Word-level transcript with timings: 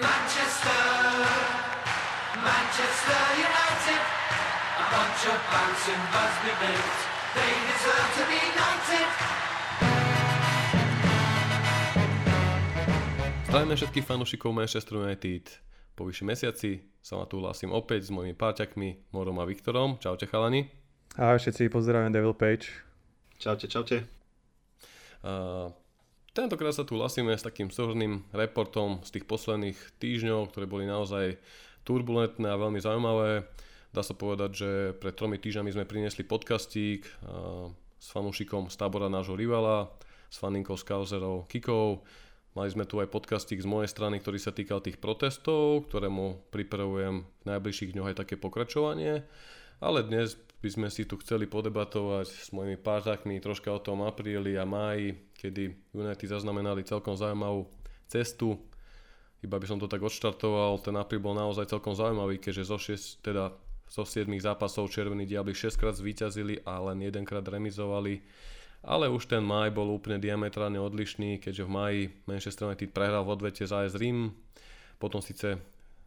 Manchester, 0.00 0.80
Manchester 2.40 3.20
United, 3.36 4.02
a 4.80 4.84
bunch 4.88 5.20
of 5.28 5.36
bouncing 5.52 6.02
Busby 6.08 6.52
babes. 6.64 7.00
They 7.36 7.52
deserve 7.68 8.08
to 8.16 8.24
be 8.24 8.40
knighted. 8.56 9.08
Zdravíme 13.52 13.76
všetkých 13.76 14.06
fanúšikov 14.08 14.56
Manchester 14.56 15.04
United. 15.04 15.60
Po 15.92 16.08
vyššie 16.08 16.24
mesiaci 16.24 16.70
sa 17.04 17.20
ma 17.20 17.28
tu 17.28 17.44
hlasím 17.44 17.76
opäť 17.76 18.08
s 18.08 18.10
mojimi 18.16 18.32
páťakmi 18.32 19.12
Morom 19.12 19.36
a 19.36 19.44
Viktorom. 19.44 20.00
Čaute 20.00 20.24
chalani. 20.24 20.72
Ahoj 21.20 21.36
všetci, 21.36 21.68
pozdravujem 21.68 22.16
Devil 22.16 22.32
Page. 22.32 22.64
Čaute, 23.36 23.68
čaute. 23.68 24.08
Uh, 25.20 25.68
Tentokrát 26.32 26.72
sa 26.72 26.88
tu 26.88 26.96
lasíme 26.96 27.36
s 27.36 27.44
takým 27.44 27.68
súhrným 27.68 28.24
reportom 28.32 29.04
z 29.04 29.20
tých 29.20 29.28
posledných 29.28 29.76
týždňov, 30.00 30.48
ktoré 30.48 30.64
boli 30.64 30.88
naozaj 30.88 31.36
turbulentné 31.84 32.48
a 32.48 32.56
veľmi 32.56 32.80
zaujímavé. 32.80 33.44
Dá 33.92 34.00
sa 34.00 34.16
povedať, 34.16 34.50
že 34.56 34.70
pred 34.96 35.12
tromi 35.12 35.36
týždňami 35.36 35.76
sme 35.76 35.84
priniesli 35.84 36.24
podcastík 36.24 37.04
s 38.00 38.06
fanúšikom 38.16 38.72
z 38.72 38.76
tábora 38.80 39.12
nášho 39.12 39.36
rivala, 39.36 39.92
s 40.32 40.40
faninkou 40.40 40.72
Skauzerov 40.72 41.52
Kikov. 41.52 42.00
Mali 42.56 42.72
sme 42.72 42.88
tu 42.88 42.96
aj 42.96 43.12
podcastík 43.12 43.60
z 43.60 43.68
mojej 43.68 43.92
strany, 43.92 44.16
ktorý 44.16 44.40
sa 44.40 44.56
týkal 44.56 44.80
tých 44.80 44.96
protestov, 44.96 45.84
ktorému 45.92 46.48
pripravujem 46.48 47.28
v 47.28 47.44
najbližších 47.44 47.92
dňoch 47.92 48.08
aj 48.08 48.24
také 48.24 48.40
pokračovanie. 48.40 49.20
Ale 49.84 50.00
dnes 50.00 50.40
by 50.64 50.68
sme 50.70 50.88
si 50.88 51.04
tu 51.04 51.20
chceli 51.20 51.44
podebatovať 51.44 52.24
s 52.30 52.48
mojimi 52.56 52.80
pážakmi 52.80 53.36
troška 53.42 53.68
o 53.68 53.82
tom 53.82 54.06
apríli 54.06 54.56
a 54.56 54.62
máji, 54.62 55.18
kedy 55.42 55.74
United 55.90 56.30
zaznamenali 56.30 56.86
celkom 56.86 57.18
zaujímavú 57.18 57.66
cestu. 58.06 58.54
Iba 59.42 59.58
by 59.58 59.66
som 59.66 59.82
to 59.82 59.90
tak 59.90 59.98
odštartoval, 59.98 60.78
ten 60.78 60.94
apríl 60.94 61.18
bol 61.18 61.34
naozaj 61.34 61.66
celkom 61.66 61.98
zaujímavý, 61.98 62.38
keďže 62.38 62.70
zo, 62.70 62.78
6, 62.78 63.26
teda 63.26 63.50
zo 63.90 64.06
7 64.06 64.30
zápasov 64.38 64.86
Červení 64.94 65.26
diabli 65.26 65.50
6 65.50 65.74
krát 65.74 65.98
zvíťazili 65.98 66.62
a 66.62 66.78
len 66.78 67.02
jedenkrát 67.02 67.42
remizovali. 67.42 68.22
Ale 68.86 69.10
už 69.10 69.26
ten 69.26 69.42
maj 69.42 69.74
bol 69.74 69.90
úplne 69.90 70.22
diametrálne 70.22 70.78
odlišný, 70.78 71.42
keďže 71.42 71.66
v 71.66 71.70
maji 71.70 72.00
Manchester 72.30 72.70
United 72.70 72.94
prehral 72.94 73.26
v 73.26 73.34
odvete 73.34 73.66
za 73.66 73.82
AS 73.82 73.98
Rím, 73.98 74.30
potom 75.02 75.18
síce 75.22 75.58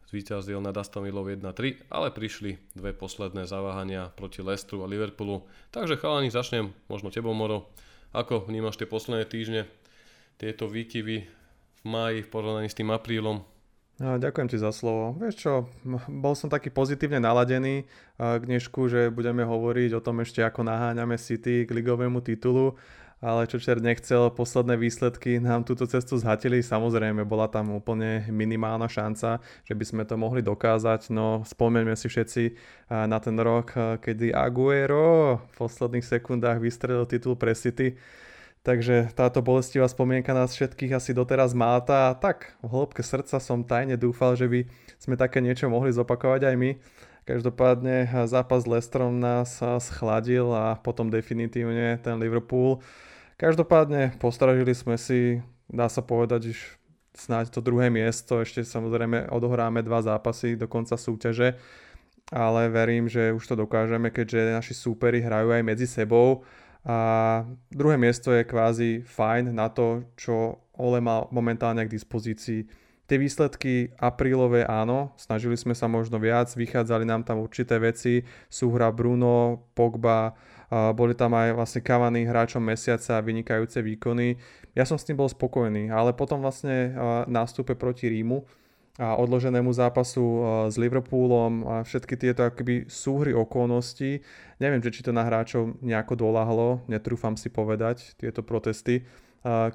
zvíťazil 0.08 0.60
nad 0.60 0.76
Aston 0.76 1.04
Villou 1.04 1.24
1-3, 1.24 1.92
ale 1.92 2.12
prišli 2.12 2.56
dve 2.72 2.92
posledné 2.96 3.44
zaváhania 3.44 4.12
proti 4.12 4.40
Leicesteru 4.40 4.84
a 4.84 4.88
Liverpoolu. 4.88 5.44
Takže 5.72 6.00
chalani, 6.00 6.32
začnem 6.32 6.72
možno 6.88 7.12
tebou, 7.12 7.36
Moro. 7.36 7.68
Ako 8.14 8.46
vnímaš 8.46 8.78
tie 8.78 8.86
posledné 8.86 9.26
týždne, 9.26 9.66
tieto 10.36 10.68
výkyvy 10.68 11.16
v 11.26 11.82
maji 11.86 12.22
v 12.22 12.28
porovnaní 12.28 12.68
s 12.68 12.76
tým 12.76 12.92
aprílom? 12.92 13.42
No, 13.96 14.20
ďakujem 14.20 14.52
ti 14.52 14.60
za 14.60 14.76
slovo. 14.76 15.16
Vieš 15.16 15.34
čo, 15.40 15.52
bol 16.12 16.36
som 16.36 16.52
taký 16.52 16.68
pozitívne 16.68 17.16
naladený 17.16 17.88
k 18.20 18.42
dnešku, 18.44 18.92
že 18.92 19.08
budeme 19.08 19.40
hovoriť 19.40 19.96
o 19.96 20.04
tom 20.04 20.20
ešte, 20.20 20.44
ako 20.44 20.68
naháňame 20.68 21.16
City 21.16 21.64
k 21.64 21.72
ligovému 21.72 22.20
titulu 22.20 22.76
ale 23.20 23.48
čo 23.48 23.56
čer 23.56 23.80
nechcel, 23.80 24.28
posledné 24.28 24.76
výsledky 24.76 25.40
nám 25.40 25.64
túto 25.64 25.88
cestu 25.88 26.20
zhatili. 26.20 26.60
Samozrejme, 26.60 27.24
bola 27.24 27.48
tam 27.48 27.72
úplne 27.72 28.28
minimálna 28.28 28.86
šanca, 28.86 29.40
že 29.64 29.74
by 29.74 29.84
sme 29.84 30.02
to 30.04 30.20
mohli 30.20 30.44
dokázať, 30.44 31.08
no 31.10 31.40
spomeňme 31.48 31.96
si 31.96 32.12
všetci 32.12 32.44
na 32.92 33.16
ten 33.16 33.36
rok, 33.40 33.72
kedy 34.04 34.36
Aguero 34.36 35.40
v 35.40 35.54
posledných 35.56 36.04
sekundách 36.04 36.60
vystrelil 36.60 37.08
titul 37.08 37.40
pre 37.40 37.56
City. 37.56 37.96
Takže 38.66 39.14
táto 39.14 39.46
bolestivá 39.46 39.86
spomienka 39.86 40.34
nás 40.34 40.50
všetkých 40.50 40.98
asi 40.98 41.14
doteraz 41.14 41.54
máta. 41.54 42.10
Tak 42.18 42.58
v 42.58 42.66
hĺbke 42.66 42.98
srdca 42.98 43.38
som 43.38 43.62
tajne 43.62 43.94
dúfal, 43.94 44.34
že 44.34 44.50
by 44.50 44.66
sme 44.98 45.14
také 45.14 45.38
niečo 45.38 45.70
mohli 45.70 45.94
zopakovať 45.94 46.50
aj 46.50 46.54
my. 46.58 46.70
Každopádne 47.26 48.06
zápas 48.30 48.62
s 48.62 48.70
Lestrom 48.70 49.18
nás 49.18 49.58
schladil 49.58 50.46
a 50.54 50.78
potom 50.78 51.10
definitívne 51.10 51.98
ten 51.98 52.22
Liverpool. 52.22 52.78
Každopádne 53.34 54.14
postražili 54.22 54.70
sme 54.70 54.94
si, 54.94 55.42
dá 55.66 55.90
sa 55.90 56.06
povedať, 56.06 56.54
že 56.54 56.78
snáď 57.18 57.50
to 57.50 57.58
druhé 57.58 57.90
miesto, 57.90 58.38
ešte 58.38 58.62
samozrejme 58.62 59.26
odohráme 59.34 59.82
dva 59.82 60.06
zápasy 60.06 60.54
do 60.54 60.70
konca 60.70 60.94
súťaže, 60.94 61.58
ale 62.30 62.70
verím, 62.70 63.10
že 63.10 63.34
už 63.34 63.42
to 63.42 63.54
dokážeme, 63.58 64.14
keďže 64.14 64.54
naši 64.54 64.74
súperi 64.78 65.18
hrajú 65.18 65.50
aj 65.50 65.62
medzi 65.66 65.90
sebou. 65.90 66.46
A 66.86 67.42
druhé 67.74 67.98
miesto 67.98 68.30
je 68.30 68.46
kvázi 68.46 69.02
fajn 69.02 69.50
na 69.50 69.66
to, 69.66 70.06
čo 70.14 70.62
Ole 70.78 71.02
má 71.02 71.26
momentálne 71.34 71.82
k 71.82 71.90
dispozícii. 71.90 72.85
Tie 73.06 73.22
výsledky 73.22 73.94
aprílové 74.02 74.66
áno, 74.66 75.14
snažili 75.14 75.54
sme 75.54 75.78
sa 75.78 75.86
možno 75.86 76.18
viac, 76.18 76.50
vychádzali 76.50 77.06
nám 77.06 77.22
tam 77.22 77.38
určité 77.38 77.78
veci, 77.78 78.26
súhra 78.50 78.90
Bruno, 78.90 79.62
Pogba, 79.78 80.34
boli 80.70 81.14
tam 81.14 81.30
aj 81.38 81.54
vlastne 81.54 81.86
kávaní 81.86 82.26
hráčom 82.26 82.58
mesiaca 82.58 83.22
vynikajúce 83.22 83.78
výkony. 83.78 84.34
Ja 84.74 84.82
som 84.82 84.98
s 84.98 85.06
tým 85.06 85.14
bol 85.14 85.30
spokojný, 85.30 85.94
ale 85.94 86.18
potom 86.18 86.42
vlastne 86.42 86.90
nástupe 87.30 87.78
proti 87.78 88.10
Rímu 88.10 88.42
a 88.98 89.14
odloženému 89.14 89.70
zápasu 89.70 90.42
s 90.66 90.74
Liverpoolom 90.74 91.62
a 91.62 91.74
všetky 91.86 92.18
tieto 92.18 92.42
akoby 92.42 92.90
súhry 92.90 93.30
okolností. 93.30 94.18
Neviem, 94.58 94.82
či 94.82 95.06
to 95.06 95.14
na 95.14 95.22
hráčov 95.22 95.78
nejako 95.78 96.18
dolahlo, 96.18 96.82
netrúfam 96.90 97.38
si 97.38 97.46
povedať 97.46 98.18
tieto 98.18 98.42
protesty. 98.42 99.06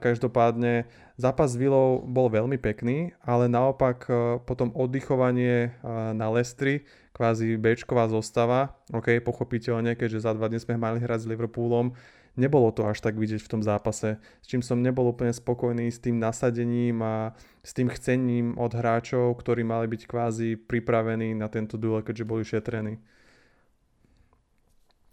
Každopádne 0.04 0.84
zápas 1.16 1.56
s 1.56 1.56
Villou 1.56 2.04
bol 2.04 2.28
veľmi 2.28 2.60
pekný, 2.60 3.16
ale 3.24 3.48
naopak 3.48 4.04
potom 4.44 4.76
oddychovanie 4.76 5.72
na 6.12 6.28
Lestri 6.28 6.84
kvázi 7.16 7.56
Bčková 7.56 8.12
zostava, 8.12 8.76
ok, 8.92 9.24
pochopiteľne, 9.24 9.96
keďže 9.96 10.28
za 10.28 10.36
dva 10.36 10.52
dní 10.52 10.60
sme 10.60 10.76
mali 10.76 11.00
hrať 11.00 11.24
s 11.24 11.30
Liverpoolom, 11.32 11.96
nebolo 12.36 12.68
to 12.76 12.84
až 12.84 13.00
tak 13.00 13.16
vidieť 13.16 13.40
v 13.40 13.52
tom 13.52 13.64
zápase, 13.64 14.20
s 14.20 14.46
čím 14.48 14.60
som 14.60 14.84
nebol 14.84 15.08
úplne 15.08 15.32
spokojný 15.32 15.88
s 15.88 16.04
tým 16.04 16.20
nasadením 16.20 17.00
a 17.00 17.32
s 17.64 17.72
tým 17.72 17.88
chcením 17.88 18.60
od 18.60 18.76
hráčov, 18.76 19.40
ktorí 19.40 19.64
mali 19.64 19.88
byť 19.88 20.02
kvázi 20.04 20.60
pripravení 20.60 21.32
na 21.32 21.48
tento 21.48 21.80
duel, 21.80 22.04
keďže 22.04 22.28
boli 22.28 22.44
šetrení. 22.44 23.00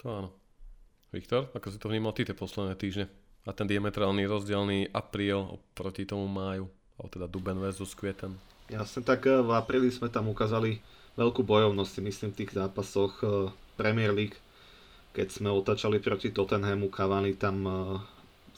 To 0.03 0.05
áno. 0.11 0.31
Viktor, 1.15 1.55
ako 1.55 1.67
si 1.71 1.79
to 1.79 1.87
vnímal 1.87 2.11
ty 2.11 2.27
tie 2.27 2.35
posledné 2.35 2.75
týždne? 2.75 3.07
A 3.49 3.57
ten 3.57 3.65
diametrálny 3.65 4.29
rozdielný 4.29 4.93
apríl 4.93 5.57
proti 5.73 6.05
tomu 6.05 6.29
máju, 6.29 6.69
alebo 7.01 7.09
teda 7.09 7.25
duben 7.25 7.57
versus 7.57 7.97
kvieten. 7.97 8.37
Jasne, 8.69 9.01
tak 9.01 9.25
eh, 9.25 9.41
v 9.41 9.57
apríli 9.57 9.89
sme 9.89 10.13
tam 10.13 10.29
ukázali 10.29 10.85
veľkú 11.17 11.41
bojovnosť 11.41 12.05
myslím 12.05 12.31
v 12.37 12.39
tých 12.45 12.53
zápasoch 12.53 13.25
eh, 13.25 13.29
Premier 13.81 14.13
League. 14.13 14.37
Keď 15.17 15.41
sme 15.41 15.49
otačali 15.49 15.97
proti 16.05 16.29
Tottenhamu, 16.29 16.93
Cavani 16.93 17.33
tam 17.33 17.57
eh, 17.65 17.75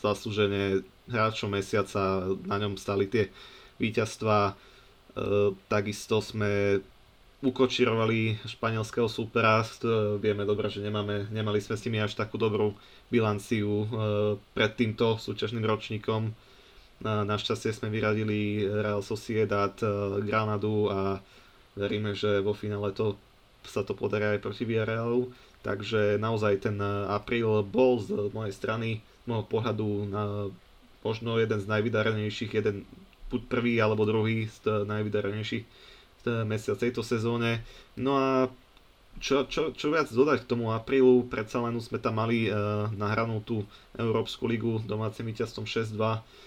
zaslúžene 0.03 0.83
hráčom 1.07 1.55
mesiaca, 1.55 2.27
na 2.51 2.57
ňom 2.59 2.75
stali 2.75 3.07
tie 3.11 3.31
víťazstva. 3.83 4.55
Takisto 5.67 6.23
sme 6.23 6.79
ukočirovali 7.41 8.37
španielského 8.45 9.09
supera, 9.09 9.65
vieme 10.21 10.45
dobre, 10.45 10.69
že 10.69 10.85
nemáme, 10.85 11.25
nemali 11.33 11.57
sme 11.65 11.77
s 11.77 11.85
nimi 11.89 11.97
až 11.97 12.13
takú 12.13 12.37
dobrú 12.37 12.77
bilanciu 13.09 13.89
pred 14.53 14.73
týmto 14.77 15.17
súťažným 15.17 15.65
ročníkom. 15.65 16.37
Našťastie 17.01 17.73
sme 17.73 17.89
vyradili 17.89 18.69
Real 18.69 19.01
Sociedad, 19.01 19.73
Granadu 20.21 20.93
a 20.93 21.25
veríme, 21.81 22.13
že 22.13 22.45
vo 22.45 22.53
finále 22.53 22.93
to, 22.93 23.17
sa 23.65 23.81
to 23.89 23.97
podarí 23.97 24.37
aj 24.37 24.45
proti 24.45 24.69
Villarealu. 24.69 25.33
Takže 25.65 26.21
naozaj 26.21 26.69
ten 26.69 26.77
apríl 27.09 27.65
bol 27.65 28.01
z 28.05 28.33
mojej 28.37 28.53
strany, 28.53 29.01
z 29.01 29.25
môjho 29.29 29.49
pohľadu 29.49 29.89
na 30.13 30.53
možno 31.01 31.41
jeden 31.41 31.57
z 31.57 31.69
najvydarenejších, 31.69 32.53
jeden 32.53 32.85
buď 33.33 33.41
prvý 33.49 33.81
alebo 33.81 34.05
druhý 34.05 34.53
z 34.53 34.85
najvydarenejších 34.85 35.65
mesiac 36.27 36.77
tejto 36.81 37.01
sezóne. 37.05 37.65
No 37.97 38.17
a 38.17 38.29
čo, 39.21 39.45
čo, 39.45 39.77
čo 39.77 39.93
viac 39.93 40.09
dodať 40.09 40.47
k 40.47 40.51
tomu 40.51 40.73
aprílu, 40.73 41.29
predsa 41.29 41.61
len 41.61 41.77
sme 41.83 42.01
tam 42.01 42.17
mali 42.23 42.49
uh, 42.49 42.89
nahranú 42.97 43.45
tú 43.45 43.69
Európsku 43.99 44.49
ligu 44.49 44.81
domácim 44.89 45.29
víťazstvom 45.29 45.69
6-2. 45.69 45.97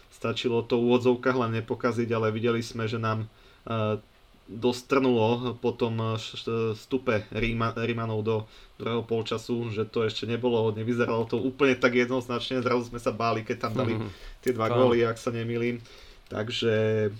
Stačilo 0.09 0.65
to 0.65 0.81
v 0.81 0.85
úvodzovkách 0.89 1.37
len 1.37 1.61
nepokaziť, 1.61 2.09
ale 2.13 2.33
videli 2.33 2.65
sme, 2.65 2.89
že 2.89 2.97
nám 2.97 3.29
uh, 3.69 4.01
dostrnulo 4.43 5.55
po 5.63 5.71
tom 5.71 6.19
stupe 6.75 7.23
Ríma, 7.31 7.71
Rímanov 7.79 8.19
do 8.27 8.35
druhého 8.75 9.03
polčasu, 9.07 9.71
že 9.71 9.87
to 9.87 10.03
ešte 10.03 10.27
nebolo, 10.27 10.67
nevyzeralo 10.75 11.23
to 11.23 11.39
úplne 11.39 11.79
tak 11.79 11.95
jednoznačne, 11.95 12.59
zrazu 12.59 12.91
sme 12.91 12.99
sa 12.99 13.15
báli, 13.15 13.47
keď 13.47 13.57
tam 13.69 13.73
dali 13.79 13.95
mm-hmm. 13.95 14.11
tie 14.43 14.51
dva 14.51 14.67
góly, 14.67 15.07
ak 15.07 15.15
sa 15.15 15.31
nemýlim. 15.31 15.79
Takže... 16.33 16.73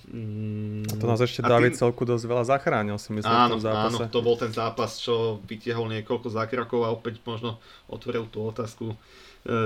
Mm, 0.10 0.90
a 0.90 0.94
to 0.98 1.06
nás 1.06 1.22
ešte 1.22 1.46
David 1.46 1.78
tým... 1.78 1.86
celku 1.86 2.02
dosť 2.02 2.26
veľa 2.26 2.44
zachránil, 2.50 2.98
si 2.98 3.14
myslím, 3.14 3.30
áno, 3.30 3.46
v 3.46 3.54
tom 3.62 3.64
zápase. 3.70 4.02
Áno, 4.02 4.10
to 4.10 4.20
bol 4.26 4.34
ten 4.34 4.50
zápas, 4.50 4.98
čo 4.98 5.38
vytiahol 5.46 5.86
niekoľko 5.94 6.34
zákrakov 6.34 6.82
a 6.82 6.90
opäť 6.90 7.22
možno 7.22 7.62
otvoril 7.86 8.26
tú 8.34 8.42
otázku 8.50 8.98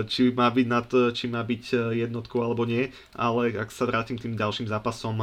či 0.10 0.34
má 0.34 0.50
byť, 0.50 0.68
nad, 0.68 0.90
či 1.14 1.30
má 1.30 1.46
byť 1.46 1.94
jednotkou 1.94 2.42
alebo 2.42 2.66
nie, 2.66 2.90
ale 3.14 3.54
ak 3.54 3.70
sa 3.70 3.86
vrátim 3.86 4.18
k 4.18 4.26
tým 4.26 4.34
ďalším 4.34 4.66
zápasom, 4.66 5.22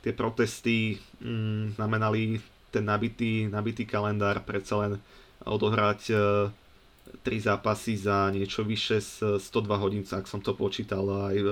tie 0.00 0.16
protesty 0.16 0.96
mm, 1.20 1.76
znamenali 1.76 2.40
ten 2.72 2.88
nabitý, 2.88 3.44
nabitý 3.44 3.84
kalendár, 3.84 4.40
predsa 4.48 4.88
len 4.88 4.92
odohrať 5.44 6.16
tri 7.20 7.42
zápasy 7.42 7.98
za 7.98 8.30
niečo 8.30 8.62
vyše 8.62 9.02
z 9.02 9.36
102 9.42 9.82
hodín, 9.82 10.02
ak 10.06 10.30
som 10.30 10.38
to 10.38 10.54
počítal 10.54 11.02
aj 11.30 11.36
e, 11.36 11.46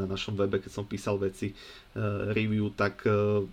na 0.00 0.08
našom 0.08 0.34
webe, 0.34 0.58
keď 0.58 0.72
som 0.72 0.88
písal 0.88 1.20
veci, 1.20 1.52
e, 1.52 1.54
review, 2.32 2.72
tak 2.72 3.04
e, 3.04 3.44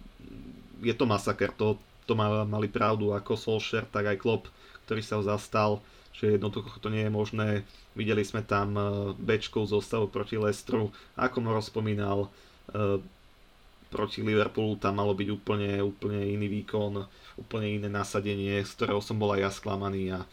je 0.83 0.93
to 0.95 1.05
masaker. 1.05 1.51
To, 1.59 1.75
to 2.07 2.15
mali 2.19 2.67
pravdu 2.67 3.11
ako 3.11 3.35
Solskjaer, 3.35 3.87
tak 3.87 4.07
aj 4.07 4.19
Klopp, 4.19 4.51
ktorý 4.87 5.01
sa 5.03 5.19
ho 5.19 5.23
zastal, 5.23 5.79
že 6.15 6.35
jednoducho 6.35 6.79
to 6.79 6.91
nie 6.91 7.07
je 7.07 7.11
možné. 7.11 7.49
Videli 7.95 8.23
sme 8.25 8.43
tam 8.43 8.75
Bčkou 9.15 9.63
zostavu 9.63 10.11
proti 10.11 10.35
Lestru, 10.35 10.91
ako 11.15 11.37
Moro 11.39 11.63
spomínal, 11.63 12.27
proti 13.87 14.19
Liverpoolu 14.25 14.81
tam 14.81 14.99
malo 14.99 15.15
byť 15.15 15.29
úplne, 15.31 15.79
úplne 15.79 16.25
iný 16.25 16.49
výkon, 16.61 17.05
úplne 17.39 17.79
iné 17.79 17.87
nasadenie, 17.87 18.59
z 18.65 18.71
ktorého 18.75 18.99
som 18.99 19.15
bol 19.15 19.31
aj 19.37 19.41
ja 19.45 19.51
sklamaný 19.53 20.03
a 20.11 20.25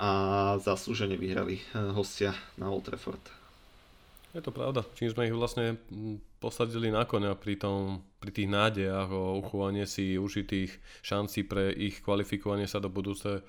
a 0.00 0.10
zaslúžene 0.56 1.20
vyhrali 1.20 1.60
eh, 1.60 1.92
hostia 1.92 2.32
na 2.56 2.72
Old 2.72 2.88
Trafford. 2.88 3.20
Je 4.30 4.40
to 4.40 4.54
pravda, 4.54 4.86
čím 4.94 5.10
sme 5.10 5.26
ich 5.26 5.34
vlastne 5.34 5.74
posadili 6.38 6.86
na 6.86 7.02
konia 7.02 7.34
pri, 7.34 7.58
tom, 7.58 7.98
pri 8.22 8.30
tých 8.30 8.46
nádejach 8.46 9.10
o 9.10 9.42
uchovanie 9.42 9.90
si 9.90 10.14
užitých 10.14 10.70
šancí 11.02 11.50
pre 11.50 11.74
ich 11.74 11.98
kvalifikovanie 11.98 12.70
sa 12.70 12.78
do 12.78 12.86
budúce, 12.86 13.42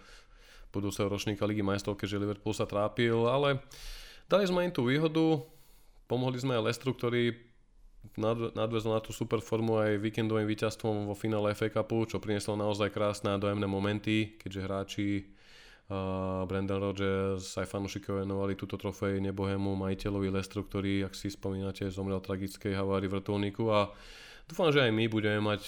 budúceho 0.74 1.06
ročníka 1.06 1.46
Ligy 1.46 1.62
majstrov, 1.62 2.02
keďže 2.02 2.26
Liverpool 2.26 2.58
sa 2.58 2.66
trápil, 2.66 3.14
ale 3.30 3.62
dali 4.26 4.42
sme 4.50 4.66
im 4.66 4.74
tú 4.74 4.90
výhodu, 4.90 5.46
pomohli 6.10 6.42
sme 6.42 6.58
aj 6.58 6.74
Lestru, 6.74 6.98
ktorý 6.98 7.38
nadvezol 8.58 8.98
na 8.98 9.06
tú 9.06 9.14
super 9.14 9.38
formu 9.38 9.78
aj 9.78 10.02
víkendovým 10.02 10.50
víťazstvom 10.50 11.06
vo 11.06 11.14
finále 11.14 11.54
FA 11.54 11.70
Cupu, 11.70 12.10
čo 12.10 12.18
prinieslo 12.18 12.58
naozaj 12.58 12.90
krásne 12.90 13.30
a 13.30 13.38
dojemné 13.38 13.70
momenty, 13.70 14.42
keďže 14.42 14.66
hráči 14.66 15.08
Uh, 15.92 16.48
Brandon 16.48 16.80
Rogers, 16.80 17.60
aj 17.60 17.68
fanúšikov 17.68 18.24
venovali 18.24 18.56
túto 18.56 18.80
trofej 18.80 19.20
nebohému 19.28 19.76
majiteľovi 19.76 20.32
Lestru, 20.32 20.64
ktorý, 20.64 21.04
ak 21.04 21.12
si 21.12 21.28
spomínate, 21.28 21.92
zomrel 21.92 22.24
tragickej 22.24 22.72
havári 22.72 23.12
vrtulníku 23.12 23.68
a 23.68 23.92
dúfam, 24.48 24.72
že 24.72 24.88
aj 24.88 24.92
my 24.96 25.12
budeme 25.12 25.44
mať 25.44 25.68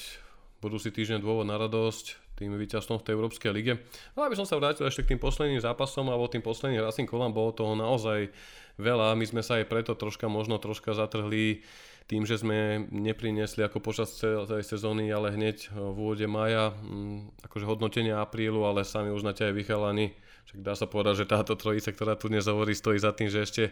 budúci 0.64 0.96
týždeň 0.96 1.20
dôvod 1.20 1.44
na 1.44 1.60
radosť 1.60 2.40
tým 2.40 2.56
víťazstvom 2.56 3.04
v 3.04 3.06
tej 3.06 3.14
Európskej 3.20 3.52
lige. 3.52 3.84
No 4.16 4.24
aby 4.24 4.40
som 4.40 4.48
sa 4.48 4.56
vrátil 4.56 4.88
ešte 4.88 5.04
k 5.04 5.12
tým 5.12 5.20
posledným 5.20 5.60
zápasom 5.60 6.08
alebo 6.08 6.32
tým 6.32 6.40
posledným 6.40 6.80
hracím 6.80 7.04
kolám, 7.04 7.36
bolo 7.36 7.52
toho 7.52 7.76
naozaj 7.76 8.32
veľa. 8.80 9.20
My 9.20 9.26
sme 9.28 9.44
sa 9.44 9.60
aj 9.60 9.68
preto 9.68 9.92
troška 9.92 10.32
možno 10.32 10.56
troška 10.56 10.96
zatrhli 10.96 11.68
tým, 12.08 12.28
že 12.28 12.40
sme 12.40 12.84
nepriniesli 12.92 13.64
ako 13.64 13.80
počas 13.80 14.12
celej 14.20 14.68
sezóny, 14.68 15.08
ale 15.10 15.32
hneď 15.32 15.72
v 15.72 15.96
úvode 15.96 16.28
maja 16.28 16.76
mm, 16.76 17.48
akože 17.48 17.66
hodnotenie 17.66 18.12
aprílu, 18.12 18.68
ale 18.68 18.84
sami 18.84 19.10
uznáte 19.10 19.48
aj 19.48 19.56
vychalani. 19.56 20.12
Však 20.44 20.60
dá 20.60 20.76
sa 20.76 20.84
povedať, 20.84 21.24
že 21.24 21.32
táto 21.32 21.56
trojica, 21.56 21.96
ktorá 21.96 22.20
tu 22.20 22.28
dnes 22.28 22.44
hovorí, 22.44 22.76
stojí 22.76 23.00
za 23.00 23.16
tým, 23.16 23.32
že 23.32 23.48
ešte 23.48 23.64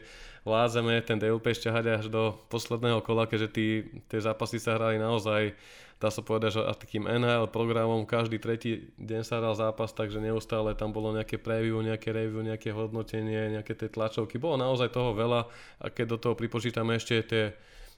vládzeme 0.47 1.03
ten 1.03 1.19
DLP 1.19 1.51
ťahať 1.51 1.85
až 1.91 2.05
do 2.07 2.39
posledného 2.47 3.03
kola, 3.03 3.27
keďže 3.27 3.49
tí, 3.51 3.67
tie 4.07 4.23
zápasy 4.23 4.55
sa 4.55 4.79
hrali 4.79 4.95
naozaj 4.95 5.51
dá 6.01 6.09
sa 6.09 6.25
povedať, 6.25 6.57
že 6.57 6.61
takým 6.81 7.05
NHL 7.05 7.53
programom 7.53 8.09
každý 8.09 8.41
tretí 8.41 8.89
deň 8.97 9.21
sa 9.21 9.37
hral 9.37 9.53
zápas, 9.53 9.93
takže 9.93 10.17
neustále 10.17 10.73
tam 10.73 10.89
bolo 10.89 11.13
nejaké 11.13 11.37
preview, 11.37 11.77
nejaké 11.77 12.09
review, 12.09 12.41
nejaké 12.41 12.73
hodnotenie, 12.73 13.53
nejaké 13.53 13.77
tie 13.77 13.85
tlačovky. 13.85 14.41
Bolo 14.41 14.57
naozaj 14.57 14.89
toho 14.89 15.13
veľa 15.13 15.45
a 15.77 15.85
keď 15.93 16.05
do 16.09 16.17
toho 16.17 16.33
pripočítame 16.33 16.97
ešte 16.97 17.21
tie 17.21 17.43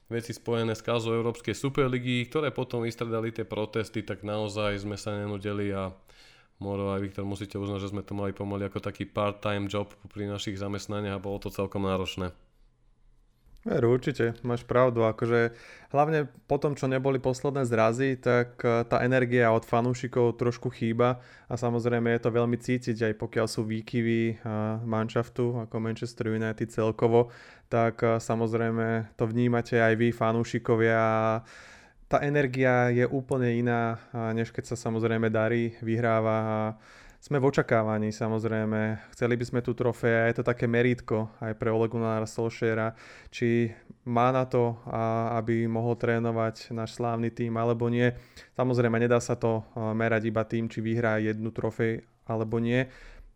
veci 0.08 0.32
spojené 0.36 0.76
s 0.76 0.84
kauzou 0.84 1.16
Európskej 1.16 1.56
superligy, 1.56 2.28
ktoré 2.28 2.52
potom 2.52 2.84
vystredali 2.84 3.32
tie 3.32 3.48
protesty, 3.48 4.04
tak 4.04 4.20
naozaj 4.26 4.84
sme 4.84 5.00
sa 5.00 5.16
nenudeli 5.16 5.72
a 5.72 5.92
Moro 6.62 6.94
aj 6.94 7.02
Viktor 7.02 7.26
musíte 7.26 7.58
uznať, 7.58 7.82
že 7.82 7.90
sme 7.90 8.06
to 8.06 8.14
mali 8.14 8.30
pomaly 8.30 8.70
ako 8.70 8.78
taký 8.78 9.10
part-time 9.10 9.66
job 9.66 9.90
pri 10.06 10.30
našich 10.30 10.54
zamestnaniach 10.54 11.18
a 11.18 11.24
bolo 11.24 11.42
to 11.42 11.50
celkom 11.50 11.82
náročné. 11.82 12.30
Veru, 13.64 13.96
určite, 13.96 14.36
máš 14.44 14.60
pravdu. 14.60 15.08
Akože, 15.08 15.56
hlavne 15.88 16.28
po 16.44 16.60
tom, 16.60 16.76
čo 16.76 16.84
neboli 16.84 17.16
posledné 17.16 17.64
zrazy, 17.64 18.20
tak 18.20 18.60
e, 18.60 18.84
tá 18.84 19.00
energia 19.00 19.48
od 19.56 19.64
fanúšikov 19.64 20.36
trošku 20.36 20.68
chýba 20.68 21.24
a 21.48 21.56
samozrejme 21.56 22.12
je 22.12 22.20
to 22.20 22.28
veľmi 22.28 22.60
cítiť, 22.60 23.08
aj 23.08 23.14
pokiaľ 23.16 23.46
sú 23.48 23.64
výkyvy 23.64 24.20
e, 24.28 24.34
manšaftu 24.84 25.64
ako 25.64 25.80
Manchester 25.80 26.36
United 26.36 26.68
celkovo, 26.68 27.32
tak 27.74 28.06
e, 28.06 28.22
samozrejme 28.22 29.18
to 29.18 29.26
vnímate 29.26 29.74
aj 29.74 29.98
vy, 29.98 30.14
fanúšikovia 30.14 31.02
tá 32.04 32.22
energia 32.22 32.94
je 32.94 33.02
úplne 33.10 33.58
iná, 33.58 33.98
než 34.36 34.54
keď 34.54 34.70
sa 34.70 34.76
samozrejme 34.78 35.32
darí, 35.32 35.74
vyhráva 35.82 36.76
sme 37.18 37.40
v 37.40 37.48
očakávaní 37.48 38.12
samozrejme. 38.12 39.00
Chceli 39.16 39.34
by 39.40 39.44
sme 39.48 39.60
tú 39.64 39.72
trofej 39.72 40.12
a 40.12 40.28
je 40.28 40.36
to 40.36 40.44
také 40.44 40.68
meritko 40.68 41.32
aj 41.40 41.56
pre 41.56 41.72
Ole 41.72 41.88
Gunnara 41.88 42.28
Solskjaera, 42.28 42.92
či 43.32 43.72
má 44.04 44.28
na 44.28 44.44
to, 44.44 44.76
aby 45.32 45.64
mohol 45.64 45.96
trénovať 45.96 46.76
náš 46.76 47.00
slávny 47.00 47.32
tým 47.32 47.56
alebo 47.56 47.88
nie. 47.88 48.12
Samozrejme 48.52 49.00
nedá 49.00 49.18
sa 49.24 49.40
to 49.40 49.64
merať 49.74 50.28
iba 50.28 50.44
tým, 50.44 50.68
či 50.68 50.84
vyhrá 50.84 51.16
jednu 51.16 51.48
trofej 51.48 52.04
alebo 52.28 52.60
nie 52.60 52.84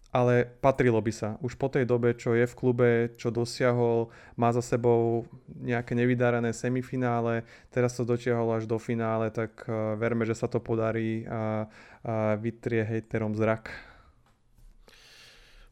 ale 0.08 0.49
patrilo 0.64 0.96
by 1.05 1.12
sa. 1.12 1.28
Už 1.44 1.60
po 1.60 1.69
tej 1.69 1.84
dobe, 1.84 2.16
čo 2.16 2.32
je 2.32 2.49
v 2.49 2.56
klube, 2.56 2.90
čo 3.20 3.28
dosiahol, 3.28 4.08
má 4.40 4.49
za 4.56 4.64
sebou 4.64 5.28
nejaké 5.60 5.93
nevydarené 5.93 6.56
semifinále, 6.56 7.44
teraz 7.69 7.93
to 7.93 8.08
dotiahol 8.08 8.56
až 8.56 8.64
do 8.64 8.81
finále, 8.81 9.28
tak 9.28 9.69
uh, 9.69 10.00
verme, 10.00 10.25
že 10.25 10.32
sa 10.32 10.49
to 10.49 10.64
podarí 10.64 11.28
a, 11.28 11.69
a 12.05 12.40
vytrie 12.40 12.88
hejterom 12.88 13.37
zrak. 13.37 13.69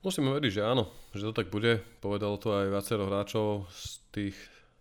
Musíme 0.05 0.31
veriť, 0.37 0.53
že 0.53 0.63
áno, 0.63 0.87
že 1.17 1.27
to 1.27 1.35
tak 1.35 1.51
bude. 1.51 1.83
Povedalo 1.99 2.39
to 2.39 2.55
aj 2.55 2.71
viacero 2.71 3.11
hráčov 3.11 3.67
z, 3.73 3.99
tých, 4.15 4.37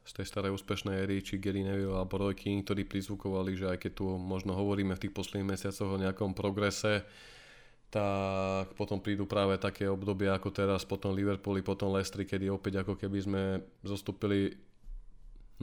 z 0.05 0.11
tej 0.21 0.25
starej 0.29 0.53
úspešnej 0.53 1.01
éry, 1.01 1.23
či 1.25 1.41
Gary 1.41 1.65
Neville 1.65 1.97
alebo 1.97 2.21
Roy 2.21 2.37
King, 2.37 2.61
ktorí 2.61 2.85
prizvukovali, 2.85 3.57
že 3.57 3.73
aj 3.73 3.81
keď 3.81 3.91
tu 3.97 4.05
možno 4.21 4.53
hovoríme 4.53 4.93
v 4.93 5.01
tých 5.01 5.15
posledných 5.17 5.49
mesiacoch 5.49 5.89
o 5.89 5.97
nejakom 5.97 6.37
progrese, 6.37 7.07
tak 7.95 8.75
potom 8.75 8.99
prídu 8.99 9.23
práve 9.23 9.55
také 9.55 9.87
obdobia 9.87 10.35
ako 10.35 10.51
teraz, 10.51 10.83
potom 10.83 11.15
Liverpooli, 11.15 11.63
potom 11.63 11.95
Leicester, 11.95 12.27
kedy 12.27 12.51
opäť 12.51 12.83
ako 12.83 12.99
keby 12.99 13.19
sme 13.23 13.43
zostúpili 13.87 14.51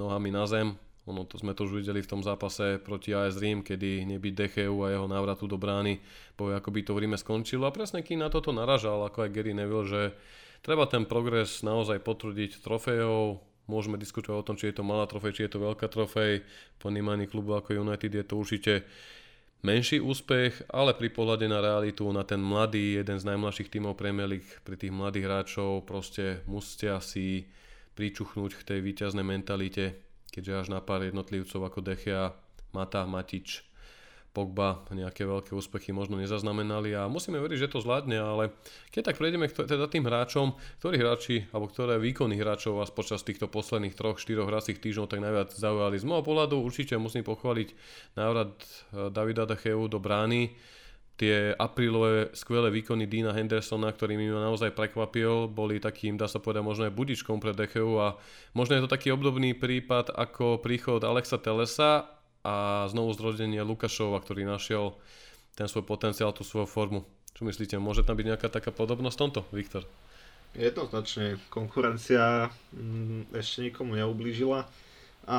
nohami 0.01 0.33
na 0.33 0.49
zem. 0.49 0.73
Ono 1.05 1.29
to 1.29 1.37
sme 1.37 1.53
to 1.53 1.69
už 1.69 1.85
videli 1.85 2.01
v 2.01 2.09
tom 2.09 2.25
zápase 2.25 2.81
proti 2.81 3.13
AS 3.13 3.37
Rím, 3.37 3.61
kedy 3.61 4.09
nebyť 4.17 4.33
Decheu 4.33 4.73
a 4.81 4.97
jeho 4.97 5.05
návratu 5.05 5.45
do 5.45 5.61
brány, 5.61 6.01
povie 6.33 6.57
ako 6.57 6.73
by 6.73 6.81
to 6.81 6.93
v 6.97 7.01
Ríme 7.05 7.19
skončilo. 7.21 7.69
A 7.69 7.75
presne 7.75 8.01
kým 8.01 8.25
na 8.25 8.33
toto 8.33 8.49
naražal, 8.49 9.05
ako 9.05 9.29
aj 9.29 9.35
Gary 9.37 9.53
Neville, 9.53 9.85
že 9.85 10.03
treba 10.65 10.89
ten 10.89 11.05
progres 11.05 11.61
naozaj 11.61 12.01
potvrdiť 12.01 12.65
trofejou, 12.65 13.45
môžeme 13.69 14.01
diskutovať 14.01 14.39
o 14.41 14.47
tom, 14.47 14.57
či 14.57 14.73
je 14.73 14.81
to 14.81 14.89
malá 14.89 15.05
trofej, 15.05 15.37
či 15.37 15.45
je 15.45 15.53
to 15.53 15.61
veľká 15.61 15.85
trofej. 15.85 16.49
Po 16.81 16.89
vnímaní 16.89 17.29
klubu 17.29 17.61
ako 17.61 17.77
United 17.77 18.09
je 18.09 18.25
to 18.25 18.41
určite 18.41 18.89
menší 19.63 20.03
úspech, 20.03 20.67
ale 20.75 20.93
pri 20.95 21.09
pohľade 21.15 21.47
na 21.47 21.63
realitu, 21.63 22.11
na 22.11 22.27
ten 22.27 22.43
mladý, 22.43 22.99
jeden 22.99 23.19
z 23.19 23.25
najmladších 23.31 23.71
tímov 23.71 23.95
Premier 23.95 24.27
League, 24.27 24.51
pri 24.67 24.75
tých 24.75 24.91
mladých 24.91 25.27
hráčov 25.31 25.87
proste 25.87 26.43
musia 26.51 26.99
si 26.99 27.47
pričuchnúť 27.95 28.59
k 28.59 28.67
tej 28.67 28.79
víťaznej 28.83 29.23
mentalite, 29.23 30.03
keďže 30.35 30.67
až 30.67 30.67
na 30.75 30.81
pár 30.83 31.07
jednotlivcov 31.07 31.63
ako 31.63 31.79
Dechia, 31.79 32.35
Mata, 32.75 33.07
Matič, 33.07 33.63
Pogba 34.33 34.81
nejaké 34.89 35.29
veľké 35.29 35.53
úspechy 35.53 35.93
možno 35.93 36.17
nezaznamenali 36.17 36.97
a 36.97 37.05
musíme 37.05 37.37
veriť, 37.37 37.69
že 37.69 37.73
to 37.77 37.85
zvládne, 37.85 38.17
ale 38.17 38.57
keď 38.89 39.13
tak 39.13 39.21
prejdeme 39.21 39.45
k 39.53 39.69
teda 39.69 39.85
tým 39.93 40.09
hráčom, 40.09 40.57
ktorí 40.81 40.97
hráči 40.97 41.37
alebo 41.53 41.69
ktoré 41.69 42.01
výkony 42.01 42.41
hráčov 42.41 42.81
vás 42.81 42.89
počas 42.89 43.21
týchto 43.21 43.53
posledných 43.53 43.93
3-4 43.93 44.49
hracích 44.49 44.81
týždňov 44.81 45.07
tak 45.13 45.21
najviac 45.21 45.53
zaujali. 45.53 46.01
Z 46.01 46.09
môjho 46.09 46.25
pohľadu 46.25 46.65
určite 46.65 46.97
musím 46.97 47.29
pochváliť 47.29 47.69
návrat 48.17 48.57
eh, 48.57 49.13
Davida 49.13 49.45
Decheu 49.45 49.85
do 49.85 50.01
brány, 50.01 50.57
tie 51.21 51.53
aprílové 51.53 52.33
skvelé 52.33 52.73
výkony 52.73 53.05
Dina 53.05 53.37
Hendersona, 53.37 53.93
ktorý 53.93 54.17
mi 54.17 54.27
naozaj 54.33 54.73
prekvapil, 54.73 55.47
boli 55.53 55.77
takým, 55.77 56.17
dá 56.17 56.25
sa 56.27 56.41
povedať, 56.41 56.65
možno 56.65 56.89
aj 56.89 56.97
budičkom 56.97 57.37
pre 57.37 57.53
Decheu 57.53 58.01
a 58.01 58.17
možno 58.57 58.81
je 58.81 58.83
to 58.83 58.91
taký 58.91 59.13
obdobný 59.13 59.53
prípad 59.53 60.11
ako 60.17 60.59
príchod 60.65 61.05
Alexa 61.05 61.37
Telesa, 61.37 62.22
a 62.43 62.87
znovu 62.91 63.15
zrodenie 63.15 63.63
Lukašova, 63.63 64.19
ktorý 64.19 64.43
našiel 64.47 64.95
ten 65.55 65.71
svoj 65.71 65.87
potenciál, 65.87 66.35
tú 66.35 66.43
svoju 66.43 66.67
formu. 66.67 67.07
Čo 67.33 67.47
myslíte, 67.49 67.79
môže 67.79 68.05
tam 68.05 68.19
byť 68.19 68.27
nejaká 68.35 68.49
taká 68.51 68.75
podobnosť 68.75 69.17
tomto, 69.17 69.41
Viktor? 69.55 69.87
Jednoznačne, 70.53 71.41
konkurencia 71.49 72.53
mm, 72.77 73.33
ešte 73.33 73.73
nikomu 73.73 73.97
neublížila 73.97 74.69
a 75.25 75.39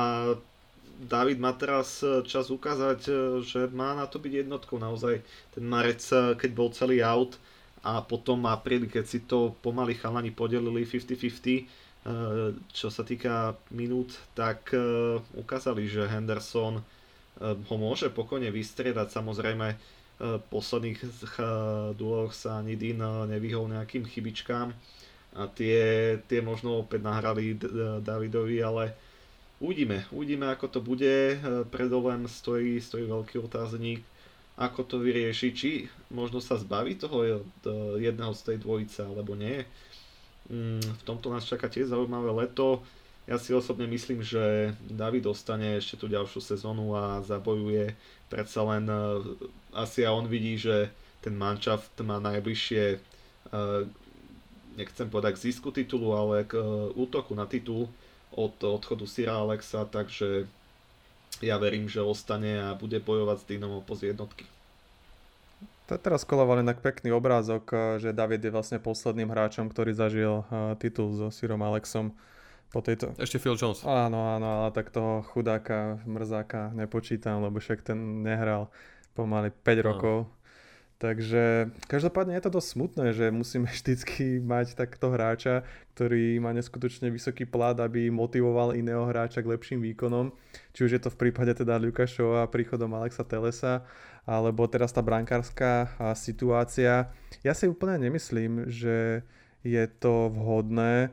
David 0.94 1.42
má 1.42 1.50
teraz 1.54 2.02
čas 2.26 2.54
ukázať, 2.54 3.00
že 3.42 3.66
má 3.74 3.98
na 3.98 4.06
to 4.06 4.22
byť 4.22 4.46
jednotkou 4.46 4.78
naozaj. 4.78 5.26
Ten 5.50 5.64
Marec, 5.66 6.02
keď 6.38 6.50
bol 6.54 6.70
celý 6.70 7.02
out 7.02 7.34
a 7.82 7.98
potom 7.98 8.46
apríli, 8.46 8.86
keď 8.86 9.04
si 9.04 9.26
to 9.26 9.58
pomaly 9.58 9.98
chalani 9.98 10.30
podelili 10.30 10.86
50-50, 10.86 11.66
čo 12.68 12.88
sa 12.92 13.00
týka 13.00 13.56
minút, 13.72 14.12
tak 14.36 14.76
ukázali, 15.32 15.88
že 15.88 16.04
Henderson 16.04 16.84
ho 17.40 17.76
môže 17.80 18.12
pokojne 18.12 18.52
vystriedať. 18.52 19.08
Samozrejme, 19.08 19.66
v 20.20 20.44
posledných 20.52 21.00
duoch 21.96 22.36
sa 22.36 22.60
ani 22.60 22.76
Dean 22.76 23.00
nevyhol 23.26 23.72
nejakým 23.72 24.04
chybičkám 24.06 24.70
a 25.34 25.42
tie, 25.50 25.82
tie 26.30 26.38
možno 26.38 26.86
opäť 26.86 27.02
nahrali 27.02 27.58
Davidovi, 27.98 28.62
ale 28.62 28.94
uvidíme, 29.58 30.06
uvidíme 30.14 30.46
ako 30.52 30.66
to 30.70 30.80
bude. 30.84 31.40
Pred 31.72 31.90
stojí, 32.30 32.78
stojí 32.78 33.08
veľký 33.08 33.42
otáznik 33.42 34.06
ako 34.54 34.86
to 34.86 35.02
vyrieši, 35.02 35.48
či 35.50 35.90
možno 36.14 36.38
sa 36.38 36.54
zbaví 36.54 36.94
toho 36.94 37.42
jedného 37.98 38.30
z 38.38 38.42
tej 38.46 38.62
dvojice, 38.62 39.02
alebo 39.02 39.34
nie. 39.34 39.66
Mm, 40.50 40.84
v 40.84 41.02
tomto 41.08 41.32
nás 41.32 41.48
čaká 41.48 41.72
tiež 41.72 41.88
zaujímavé 41.88 42.30
leto. 42.44 42.84
Ja 43.24 43.40
si 43.40 43.56
osobne 43.56 43.88
myslím, 43.88 44.20
že 44.20 44.76
David 44.84 45.24
dostane 45.24 45.80
ešte 45.80 45.96
tú 45.96 46.12
ďalšiu 46.12 46.44
sezónu 46.44 46.92
a 46.92 47.24
zabojuje. 47.24 47.96
Predsa 48.28 48.60
len 48.68 48.84
e, 48.84 48.96
asi 49.72 50.04
a 50.04 50.12
on 50.12 50.28
vidí, 50.28 50.60
že 50.60 50.92
ten 51.24 51.32
manšaft 51.32 51.96
má 52.04 52.20
najbližšie, 52.20 52.84
e, 52.92 52.98
nechcem 54.76 55.08
povedať 55.08 55.40
k 55.40 55.44
zisku 55.48 55.72
titulu, 55.72 56.12
ale 56.12 56.44
k 56.44 56.60
e, 56.60 56.92
útoku 56.92 57.32
na 57.32 57.48
titul 57.48 57.88
od 58.36 58.52
odchodu 58.60 59.08
Sira 59.08 59.40
Alexa, 59.40 59.88
takže 59.88 60.44
ja 61.40 61.56
verím, 61.56 61.88
že 61.88 62.04
ostane 62.04 62.60
a 62.60 62.76
bude 62.76 63.00
bojovať 63.00 63.40
s 63.40 63.48
Dynamo 63.48 63.80
po 63.80 63.96
jednotky. 63.96 64.44
Teraz 65.84 66.24
koloval 66.24 66.64
inak 66.64 66.80
pekný 66.80 67.12
obrázok, 67.12 67.64
eh, 67.72 67.78
že 68.00 68.16
David 68.16 68.40
je 68.40 68.54
vlastne 68.54 68.80
posledným 68.80 69.28
hráčom, 69.28 69.68
ktorý 69.68 69.92
zažil 69.92 70.40
uh, 70.48 70.72
titul 70.80 71.12
so 71.12 71.28
Sirom 71.28 71.60
Alexom. 71.60 72.16
Po 72.72 72.82
tejto... 72.82 73.14
Ešte 73.20 73.38
Phil 73.38 73.54
Jones. 73.54 73.86
Áno, 73.86 74.34
áno, 74.34 74.66
ale 74.66 74.70
tak 74.74 74.90
toho 74.90 75.22
chudáka, 75.30 76.02
mrzáka 76.08 76.74
nepočítam, 76.74 77.38
lebo 77.44 77.62
však 77.62 77.86
ten 77.86 78.26
nehral 78.26 78.66
pomaly 79.14 79.54
5 79.54 79.62
áno. 79.62 79.84
rokov. 79.86 80.16
Takže 81.04 81.74
každopádne 81.84 82.38
je 82.38 82.44
to 82.48 82.54
dosť 82.54 82.68
smutné, 82.70 83.06
že 83.12 83.28
musíme 83.28 83.68
vždycky 83.76 84.40
mať 84.40 84.72
takto 84.78 85.12
hráča, 85.12 85.68
ktorý 85.92 86.40
má 86.40 86.56
neskutočne 86.56 87.12
vysoký 87.12 87.44
plat, 87.44 87.76
aby 87.76 88.08
motivoval 88.08 88.72
iného 88.72 89.04
hráča 89.04 89.44
k 89.44 89.52
lepším 89.52 89.84
výkonom. 89.92 90.32
Či 90.72 90.80
už 90.88 90.90
je 90.96 91.02
to 91.04 91.12
v 91.12 91.28
prípade 91.28 91.52
teda 91.54 91.76
Lukašova 91.76 92.48
príchodom 92.48 92.90
Alexa 92.96 93.22
Telesa, 93.22 93.84
alebo 94.24 94.64
teraz 94.68 94.92
tá 94.92 95.04
brankárska 95.04 95.92
situácia. 96.16 97.12
Ja 97.44 97.52
si 97.52 97.68
úplne 97.68 98.08
nemyslím, 98.08 98.72
že 98.72 99.20
je 99.60 99.84
to 100.00 100.32
vhodné, 100.32 101.12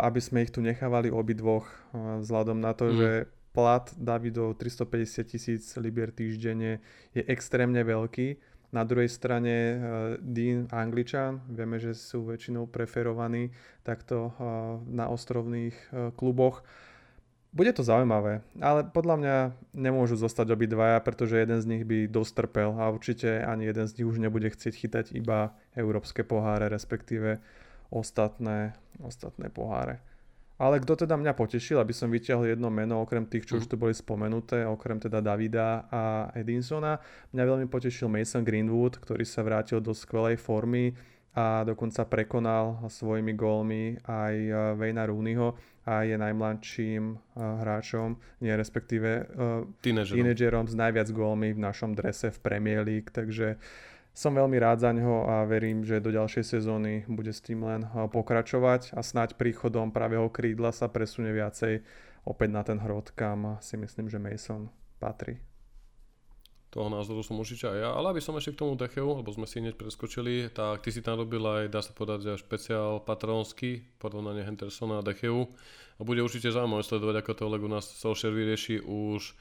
aby 0.00 0.20
sme 0.20 0.44
ich 0.44 0.52
tu 0.52 0.64
nechávali 0.64 1.12
obidvoch 1.12 1.68
vzhľadom 1.92 2.60
na 2.60 2.72
to, 2.72 2.88
mm. 2.88 2.94
že 2.96 3.10
plat 3.52 3.84
Davidov 3.96 4.56
350 4.56 5.24
tisíc 5.28 5.64
libier 5.76 6.12
týždenne 6.12 6.80
je 7.12 7.24
extrémne 7.28 7.80
veľký. 7.84 8.40
Na 8.68 8.84
druhej 8.84 9.08
strane 9.08 9.80
Dean 10.20 10.68
Angličan, 10.68 11.40
vieme, 11.48 11.80
že 11.80 11.96
sú 11.96 12.28
väčšinou 12.28 12.68
preferovaní 12.68 13.48
takto 13.80 14.36
na 14.84 15.08
ostrovných 15.08 15.72
kluboch 16.20 16.60
bude 17.58 17.74
to 17.74 17.82
zaujímavé, 17.82 18.38
ale 18.62 18.86
podľa 18.86 19.16
mňa 19.18 19.36
nemôžu 19.74 20.14
zostať 20.14 20.54
obidvaja, 20.54 21.02
pretože 21.02 21.42
jeden 21.42 21.58
z 21.58 21.66
nich 21.66 21.82
by 21.82 22.06
dostrpel 22.06 22.78
a 22.78 22.86
určite 22.94 23.42
ani 23.42 23.66
jeden 23.66 23.90
z 23.90 23.98
nich 23.98 24.06
už 24.06 24.22
nebude 24.22 24.46
chcieť 24.46 24.74
chytať 24.78 25.06
iba 25.18 25.50
európske 25.74 26.22
poháre, 26.22 26.70
respektíve 26.70 27.42
ostatné, 27.90 28.78
ostatné 29.02 29.50
poháre. 29.50 29.98
Ale 30.58 30.78
kto 30.82 31.06
teda 31.06 31.18
mňa 31.18 31.34
potešil, 31.38 31.82
aby 31.82 31.94
som 31.94 32.10
vyťahol 32.10 32.54
jedno 32.54 32.70
meno, 32.70 33.02
okrem 33.02 33.26
tých, 33.26 33.46
čo 33.46 33.58
už 33.58 33.70
tu 33.70 33.74
boli 33.74 33.94
spomenuté, 33.94 34.66
okrem 34.66 34.98
teda 35.02 35.18
Davida 35.18 35.86
a 35.90 36.30
Edinsona, 36.34 36.98
mňa 37.34 37.42
veľmi 37.42 37.66
potešil 37.70 38.06
Mason 38.10 38.42
Greenwood, 38.42 39.02
ktorý 39.02 39.22
sa 39.22 39.42
vrátil 39.42 39.82
do 39.82 39.94
skvelej 39.94 40.38
formy 40.38 40.94
a 41.38 41.62
dokonca 41.62 42.02
prekonal 42.10 42.90
svojimi 42.90 43.38
gólmi 43.38 44.02
aj 44.02 44.34
Vejna 44.74 45.06
Rooneyho 45.06 45.54
a 45.88 46.04
je 46.04 46.20
najmladším 46.20 47.16
hráčom, 47.32 48.20
nie 48.44 48.52
respektíve 48.52 49.24
tínedžerom. 49.80 50.68
s 50.68 50.76
najviac 50.76 51.08
gólmi 51.08 51.56
v 51.56 51.64
našom 51.64 51.96
drese 51.96 52.28
v 52.28 52.38
Premier 52.44 52.84
League, 52.84 53.08
takže 53.08 53.56
som 54.12 54.36
veľmi 54.36 54.60
rád 54.60 54.84
za 54.84 54.92
ňo 54.92 55.24
a 55.24 55.48
verím, 55.48 55.80
že 55.86 56.04
do 56.04 56.12
ďalšej 56.12 56.44
sezóny 56.44 57.08
bude 57.08 57.32
s 57.32 57.40
tým 57.40 57.64
len 57.64 57.88
pokračovať 57.88 58.92
a 58.92 59.00
snáď 59.00 59.40
príchodom 59.40 59.88
pravého 59.88 60.28
krídla 60.28 60.76
sa 60.76 60.92
presunie 60.92 61.32
viacej 61.32 61.80
opäť 62.28 62.50
na 62.52 62.60
ten 62.60 62.76
hrot, 62.76 63.16
kam 63.16 63.56
si 63.64 63.80
myslím, 63.80 64.12
že 64.12 64.20
Mason 64.20 64.68
patrí 65.00 65.47
toho 66.68 66.92
názoru 66.92 67.24
som 67.24 67.40
určite 67.40 67.64
aj 67.64 67.78
ja, 67.80 67.90
ale 67.96 68.12
aby 68.12 68.20
som 68.20 68.36
ešte 68.36 68.52
k 68.52 68.60
tomu 68.60 68.76
Decheu, 68.76 69.08
lebo 69.08 69.32
sme 69.32 69.48
si 69.48 69.64
hneď 69.64 69.80
preskočili, 69.80 70.52
tak 70.52 70.84
ty 70.84 70.92
si 70.92 71.00
tam 71.00 71.16
robil 71.16 71.40
aj, 71.40 71.72
dá 71.72 71.80
sa 71.80 71.96
povedať, 71.96 72.28
že 72.28 72.44
špeciál 72.44 73.00
patrónsky, 73.00 73.80
porovnanie 73.96 74.44
Hendersona 74.44 75.00
a 75.00 75.06
Decheu 75.06 75.48
a 75.96 76.00
bude 76.04 76.20
určite 76.20 76.52
zaujímavé 76.52 76.84
sledovať, 76.84 77.24
ako 77.24 77.32
to 77.32 77.44
Legu 77.48 77.68
nás 77.72 77.88
Solskjaer 77.88 78.36
vyrieši 78.36 78.84
už 78.84 79.32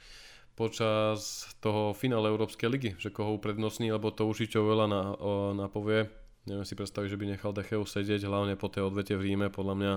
počas 0.58 1.46
toho 1.62 1.94
finále 1.94 2.34
Európskej 2.34 2.68
ligy, 2.72 2.92
že 2.98 3.14
koho 3.14 3.38
uprednostní, 3.38 3.94
lebo 3.94 4.10
to 4.10 4.26
určite 4.26 4.58
veľa 4.58 4.86
na, 4.90 5.02
o, 5.14 5.32
napovie. 5.54 6.10
Neviem 6.50 6.66
si 6.66 6.74
predstaviť, 6.80 7.14
že 7.14 7.20
by 7.20 7.26
nechal 7.28 7.52
Decheu 7.52 7.84
sedieť, 7.84 8.24
hlavne 8.26 8.56
po 8.56 8.72
tej 8.72 8.88
odvete 8.88 9.14
v 9.20 9.36
Ríme, 9.36 9.54
podľa 9.54 9.76
mňa 9.78 9.94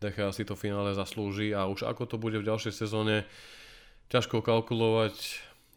Dechea 0.00 0.32
si 0.32 0.48
to 0.48 0.56
finále 0.56 0.96
zaslúži 0.96 1.52
a 1.52 1.68
už 1.68 1.84
ako 1.84 2.08
to 2.08 2.16
bude 2.16 2.40
v 2.40 2.48
ďalšej 2.48 2.72
sezóne, 2.72 3.28
ťažko 4.10 4.42
kalkulovať, 4.42 5.14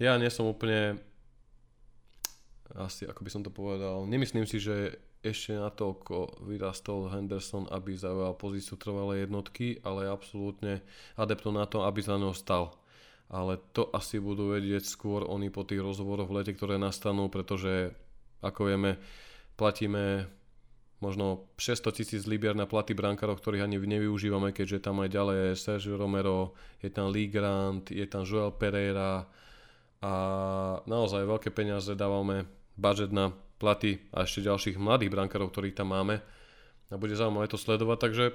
ja 0.02 0.18
nie 0.18 0.30
som 0.30 0.50
úplne 0.50 0.98
asi, 2.74 3.06
ako 3.06 3.22
by 3.22 3.30
som 3.30 3.42
to 3.46 3.54
povedal, 3.54 4.10
nemyslím 4.10 4.50
si, 4.50 4.58
že 4.58 4.98
ešte 5.24 5.56
natoľko 5.56 6.44
vyrastol 6.44 7.08
Henderson, 7.08 7.70
aby 7.72 7.96
zaujal 7.96 8.36
pozíciu 8.36 8.76
trvalej 8.76 9.30
jednotky, 9.30 9.80
ale 9.86 10.12
absolútne 10.12 10.84
adeptom 11.16 11.56
na 11.56 11.64
to, 11.64 11.88
aby 11.88 12.04
za 12.04 12.20
ňou 12.20 12.36
stal. 12.36 12.76
Ale 13.32 13.56
to 13.72 13.88
asi 13.96 14.20
budú 14.20 14.52
vedieť 14.52 14.84
skôr 14.84 15.24
oni 15.24 15.48
po 15.48 15.64
tých 15.64 15.80
rozhovoroch 15.80 16.28
v 16.28 16.44
lete, 16.44 16.52
ktoré 16.52 16.76
nastanú, 16.76 17.32
pretože 17.32 17.96
ako 18.44 18.68
vieme, 18.68 19.00
platíme 19.56 20.28
možno 21.00 21.48
600 21.56 22.00
tisíc 22.00 22.24
libier 22.28 22.56
na 22.56 22.68
platy 22.68 22.92
brankárov, 22.92 23.40
ktorých 23.40 23.64
ani 23.64 23.80
nevyužívame, 23.80 24.52
keďže 24.52 24.88
tam 24.88 25.00
aj 25.04 25.10
ďalej 25.12 25.38
je 25.40 25.52
Sergio 25.56 25.96
Romero, 25.96 26.56
je 26.84 26.92
tam 26.92 27.12
Lee 27.12 27.32
Grant, 27.32 27.92
je 27.92 28.04
tam 28.08 28.28
Joel 28.28 28.52
Pereira, 28.56 29.24
a 30.04 30.14
naozaj 30.84 31.24
veľké 31.24 31.50
peniaze 31.56 31.96
dávame 31.96 32.44
budget 32.76 33.16
na 33.16 33.32
platy 33.56 34.04
a 34.12 34.28
ešte 34.28 34.44
ďalších 34.44 34.76
mladých 34.76 35.16
brankárov, 35.16 35.48
ktorých 35.48 35.80
tam 35.80 35.96
máme 35.96 36.20
a 36.92 37.00
bude 37.00 37.16
zaujímavé 37.16 37.48
to 37.48 37.56
sledovať, 37.56 37.98
takže 37.98 38.26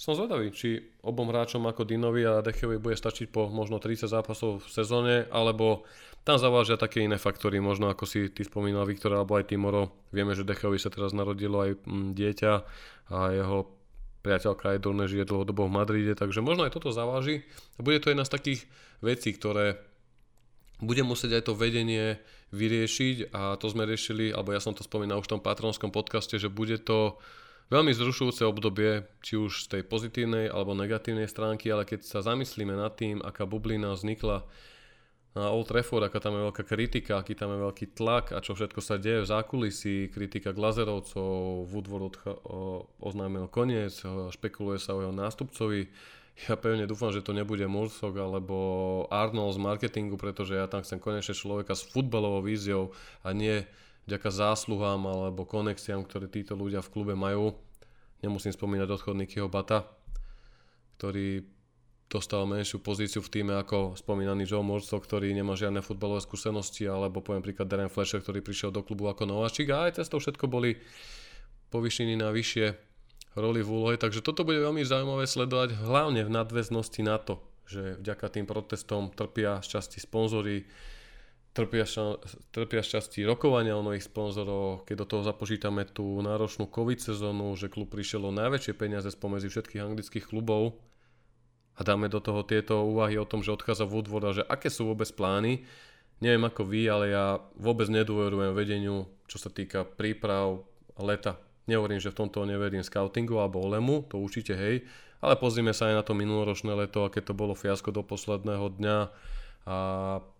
som 0.00 0.16
zvedavý, 0.16 0.48
či 0.48 0.80
obom 1.04 1.28
hráčom 1.28 1.60
ako 1.68 1.84
Dinovi 1.84 2.24
a 2.24 2.40
Dechevi 2.40 2.80
bude 2.80 2.96
stačiť 2.96 3.28
po 3.28 3.52
možno 3.52 3.76
30 3.76 4.08
zápasov 4.08 4.64
v 4.64 4.68
sezóne, 4.72 5.28
alebo 5.28 5.84
tam 6.24 6.40
zavážia 6.40 6.80
také 6.80 7.04
iné 7.04 7.20
faktory, 7.20 7.60
možno 7.60 7.92
ako 7.92 8.08
si 8.08 8.32
ty 8.32 8.40
spomínal 8.48 8.88
Viktor 8.88 9.12
alebo 9.12 9.36
aj 9.36 9.52
Timoro. 9.52 10.08
Vieme, 10.08 10.32
že 10.32 10.48
Dechevi 10.48 10.80
sa 10.80 10.88
teraz 10.88 11.12
narodilo 11.12 11.60
aj 11.60 11.84
mm, 11.84 12.16
dieťa 12.16 12.52
a 13.12 13.18
jeho 13.36 13.68
priateľka 14.24 14.72
Edurne 14.72 15.04
žije 15.04 15.28
dlhodobo 15.28 15.68
v 15.68 15.76
Madride, 15.76 16.14
takže 16.16 16.40
možno 16.40 16.64
aj 16.64 16.72
toto 16.72 16.96
zaváži. 16.96 17.44
Bude 17.76 18.00
to 18.00 18.08
jedna 18.08 18.24
z 18.24 18.32
takých 18.32 18.60
vecí, 19.04 19.36
ktoré 19.36 19.84
bude 20.80 21.04
musieť 21.04 21.40
aj 21.40 21.42
to 21.46 21.54
vedenie 21.56 22.16
vyriešiť 22.50 23.30
a 23.30 23.54
to 23.60 23.66
sme 23.70 23.86
riešili, 23.86 24.34
alebo 24.34 24.50
ja 24.50 24.60
som 24.60 24.74
to 24.74 24.82
spomínal 24.82 25.22
už 25.22 25.30
v 25.30 25.32
tom 25.38 25.42
patronskom 25.44 25.94
podcaste, 25.94 26.34
že 26.40 26.50
bude 26.50 26.80
to 26.82 27.20
veľmi 27.70 27.94
zrušujúce 27.94 28.42
obdobie, 28.42 29.06
či 29.22 29.38
už 29.38 29.70
z 29.70 29.78
tej 29.78 29.82
pozitívnej 29.86 30.50
alebo 30.50 30.74
negatívnej 30.74 31.30
stránky, 31.30 31.70
ale 31.70 31.86
keď 31.86 32.02
sa 32.02 32.26
zamyslíme 32.26 32.74
nad 32.74 32.96
tým, 32.98 33.22
aká 33.22 33.46
bublina 33.46 33.94
vznikla 33.94 34.42
na 35.30 35.54
Old 35.54 35.70
Trafford, 35.70 36.02
aká 36.02 36.18
tam 36.18 36.34
je 36.34 36.50
veľká 36.50 36.66
kritika, 36.66 37.22
aký 37.22 37.38
tam 37.38 37.54
je 37.54 37.62
veľký 37.62 37.94
tlak 37.94 38.34
a 38.34 38.42
čo 38.42 38.58
všetko 38.58 38.82
sa 38.82 38.98
deje 38.98 39.22
v 39.22 39.30
zákulisí, 39.30 40.10
kritika 40.10 40.50
Glazerovcov, 40.50 41.70
Woodward 41.70 42.18
oznámil 42.98 43.46
koniec, 43.46 43.94
špekuluje 44.34 44.82
sa 44.82 44.98
o 44.98 45.06
jeho 45.06 45.14
nástupcovi, 45.14 45.86
ja 46.48 46.56
pevne 46.56 46.88
dúfam, 46.88 47.12
že 47.12 47.20
to 47.20 47.36
nebude 47.36 47.64
Mursok 47.68 48.16
alebo 48.16 48.56
Arnold 49.12 49.56
z 49.56 49.60
marketingu, 49.60 50.16
pretože 50.16 50.56
ja 50.56 50.64
tam 50.70 50.80
chcem 50.80 51.02
konečne 51.02 51.36
človeka 51.36 51.76
s 51.76 51.84
futbalovou 51.84 52.40
víziou 52.46 52.96
a 53.20 53.34
nie 53.36 53.66
vďaka 54.08 54.30
zásluhám 54.32 55.04
alebo 55.04 55.44
konexiám, 55.44 56.06
ktoré 56.08 56.30
títo 56.32 56.56
ľudia 56.56 56.80
v 56.80 56.92
klube 56.92 57.12
majú. 57.12 57.52
Nemusím 58.24 58.52
spomínať 58.52 58.88
odchod 58.88 59.16
Nikyho 59.16 59.48
Bata, 59.52 59.84
ktorý 60.96 61.44
dostal 62.10 62.42
menšiu 62.42 62.82
pozíciu 62.82 63.22
v 63.22 63.30
týme 63.30 63.54
ako 63.54 63.94
spomínaný 63.94 64.42
Joe 64.44 64.66
Morso, 64.66 64.98
ktorý 64.98 65.30
nemá 65.30 65.54
žiadne 65.54 65.78
futbalové 65.78 66.18
skúsenosti, 66.18 66.90
alebo 66.90 67.22
poviem 67.22 67.44
príklad 67.44 67.70
Darren 67.70 67.92
Fletcher, 67.92 68.18
ktorý 68.18 68.42
prišiel 68.42 68.74
do 68.74 68.82
klubu 68.82 69.06
ako 69.06 69.30
nováčik 69.30 69.70
a 69.70 69.86
aj 69.86 70.02
cez 70.02 70.10
to 70.10 70.18
všetko 70.18 70.50
boli 70.50 70.74
povyšení 71.70 72.18
na 72.18 72.34
vyššie 72.34 72.89
roli 73.40 73.64
v 73.64 73.72
úlohe, 73.72 73.96
takže 73.96 74.20
toto 74.20 74.44
bude 74.44 74.60
veľmi 74.60 74.84
zaujímavé 74.84 75.24
sledovať, 75.24 75.80
hlavne 75.80 76.22
v 76.22 76.30
nadväznosti 76.30 77.00
na 77.02 77.16
to, 77.16 77.40
že 77.64 77.98
vďaka 77.98 78.26
tým 78.28 78.46
protestom 78.46 79.08
trpia 79.10 79.64
z 79.64 79.80
časti 79.80 79.98
sponzory, 79.98 80.68
trpia, 81.56 81.88
trpia 82.52 82.82
časti 82.84 83.24
rokovania 83.24 83.74
o 83.74 83.82
nových 83.82 84.06
sponzoroch, 84.06 84.84
keď 84.84 84.94
do 85.02 85.06
toho 85.08 85.22
započítame 85.24 85.88
tú 85.88 86.20
náročnú 86.20 86.68
COVID 86.68 87.00
sezónu, 87.00 87.56
že 87.56 87.72
klub 87.72 87.88
prišiel 87.88 88.28
o 88.28 88.32
najväčšie 88.36 88.72
peniaze 88.76 89.08
spomedzi 89.10 89.48
všetkých 89.48 89.82
anglických 89.82 90.28
klubov, 90.28 90.78
a 91.80 91.86
dáme 91.86 92.12
do 92.12 92.20
toho 92.20 92.44
tieto 92.44 92.84
úvahy 92.84 93.16
o 93.16 93.24
tom, 93.24 93.40
že 93.40 93.56
odchádza 93.56 93.88
Woodward 93.88 94.24
a 94.28 94.36
že 94.36 94.44
aké 94.44 94.68
sú 94.68 94.92
vôbec 94.92 95.08
plány. 95.16 95.64
Neviem 96.20 96.44
ako 96.44 96.68
vy, 96.68 96.84
ale 96.84 97.08
ja 97.08 97.40
vôbec 97.56 97.88
nedôverujem 97.88 98.52
vedeniu, 98.52 99.08
čo 99.24 99.40
sa 99.40 99.48
týka 99.48 99.88
príprav 99.88 100.60
leta. 101.00 101.40
Nehovorím, 101.70 102.02
že 102.02 102.10
v 102.10 102.26
tomto 102.26 102.42
neverím 102.42 102.82
scoutingu 102.82 103.38
alebo 103.38 103.62
olemu, 103.62 104.02
to 104.10 104.18
určite 104.18 104.58
hej, 104.58 104.82
ale 105.22 105.38
pozrime 105.38 105.70
sa 105.70 105.86
aj 105.86 105.94
na 105.94 106.02
to 106.02 106.18
minuloročné 106.18 106.74
leto, 106.74 107.06
aké 107.06 107.22
to 107.22 107.30
bolo 107.30 107.54
fiasko 107.54 107.94
do 107.94 108.02
posledného 108.02 108.66
dňa 108.74 108.98
a 109.70 109.76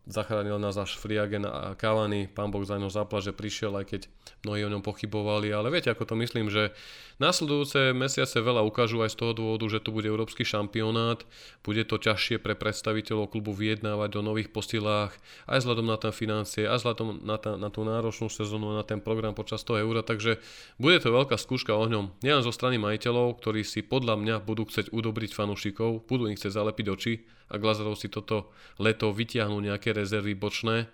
zachránil 0.09 0.57
nás 0.57 0.77
až 0.81 0.97
Friagen 0.97 1.45
a 1.45 1.77
Cavani, 1.77 2.27
pán 2.27 2.49
Boh 2.49 2.65
za 2.65 2.81
ňo 2.81 2.89
zapla, 2.89 3.21
že 3.21 3.37
prišiel, 3.37 3.77
aj 3.77 3.87
keď 3.87 4.01
mnohí 4.45 4.65
o 4.65 4.73
ňom 4.73 4.81
pochybovali, 4.81 5.53
ale 5.53 5.69
viete, 5.69 5.93
ako 5.93 6.09
to 6.09 6.15
myslím, 6.17 6.49
že 6.49 6.73
následujúce 7.21 7.93
mesiace 7.93 8.41
veľa 8.41 8.65
ukážu 8.65 9.05
aj 9.05 9.13
z 9.13 9.17
toho 9.21 9.33
dôvodu, 9.37 9.69
že 9.69 9.85
tu 9.85 9.93
bude 9.93 10.09
európsky 10.09 10.43
šampionát, 10.43 11.21
bude 11.61 11.85
to 11.85 12.01
ťažšie 12.01 12.41
pre 12.41 12.57
predstaviteľov 12.57 13.29
klubu 13.29 13.53
vyjednávať 13.53 14.11
o 14.17 14.25
nových 14.25 14.49
posilách, 14.49 15.13
aj 15.47 15.59
vzhľadom 15.61 15.87
na 15.87 15.97
ten 16.01 16.13
financie, 16.17 16.65
aj 16.65 16.81
vzhľadom 16.81 17.09
na, 17.21 17.37
ta, 17.37 17.61
na 17.61 17.69
tú 17.69 17.85
náročnú 17.85 18.33
sezónu, 18.33 18.73
na 18.73 18.83
ten 18.83 19.05
program 19.05 19.37
počas 19.37 19.61
toho 19.63 19.85
eura, 19.85 20.01
takže 20.01 20.41
bude 20.81 20.97
to 20.99 21.13
veľká 21.13 21.37
skúška 21.37 21.77
ňom. 21.77 22.13
Nielen 22.25 22.45
zo 22.47 22.55
strany 22.55 22.81
majiteľov, 22.81 23.41
ktorí 23.43 23.67
si 23.67 23.85
podľa 23.85 24.17
mňa 24.17 24.35
budú 24.43 24.65
chcieť 24.65 24.95
udobriť 24.95 25.31
fanúšikov, 25.37 26.09
budú 26.09 26.31
im 26.31 26.37
chcieť 26.39 26.53
zalepiť 26.57 26.87
oči, 26.89 27.15
a 27.51 27.59
Glazerov 27.59 27.99
si 27.99 28.07
toto 28.07 28.55
leto 28.79 29.11
vytiahnu 29.11 29.59
nejaké 29.59 29.90
rezervy 29.93 30.35
bočné 30.35 30.89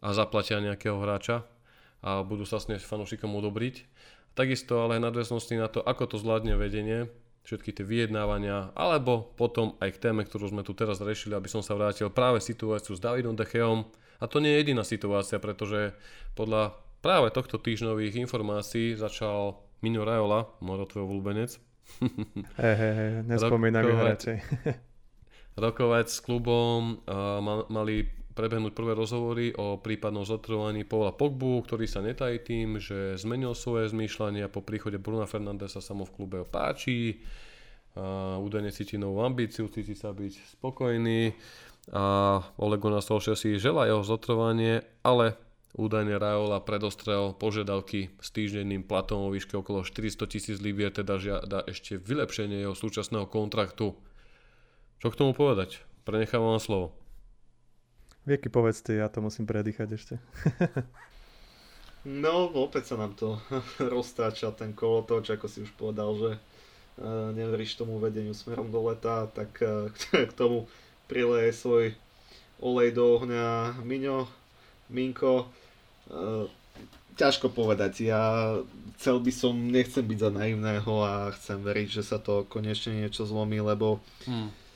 a 0.00 0.14
zaplatia 0.14 0.62
nejakého 0.62 0.98
hráča 1.00 1.46
a 2.02 2.22
budú 2.22 2.46
sa 2.46 2.62
snieť 2.62 2.86
fanúšikom 2.86 3.30
udobriť. 3.34 3.86
Takisto 4.38 4.86
ale 4.86 5.02
nadväznosti 5.02 5.54
na 5.58 5.66
to, 5.66 5.82
ako 5.82 6.14
to 6.14 6.16
zvládne 6.22 6.54
vedenie, 6.54 7.10
všetky 7.42 7.74
tie 7.74 7.82
vyjednávania, 7.82 8.70
alebo 8.78 9.34
potom 9.34 9.74
aj 9.82 9.98
k 9.98 10.02
téme, 10.10 10.22
ktorú 10.22 10.52
sme 10.52 10.62
tu 10.62 10.76
teraz 10.78 11.02
riešili, 11.02 11.34
aby 11.34 11.50
som 11.50 11.64
sa 11.64 11.74
vrátil 11.74 12.12
práve 12.12 12.38
situáciu 12.38 12.94
s 12.94 13.02
Davidom 13.02 13.34
Decheom. 13.34 13.88
A 14.22 14.24
to 14.30 14.38
nie 14.38 14.54
je 14.54 14.60
jediná 14.62 14.84
situácia, 14.86 15.42
pretože 15.42 15.96
podľa 16.38 16.76
práve 17.02 17.34
tohto 17.34 17.58
týždňových 17.58 18.20
informácií 18.22 18.94
začal 18.94 19.58
Mino 19.82 20.02
Rajola, 20.02 20.50
môj 20.62 20.86
tvoj 20.90 21.06
obľúbenec. 21.06 21.50
Hej, 22.60 22.74
hej, 22.76 22.92
hej, 22.94 23.10
nespomínam 23.24 23.88
rokovať 25.64 26.06
s 26.12 26.20
klubom, 26.20 27.00
mali 27.72 28.17
prebehnúť 28.38 28.70
prvé 28.70 28.94
rozhovory 28.94 29.50
o 29.58 29.82
prípadnom 29.82 30.22
zotrvaní 30.22 30.86
Paula 30.86 31.10
Pogbu, 31.10 31.66
ktorý 31.66 31.90
sa 31.90 31.98
netají 31.98 32.38
tým, 32.46 32.78
že 32.78 33.18
zmenil 33.18 33.58
svoje 33.58 33.90
zmýšľanie 33.90 34.46
po 34.46 34.62
príchode 34.62 35.02
Bruna 35.02 35.26
Fernandesa 35.26 35.82
sa 35.82 35.98
mu 35.98 36.06
v 36.06 36.14
klube 36.14 36.38
páči. 36.46 37.18
A 37.98 38.38
údajne 38.38 38.70
cíti 38.70 38.94
novú 38.94 39.26
ambíciu, 39.26 39.66
cíti 39.66 39.98
sa 39.98 40.14
byť 40.14 40.54
spokojný 40.54 41.34
a 41.90 42.38
Ole 42.62 42.78
Gunnar 42.78 43.02
Solskjaer 43.02 43.34
si 43.34 43.58
želá 43.58 43.90
jeho 43.90 44.06
zotrvanie, 44.06 44.86
ale 45.02 45.34
údajne 45.74 46.14
Rajola 46.14 46.62
predostrel 46.62 47.34
požiadavky 47.34 48.14
s 48.22 48.28
týždenným 48.30 48.86
platom 48.86 49.26
o 49.26 49.34
výške 49.34 49.58
okolo 49.58 49.82
400 49.82 50.30
tisíc 50.30 50.62
libier, 50.62 50.94
teda 50.94 51.18
žiada 51.18 51.66
ešte 51.66 51.98
vylepšenie 51.98 52.62
jeho 52.62 52.78
súčasného 52.78 53.26
kontraktu 53.26 53.98
čo 54.98 55.14
k 55.14 55.18
tomu 55.18 55.30
povedať? 55.30 55.78
Prenechávam 56.02 56.58
vám 56.58 56.62
slovo. 56.62 56.86
Vieky 58.28 58.52
povedzte, 58.52 58.92
ja 58.92 59.08
to 59.08 59.24
musím 59.24 59.48
predýchať 59.48 59.88
ešte. 59.96 60.14
no, 62.04 62.52
opäť 62.52 62.92
sa 62.92 63.00
nám 63.00 63.16
to 63.16 63.40
roztáča 63.96 64.52
ten 64.52 64.76
kolotoč, 64.76 65.32
ako 65.32 65.48
si 65.48 65.64
už 65.64 65.72
povedal, 65.80 66.12
že 66.12 66.30
uh, 66.36 67.32
neveríš 67.32 67.80
tomu 67.80 67.96
vedeniu 67.96 68.36
smerom 68.36 68.68
do 68.68 68.84
leta, 68.84 69.32
tak 69.32 69.48
uh, 69.64 69.88
k 70.28 70.32
tomu 70.36 70.68
prileje 71.08 71.56
svoj 71.56 71.96
olej 72.60 72.92
do 72.92 73.16
ohňa 73.16 73.80
Miňo, 73.80 74.28
Minko. 74.92 75.48
Uh, 76.12 76.44
ťažko 77.16 77.48
povedať. 77.48 78.12
Ja 78.12 78.54
chcel 79.00 79.24
by 79.24 79.32
som, 79.32 79.56
nechcem 79.56 80.04
byť 80.04 80.18
za 80.20 80.30
naivného 80.30 80.94
a 81.00 81.32
chcem 81.32 81.64
veriť, 81.64 81.88
že 81.96 82.02
sa 82.04 82.20
to 82.20 82.44
konečne 82.44 82.92
niečo 82.92 83.24
zlomí, 83.24 83.56
lebo 83.64 84.04
hmm 84.28 84.68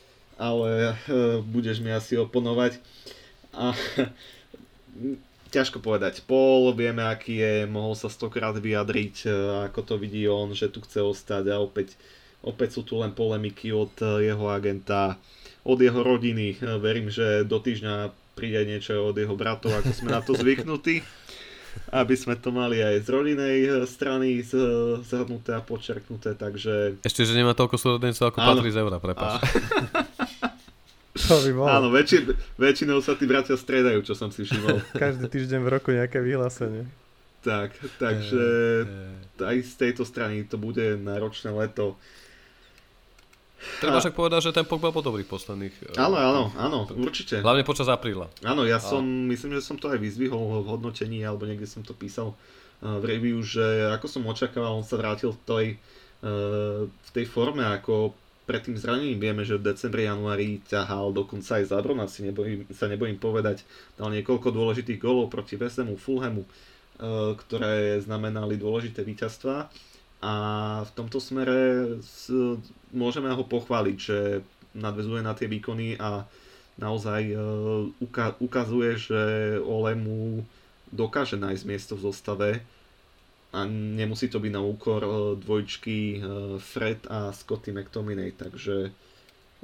ale 0.42 0.90
uh, 0.90 1.38
budeš 1.44 1.78
mi 1.78 1.94
asi 1.94 2.18
oponovať. 2.18 2.82
A 3.52 3.76
ťažko 5.52 5.84
povedať. 5.84 6.24
Paul, 6.24 6.72
vieme 6.72 7.04
aký 7.04 7.44
je, 7.44 7.54
mohol 7.68 7.92
sa 7.92 8.08
stokrát 8.08 8.56
vyjadriť, 8.56 9.14
uh, 9.28 9.32
ako 9.68 9.80
to 9.84 9.94
vidí 10.00 10.24
on, 10.24 10.56
že 10.56 10.72
tu 10.72 10.80
chce 10.80 11.04
ostať 11.04 11.52
a 11.52 11.60
opäť, 11.60 11.94
opäť 12.40 12.80
sú 12.80 12.82
tu 12.88 12.96
len 12.96 13.12
polemiky 13.12 13.70
od 13.70 13.92
uh, 14.00 14.18
jeho 14.24 14.48
agenta, 14.48 15.20
od 15.62 15.76
jeho 15.76 16.00
rodiny. 16.00 16.56
Uh, 16.58 16.80
verím, 16.80 17.12
že 17.12 17.44
do 17.44 17.60
týždňa 17.60 18.10
príde 18.32 18.64
niečo 18.64 19.12
od 19.12 19.16
jeho 19.20 19.36
bratov, 19.36 19.76
ako 19.76 19.92
sme 19.92 20.16
na 20.16 20.24
to 20.24 20.32
zvyknutí 20.32 21.04
aby 21.92 22.14
sme 22.16 22.36
to 22.36 22.52
mali 22.52 22.80
aj 22.80 23.04
z 23.04 23.08
rodinej 23.08 23.56
strany 23.88 24.44
zhrnuté 25.04 25.56
a 25.56 25.64
počerknuté, 25.64 26.36
takže... 26.36 27.00
Ešte, 27.00 27.24
že 27.24 27.32
nemá 27.36 27.56
toľko 27.56 27.76
súrodencov 27.80 28.28
ako 28.28 28.38
patrí 28.40 28.68
z 28.72 28.80
eura, 28.80 29.00
prepáč. 29.00 29.40
A... 29.40 30.04
To 31.12 31.44
by 31.44 31.50
bolo. 31.52 31.68
Áno, 31.68 31.86
väčši, 31.92 32.24
väčšinou 32.56 33.04
sa 33.04 33.12
tí 33.12 33.28
bratia 33.28 33.52
stredajú, 33.52 34.00
čo 34.00 34.16
som 34.16 34.32
si 34.32 34.48
všimol. 34.48 34.80
Každý 34.96 35.28
týždeň 35.28 35.60
v 35.60 35.68
roku 35.68 35.92
nejaké 35.92 36.24
vyhlásenie. 36.24 36.88
Tak, 37.42 37.74
takže 37.98 38.44
aj 39.42 39.56
z 39.66 39.72
tejto 39.74 40.06
strany 40.06 40.46
to 40.46 40.56
bude 40.56 40.80
náročné 41.02 41.50
leto. 41.50 41.98
Treba 43.82 43.98
však 43.98 44.14
povedať, 44.14 44.50
že 44.50 44.54
ten 44.54 44.66
Pogba 44.66 44.94
bol 44.94 45.02
dobrý 45.02 45.22
posledných. 45.26 45.94
Eh, 45.94 45.98
áno, 45.98 46.16
áno, 46.18 46.42
áno, 46.54 46.78
určite. 46.98 47.42
Hlavne 47.42 47.66
počas 47.66 47.90
apríla. 47.90 48.30
Áno, 48.42 48.62
ja 48.62 48.78
som, 48.78 49.02
myslím, 49.30 49.58
že 49.58 49.62
som 49.62 49.76
to 49.78 49.90
aj 49.90 49.98
vyzvihol 49.98 50.62
v 50.62 50.70
hodnotení, 50.70 51.22
alebo 51.22 51.46
niekde 51.46 51.66
som 51.66 51.82
to 51.82 51.94
písal 51.94 52.34
v 52.82 53.04
review, 53.06 53.38
že 53.42 53.62
ako 53.94 54.06
som 54.10 54.26
očakával, 54.26 54.74
on 54.74 54.86
sa 54.86 54.98
vrátil 54.98 55.30
v 55.30 55.40
tej, 55.46 55.66
v 56.98 57.10
tej 57.14 57.26
forme, 57.30 57.62
ako 57.62 58.14
pred 58.52 58.68
tým 58.68 58.76
zranením 58.76 59.16
vieme, 59.16 59.48
že 59.48 59.56
v 59.56 59.72
decembri, 59.72 60.04
januári 60.04 60.60
ťahal 60.68 61.16
dokonca 61.16 61.56
aj 61.56 61.72
Zabrona, 61.72 62.04
si 62.04 62.20
nebojím, 62.28 62.68
sa 62.68 62.84
nebojím 62.84 63.16
povedať, 63.16 63.64
dal 63.96 64.12
niekoľko 64.12 64.52
dôležitých 64.52 65.00
golov 65.00 65.32
proti 65.32 65.56
Vesemu, 65.56 65.96
Fulhamu, 65.96 66.44
ktoré 67.40 67.96
znamenali 68.04 68.60
dôležité 68.60 69.08
víťazstva. 69.08 69.72
A 70.20 70.34
v 70.84 70.90
tomto 70.92 71.16
smere 71.16 71.88
môžeme 72.92 73.32
ho 73.32 73.44
pochváliť, 73.48 73.96
že 73.96 74.44
nadvezuje 74.76 75.24
na 75.24 75.32
tie 75.32 75.48
výkony 75.48 75.96
a 75.96 76.28
naozaj 76.76 77.32
e, 77.32 77.36
ukazuje, 78.40 78.96
že 78.96 79.20
Ole 79.64 79.96
mu 79.96 80.44
dokáže 80.92 81.40
nájsť 81.40 81.64
miesto 81.64 81.92
v 81.96 82.04
zostave 82.12 82.48
a 83.52 83.68
nemusí 83.68 84.32
to 84.32 84.40
byť 84.40 84.52
na 84.52 84.64
úkor 84.64 85.00
e, 85.04 85.10
dvojčky 85.36 85.98
e, 86.12 86.18
Fred 86.56 87.04
a 87.12 87.32
Scotty 87.36 87.72
McTominay, 87.72 88.32
takže 88.32 88.90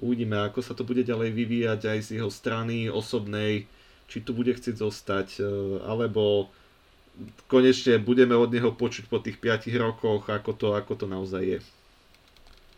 uvidíme, 0.04 0.38
ako 0.44 0.60
sa 0.60 0.76
to 0.76 0.84
bude 0.84 1.02
ďalej 1.02 1.32
vyvíjať 1.32 1.80
aj 1.88 1.98
z 2.04 2.08
jeho 2.20 2.30
strany 2.30 2.92
osobnej, 2.92 3.66
či 4.08 4.24
tu 4.24 4.32
bude 4.32 4.56
chcieť 4.56 4.76
zostať, 4.80 5.44
alebo 5.84 6.48
konečne 7.50 8.00
budeme 8.00 8.32
od 8.32 8.48
neho 8.48 8.72
počuť 8.72 9.04
po 9.10 9.20
tých 9.20 9.36
5 9.36 9.68
rokoch, 9.76 10.30
ako 10.30 10.50
to, 10.54 10.68
ako 10.72 10.92
to 10.96 11.06
naozaj 11.10 11.42
je. 11.44 11.60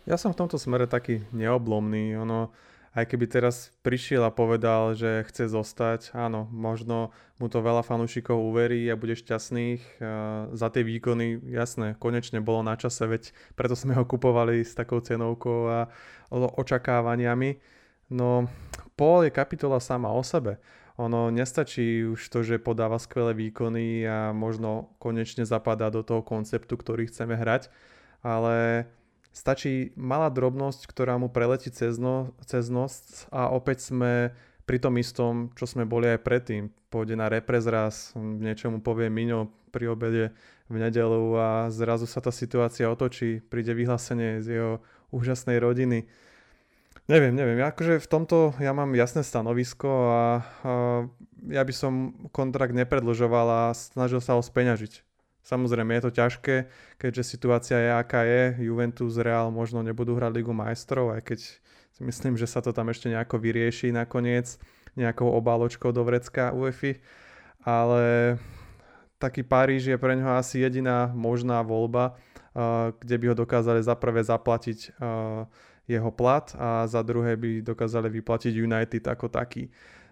Ja 0.09 0.17
som 0.17 0.33
v 0.33 0.41
tomto 0.43 0.57
smere 0.57 0.89
taký 0.89 1.23
neoblomný. 1.31 2.17
Ono, 2.25 2.49
aj 2.91 3.07
keby 3.07 3.31
teraz 3.31 3.71
prišiel 3.87 4.27
a 4.27 4.35
povedal, 4.35 4.99
že 4.99 5.23
chce 5.31 5.47
zostať, 5.47 6.11
áno, 6.11 6.51
možno 6.51 7.15
mu 7.39 7.47
to 7.47 7.63
veľa 7.63 7.87
fanúšikov 7.87 8.35
uverí 8.35 8.91
a 8.91 8.99
bude 8.99 9.15
šťastných 9.15 10.03
za 10.51 10.69
tie 10.75 10.83
výkony. 10.83 11.39
Jasné, 11.55 11.95
konečne 12.03 12.43
bolo 12.43 12.67
na 12.67 12.75
čase, 12.75 13.07
veď 13.07 13.31
preto 13.55 13.79
sme 13.79 13.95
ho 13.95 14.03
kupovali 14.03 14.67
s 14.67 14.75
takou 14.75 14.99
cenovkou 14.99 15.71
a 15.71 15.81
očakávaniami. 16.35 17.63
No, 18.11 18.51
Paul 18.99 19.23
je 19.23 19.31
kapitola 19.31 19.79
sama 19.79 20.11
o 20.11 20.27
sebe. 20.27 20.59
Ono 20.99 21.31
nestačí 21.33 22.05
už 22.05 22.21
to, 22.29 22.45
že 22.45 22.61
podáva 22.61 23.01
skvelé 23.01 23.33
výkony 23.33 24.05
a 24.05 24.35
možno 24.35 24.93
konečne 25.01 25.47
zapadá 25.49 25.89
do 25.89 26.03
toho 26.05 26.21
konceptu, 26.21 26.77
ktorý 26.77 27.09
chceme 27.09 27.39
hrať, 27.39 27.73
ale 28.21 28.85
stačí 29.31 29.95
malá 29.95 30.29
drobnosť, 30.31 30.87
ktorá 30.91 31.17
mu 31.17 31.31
preletí 31.31 31.71
cez, 31.71 31.97
no, 31.97 32.35
cez 32.47 32.67
nos 32.71 33.27
a 33.31 33.51
opäť 33.51 33.91
sme 33.91 34.35
pri 34.67 34.79
tom 34.79 34.95
istom, 35.03 35.51
čo 35.59 35.67
sme 35.67 35.83
boli 35.83 36.07
aj 36.15 36.23
predtým. 36.23 36.71
Pôjde 36.91 37.19
na 37.19 37.27
reprez 37.27 37.67
raz, 37.67 38.15
niečo 38.15 38.71
mu 38.71 38.79
povie 38.79 39.11
Miňo 39.11 39.51
pri 39.71 39.91
obede 39.91 40.35
v 40.71 40.77
nedelu 40.79 41.35
a 41.35 41.49
zrazu 41.71 42.07
sa 42.07 42.23
tá 42.23 42.31
situácia 42.31 42.87
otočí, 42.87 43.43
príde 43.43 43.75
vyhlásenie 43.75 44.39
z 44.43 44.47
jeho 44.59 44.73
úžasnej 45.11 45.59
rodiny. 45.59 46.07
Neviem, 47.11 47.35
neviem, 47.35 47.59
akože 47.67 47.99
v 47.99 48.07
tomto 48.07 48.55
ja 48.63 48.71
mám 48.71 48.95
jasné 48.95 49.27
stanovisko 49.27 49.91
a, 49.91 50.23
a 50.63 50.73
ja 51.51 51.63
by 51.67 51.75
som 51.75 52.15
kontrakt 52.31 52.71
nepredlžoval 52.71 53.47
a 53.51 53.63
snažil 53.75 54.23
sa 54.23 54.39
ho 54.39 54.43
speňažiť. 54.43 55.10
Samozrejme 55.41 55.97
je 55.97 56.05
to 56.05 56.13
ťažké, 56.15 56.57
keďže 57.01 57.23
situácia 57.37 57.77
je 57.81 57.91
aká 57.91 58.23
je. 58.29 58.61
Juventus, 58.65 59.17
Real 59.17 59.49
možno 59.49 59.81
nebudú 59.81 60.15
hrať 60.15 60.33
Ligu 60.37 60.53
majstrov, 60.53 61.17
aj 61.17 61.23
keď 61.27 61.41
si 61.91 62.01
myslím, 62.05 62.37
že 62.37 62.47
sa 62.47 62.61
to 62.61 62.71
tam 62.71 62.93
ešte 62.93 63.09
nejako 63.09 63.41
vyrieši 63.41 63.91
nakoniec 63.91 64.61
nejakou 64.95 65.33
obáločkou 65.33 65.91
do 65.91 66.05
vrecka 66.05 66.53
UEFI. 66.53 67.01
Ale 67.61 68.37
taký 69.21 69.45
Paríž 69.45 69.91
je 69.91 69.99
pre 70.01 70.17
ňoho 70.17 70.41
asi 70.41 70.65
jediná 70.65 71.13
možná 71.13 71.61
voľba, 71.61 72.17
kde 73.01 73.17
by 73.21 73.25
ho 73.31 73.35
dokázali 73.37 73.85
za 73.85 73.95
prvé 73.95 74.25
zaplatiť 74.25 74.97
jeho 75.91 76.11
plat 76.15 76.47
a 76.57 76.87
za 76.87 77.03
druhé 77.03 77.35
by 77.35 77.67
dokázali 77.67 78.09
vyplatiť 78.23 78.53
United 78.55 79.05
ako 79.11 79.27
taký. 79.29 79.69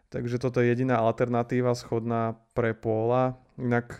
Takže 0.08 0.40
toto 0.40 0.60
je 0.60 0.72
jediná 0.72 0.98
alternatíva 0.98 1.76
schodná 1.76 2.36
pre 2.56 2.72
Póla. 2.72 3.36
Inak 3.60 3.96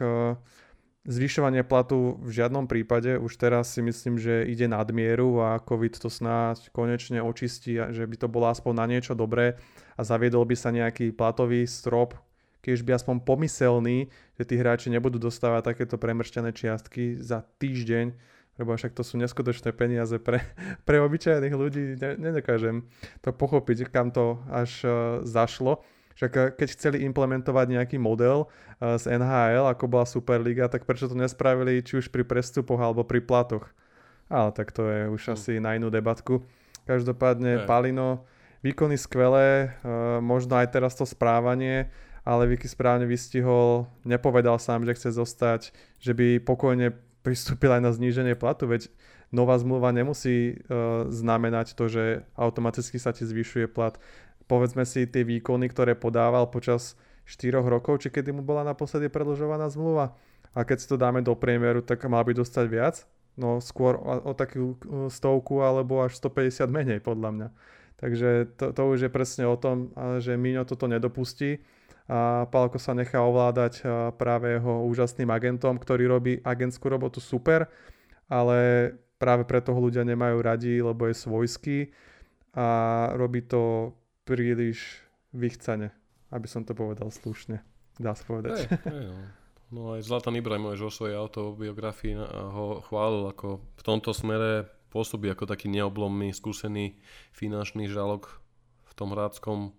Zvyšovanie 1.06 1.62
platu 1.62 2.18
v 2.18 2.30
žiadnom 2.34 2.66
prípade, 2.66 3.16
už 3.16 3.38
teraz 3.38 3.70
si 3.70 3.80
myslím, 3.80 4.18
že 4.18 4.44
ide 4.44 4.66
nadmieru 4.66 5.40
a 5.40 5.62
COVID 5.62 5.94
to 5.94 6.10
snáď 6.10 6.68
konečne 6.74 7.22
očistí, 7.22 7.78
že 7.78 8.02
by 8.04 8.16
to 8.18 8.26
bolo 8.26 8.50
aspoň 8.50 8.72
na 8.74 8.86
niečo 8.90 9.14
dobré 9.14 9.56
a 9.94 10.02
zaviedol 10.02 10.42
by 10.42 10.56
sa 10.58 10.74
nejaký 10.74 11.14
platový 11.14 11.64
strop, 11.64 12.18
keď 12.60 12.82
by 12.82 12.92
aspoň 12.98 13.16
pomyselný, 13.24 14.10
že 14.36 14.44
tí 14.44 14.58
hráči 14.58 14.90
nebudú 14.90 15.22
dostávať 15.22 15.72
takéto 15.72 15.96
premršťané 15.96 16.50
čiastky 16.52 17.16
za 17.16 17.46
týždeň, 17.62 18.12
lebo 18.58 18.74
však 18.74 18.92
to 18.92 19.06
sú 19.06 19.16
neskutočné 19.22 19.70
peniaze 19.72 20.18
pre, 20.18 20.42
pre 20.86 20.98
obyčajných 20.98 21.54
ľudí. 21.54 21.96
Ne, 21.96 22.18
nedokážem 22.18 22.84
to 23.22 23.30
pochopiť, 23.30 23.88
kam 23.88 24.10
to 24.10 24.42
až 24.50 24.82
uh, 24.84 24.92
zašlo. 25.22 25.80
Však 26.18 26.32
eh, 26.34 26.50
keď 26.58 26.68
chceli 26.74 27.06
implementovať 27.06 27.66
nejaký 27.78 27.96
model 28.02 28.50
eh, 28.82 28.98
z 28.98 29.14
NHL, 29.14 29.70
ako 29.70 29.86
bola 29.86 30.04
Superliga, 30.04 30.66
tak 30.66 30.82
prečo 30.82 31.06
to 31.06 31.14
nespravili 31.14 31.78
či 31.80 32.02
už 32.02 32.10
pri 32.10 32.26
prestupoch 32.26 32.82
alebo 32.82 33.06
pri 33.06 33.22
platoch? 33.22 33.70
Ale 34.28 34.52
tak 34.52 34.74
to 34.74 34.84
je 34.84 35.08
už 35.08 35.22
hmm. 35.24 35.34
asi 35.38 35.52
na 35.62 35.78
inú 35.78 35.88
debatku. 35.88 36.44
Každopádne 36.84 37.64
hey. 37.64 37.66
Palino, 37.70 38.26
výkony 38.66 38.98
skvelé, 38.98 39.70
eh, 39.70 40.18
možno 40.18 40.58
aj 40.58 40.74
teraz 40.74 40.98
to 40.98 41.06
správanie, 41.06 41.88
ale 42.26 42.50
Vicky 42.50 42.68
správne 42.68 43.08
vystihol, 43.08 43.88
nepovedal 44.04 44.60
sám, 44.60 44.84
že 44.84 44.98
chce 44.98 45.16
zostať, 45.16 45.72
že 46.02 46.12
by 46.12 46.44
pokojne 46.44 46.92
pristúpil 47.24 47.72
aj 47.72 47.80
na 47.80 47.88
zníženie 47.88 48.36
platu, 48.36 48.68
veď 48.68 48.92
nová 49.32 49.56
zmluva 49.56 49.92
nemusí 49.96 50.56
uh, 50.56 51.08
znamenať 51.08 51.72
to, 51.72 51.88
že 51.88 52.04
automaticky 52.36 52.96
sa 53.00 53.16
ti 53.16 53.24
zvyšuje 53.24 53.68
plat 53.68 53.96
povedzme 54.48 54.82
si 54.88 55.04
tie 55.04 55.22
výkony, 55.22 55.68
ktoré 55.68 55.92
podával 55.94 56.48
počas 56.48 56.96
4 57.28 57.60
rokov, 57.60 58.00
či 58.00 58.08
kedy 58.08 58.32
mu 58.32 58.40
bola 58.40 58.64
naposledy 58.64 59.12
predlžovaná 59.12 59.68
zmluva. 59.68 60.16
A 60.56 60.64
keď 60.64 60.76
si 60.80 60.88
to 60.88 60.96
dáme 60.96 61.20
do 61.20 61.36
priemeru, 61.36 61.84
tak 61.84 62.00
mal 62.08 62.24
by 62.24 62.32
dostať 62.32 62.66
viac. 62.66 63.04
No 63.36 63.60
skôr 63.60 64.00
o, 64.00 64.12
o 64.26 64.32
takú 64.34 64.74
uh, 64.74 65.06
stovku 65.12 65.62
alebo 65.62 66.02
až 66.02 66.16
150 66.18 66.66
menej 66.72 66.98
podľa 67.04 67.30
mňa. 67.30 67.48
Takže 67.98 68.56
to, 68.56 68.72
to 68.72 68.82
už 68.88 68.98
je 69.06 69.10
presne 69.10 69.44
o 69.46 69.58
tom, 69.58 69.90
že 70.22 70.38
Miňo 70.38 70.62
toto 70.62 70.86
nedopustí 70.86 71.58
a 72.06 72.46
Palko 72.46 72.78
sa 72.78 72.94
nechá 72.94 73.18
ovládať 73.20 73.82
práve 74.14 74.54
jeho 74.54 74.86
úžasným 74.86 75.28
agentom, 75.28 75.76
ktorý 75.76 76.06
robí 76.06 76.38
agentskú 76.46 76.88
robotu 76.88 77.18
super, 77.18 77.66
ale 78.30 78.94
práve 79.18 79.42
preto 79.44 79.74
ho 79.74 79.80
ľudia 79.82 80.06
nemajú 80.06 80.38
radi, 80.40 80.78
lebo 80.78 81.10
je 81.10 81.14
svojský 81.18 81.78
a 82.54 82.66
robí 83.18 83.44
to 83.44 83.92
príliš 84.28 85.00
vychcane, 85.32 85.88
aby 86.28 86.44
som 86.44 86.68
to 86.68 86.76
povedal 86.76 87.08
slušne. 87.08 87.64
Dá 87.96 88.12
sa 88.12 88.28
povedať. 88.28 88.68
Hey, 88.68 88.76
hey, 88.84 89.06
no. 89.08 89.16
no 89.72 89.80
aj 89.96 90.04
Zlatan 90.04 90.36
Ibrahimovič 90.36 90.84
vo 90.84 90.92
svojej 90.92 91.16
autobiografii 91.16 92.20
ho 92.28 92.84
chválil 92.84 93.32
ako 93.32 93.64
v 93.64 93.82
tomto 93.82 94.12
smere 94.12 94.68
pôsobí 94.92 95.32
ako 95.32 95.48
taký 95.48 95.72
neoblomný, 95.72 96.32
skúsený 96.36 97.00
finančný 97.32 97.88
žalok 97.88 98.28
v 98.88 98.92
tom 98.92 99.16
hráckom 99.16 99.72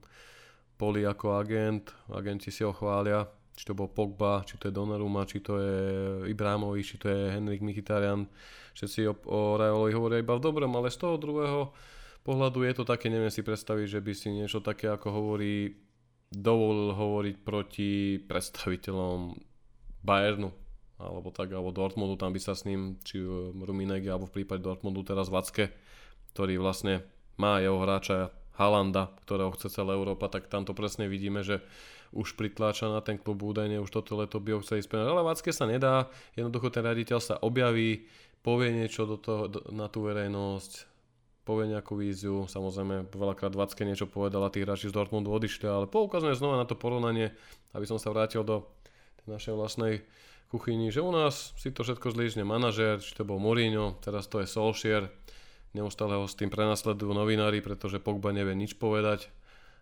poli 0.77 1.05
ako 1.05 1.37
agent. 1.37 1.93
Agenti 2.09 2.49
si 2.49 2.65
ho 2.65 2.73
chvália, 2.73 3.25
či 3.53 3.67
to 3.67 3.77
bol 3.77 3.91
Pogba, 3.91 4.45
či 4.47 4.55
to 4.55 4.69
je 4.69 4.73
Donnarumma, 4.73 5.27
či 5.27 5.43
to 5.43 5.59
je 5.59 5.77
Ibrahimovič, 6.31 6.95
či 6.95 6.97
to 6.97 7.07
je 7.09 7.35
Henrik 7.35 7.61
Mkhitaryan. 7.61 8.25
Všetci 8.73 9.09
o, 9.09 9.13
o 9.27 9.39
Rajolovi 9.59 9.93
hovoria 9.93 10.23
iba 10.23 10.37
v 10.37 10.45
dobrom, 10.45 10.71
ale 10.77 10.93
z 10.93 10.97
toho 11.03 11.19
druhého 11.19 11.73
pohľadu 12.23 12.63
je 12.65 12.73
to 12.77 12.83
také, 12.85 13.07
neviem 13.11 13.31
si 13.31 13.41
predstaviť, 13.45 13.87
že 13.97 13.99
by 14.03 14.13
si 14.15 14.27
niečo 14.33 14.59
také 14.59 14.91
ako 14.91 15.07
hovorí, 15.09 15.75
dovolil 16.29 16.93
hovoriť 16.93 17.35
proti 17.41 18.21
predstaviteľom 18.21 19.33
Bayernu 20.05 20.51
alebo 20.99 21.31
tak, 21.31 21.55
alebo 21.55 21.71
Dortmundu, 21.71 22.19
tam 22.19 22.35
by 22.35 22.41
sa 22.43 22.51
s 22.51 22.67
ním, 22.67 22.99
či 23.07 23.23
Ruminegi, 23.55 24.11
alebo 24.11 24.27
v 24.27 24.43
prípade 24.43 24.59
Dortmundu 24.59 24.99
teraz 25.07 25.31
Vacke, 25.31 25.71
ktorý 26.35 26.59
vlastne 26.59 27.07
má 27.39 27.63
jeho 27.63 27.79
hráča 27.79 28.35
Halanda, 28.59 29.15
ktorého 29.23 29.55
chce 29.55 29.71
celá 29.71 29.95
Európa, 29.95 30.27
tak 30.27 30.51
tam 30.51 30.67
to 30.67 30.75
presne 30.75 31.07
vidíme, 31.07 31.39
že 31.39 31.63
už 32.11 32.35
pritláča 32.35 32.91
na 32.91 32.99
ten 32.99 33.15
klub 33.15 33.39
údajne, 33.39 33.79
už 33.79 33.87
toto 33.87 34.19
leto 34.19 34.43
by 34.43 34.59
ho 34.59 34.63
chceli 34.65 34.83
spínať, 34.83 35.07
ale 35.07 35.23
Vacke 35.23 35.55
sa 35.55 35.63
nedá, 35.63 36.11
jednoducho 36.35 36.67
ten 36.67 36.83
raditeľ 36.83 37.19
sa 37.23 37.39
objaví, 37.39 38.03
povie 38.43 38.75
niečo 38.75 39.07
do 39.07 39.15
toho, 39.15 39.47
na 39.71 39.87
tú 39.87 40.03
verejnosť, 40.03 40.88
povie 41.49 41.73
nejakú 41.73 41.97
víziu, 41.97 42.45
samozrejme 42.45 43.09
veľakrát 43.09 43.57
Vacké 43.57 43.81
niečo 43.81 44.05
povedal 44.05 44.45
a 44.45 44.53
tí 44.53 44.61
hráči 44.61 44.93
z 44.93 44.93
Dortmundu 44.93 45.33
odišli, 45.33 45.65
ale 45.65 45.89
poukazujem 45.89 46.37
znova 46.37 46.61
na 46.61 46.69
to 46.69 46.77
porovnanie, 46.77 47.33
aby 47.73 47.89
som 47.89 47.97
sa 47.97 48.13
vrátil 48.13 48.45
do 48.45 48.69
našej 49.25 49.57
vlastnej 49.57 50.05
kuchyni, 50.53 50.93
že 50.93 51.01
u 51.01 51.09
nás 51.09 51.57
si 51.57 51.73
to 51.73 51.81
všetko 51.81 52.13
zlížne 52.13 52.45
manažér, 52.45 53.01
či 53.01 53.17
to 53.17 53.25
bol 53.25 53.41
Mourinho, 53.41 53.97
teraz 53.97 54.29
to 54.29 54.45
je 54.45 54.45
Solskjaer, 54.45 55.09
neustále 55.73 56.21
ho 56.21 56.29
s 56.29 56.37
tým 56.37 56.53
prenasledujú 56.53 57.17
novinári, 57.17 57.65
pretože 57.65 57.97
Pogba 57.97 58.29
nevie 58.29 58.53
nič 58.53 58.77
povedať, 58.77 59.33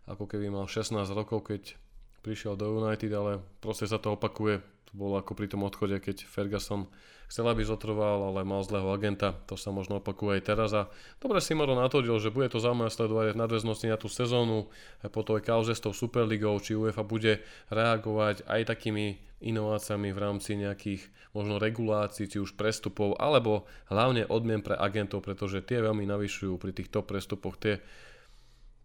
ako 0.07 0.23
keby 0.23 0.47
mal 0.47 0.71
16 0.71 1.03
rokov, 1.11 1.51
keď 1.51 1.75
prišiel 2.23 2.55
do 2.55 2.79
United, 2.79 3.11
ale 3.11 3.43
proste 3.59 3.91
sa 3.91 3.99
to 3.99 4.15
opakuje, 4.15 4.63
to 4.87 4.93
bolo 4.95 5.19
ako 5.19 5.35
pri 5.35 5.51
tom 5.51 5.67
odchode, 5.67 5.99
keď 5.99 6.23
Ferguson 6.23 6.87
chcel, 7.27 7.43
aby 7.51 7.59
zotrval, 7.67 8.31
ale 8.31 8.47
mal 8.47 8.63
zlého 8.63 8.87
agenta. 8.87 9.35
To 9.51 9.59
sa 9.59 9.75
možno 9.75 9.99
opakuje 9.99 10.39
aj 10.39 10.43
teraz. 10.47 10.71
A 10.71 10.87
dobre 11.19 11.43
si 11.43 11.51
Maro 11.51 11.75
natvrdil, 11.75 12.15
že 12.23 12.31
bude 12.31 12.47
to 12.47 12.63
zaujímavé 12.63 12.87
sledovať 12.87 13.35
v 13.35 13.41
nadväznosti 13.43 13.87
na 13.91 13.99
tú 13.99 14.07
sezónu, 14.07 14.71
po 15.11 15.21
tej 15.27 15.43
kauze 15.43 15.75
s 15.75 15.83
tou 15.83 15.91
Superligou, 15.91 16.55
či 16.63 16.79
UEFA 16.79 17.03
bude 17.03 17.43
reagovať 17.67 18.47
aj 18.47 18.61
takými 18.71 19.19
inováciami 19.43 20.09
v 20.15 20.21
rámci 20.23 20.57
nejakých 20.57 21.03
možno 21.35 21.59
regulácií, 21.61 22.25
či 22.25 22.39
už 22.39 22.57
prestupov, 22.57 23.19
alebo 23.19 23.69
hlavne 23.91 24.25
odmien 24.31 24.63
pre 24.63 24.73
agentov, 24.73 25.21
pretože 25.21 25.61
tie 25.61 25.83
veľmi 25.83 26.07
navyšujú 26.07 26.55
pri 26.57 26.71
tých 26.73 26.89
top 26.89 27.11
prestupoch 27.11 27.59
tie 27.59 27.77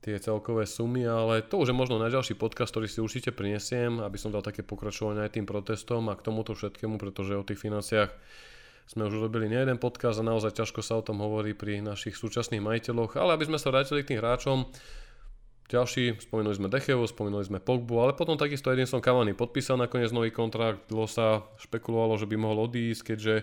tie 0.03 0.19
celkové 0.19 0.67
sumy, 0.67 1.07
ale 1.07 1.47
to 1.47 1.63
už 1.63 1.71
je 1.71 1.77
možno 1.79 2.03
na 2.03 2.11
ďalší 2.11 2.35
podcast, 2.35 2.75
ktorý 2.75 2.91
si 2.91 2.99
určite 2.99 3.31
prinesiem, 3.31 4.03
aby 4.03 4.19
som 4.19 4.35
dal 4.35 4.43
také 4.43 4.67
pokračovanie 4.67 5.23
aj 5.23 5.39
tým 5.39 5.47
protestom 5.47 6.11
a 6.11 6.19
k 6.19 6.27
tomuto 6.27 6.59
všetkému, 6.59 6.99
pretože 6.99 7.39
o 7.39 7.47
tých 7.47 7.63
financiách 7.63 8.11
sme 8.91 9.07
už 9.07 9.23
urobili 9.23 9.47
nie 9.47 9.63
jeden 9.63 9.79
podcast 9.79 10.19
a 10.19 10.27
naozaj 10.27 10.59
ťažko 10.59 10.83
sa 10.83 10.99
o 10.99 11.07
tom 11.07 11.23
hovorí 11.23 11.55
pri 11.55 11.79
našich 11.79 12.19
súčasných 12.19 12.59
majiteľoch, 12.59 13.15
ale 13.15 13.39
aby 13.39 13.47
sme 13.47 13.63
sa 13.63 13.71
vrátili 13.71 14.03
k 14.03 14.13
tým 14.13 14.19
hráčom, 14.19 14.67
ďalší, 15.71 16.19
spomenuli 16.19 16.59
sme 16.59 16.69
Dechevu, 16.69 17.07
spomenuli 17.07 17.47
sme 17.47 17.59
Pogbu, 17.63 18.03
ale 18.03 18.13
potom 18.19 18.35
takisto 18.35 18.75
Edinson 18.75 19.01
Cavani 19.01 19.39
podpísal 19.39 19.79
nakoniec 19.79 20.11
nový 20.11 20.35
kontrakt, 20.35 20.91
dlho 20.91 21.07
sa 21.07 21.47
špekulovalo, 21.63 22.19
že 22.19 22.27
by 22.27 22.37
mohol 22.37 22.67
odísť, 22.67 23.15
keďže 23.15 23.35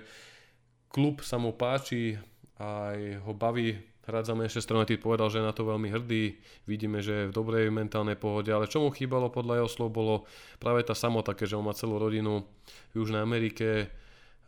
klub 0.91 1.24
sa 1.24 1.39
mu 1.39 1.56
páči, 1.56 2.19
aj 2.60 3.24
ho 3.24 3.32
baví 3.32 3.80
hrať 4.10 4.26
za 4.26 4.34
Manchester 4.34 4.76
United, 4.76 5.00
povedal, 5.00 5.30
že 5.30 5.38
je 5.39 5.45
na 5.45 5.54
to 5.54 5.63
veľmi 5.69 5.93
hrdý, 5.93 6.34
vidíme, 6.65 7.00
že 7.00 7.13
je 7.13 7.30
v 7.30 7.36
dobrej 7.38 7.69
mentálnej 7.69 8.17
pohode, 8.17 8.50
ale 8.50 8.65
čo 8.65 8.82
mu 8.82 8.89
chýbalo 8.89 9.30
podľa 9.30 9.62
jeho 9.63 9.69
slov 9.69 9.89
bolo 9.93 10.15
práve 10.58 10.82
tá 10.82 10.98
samota, 10.98 11.38
keďže 11.38 11.62
on 11.62 11.65
má 11.69 11.78
celú 11.78 12.02
rodinu 12.02 12.43
v 12.91 13.06
Južnej 13.06 13.22
Amerike, 13.22 13.93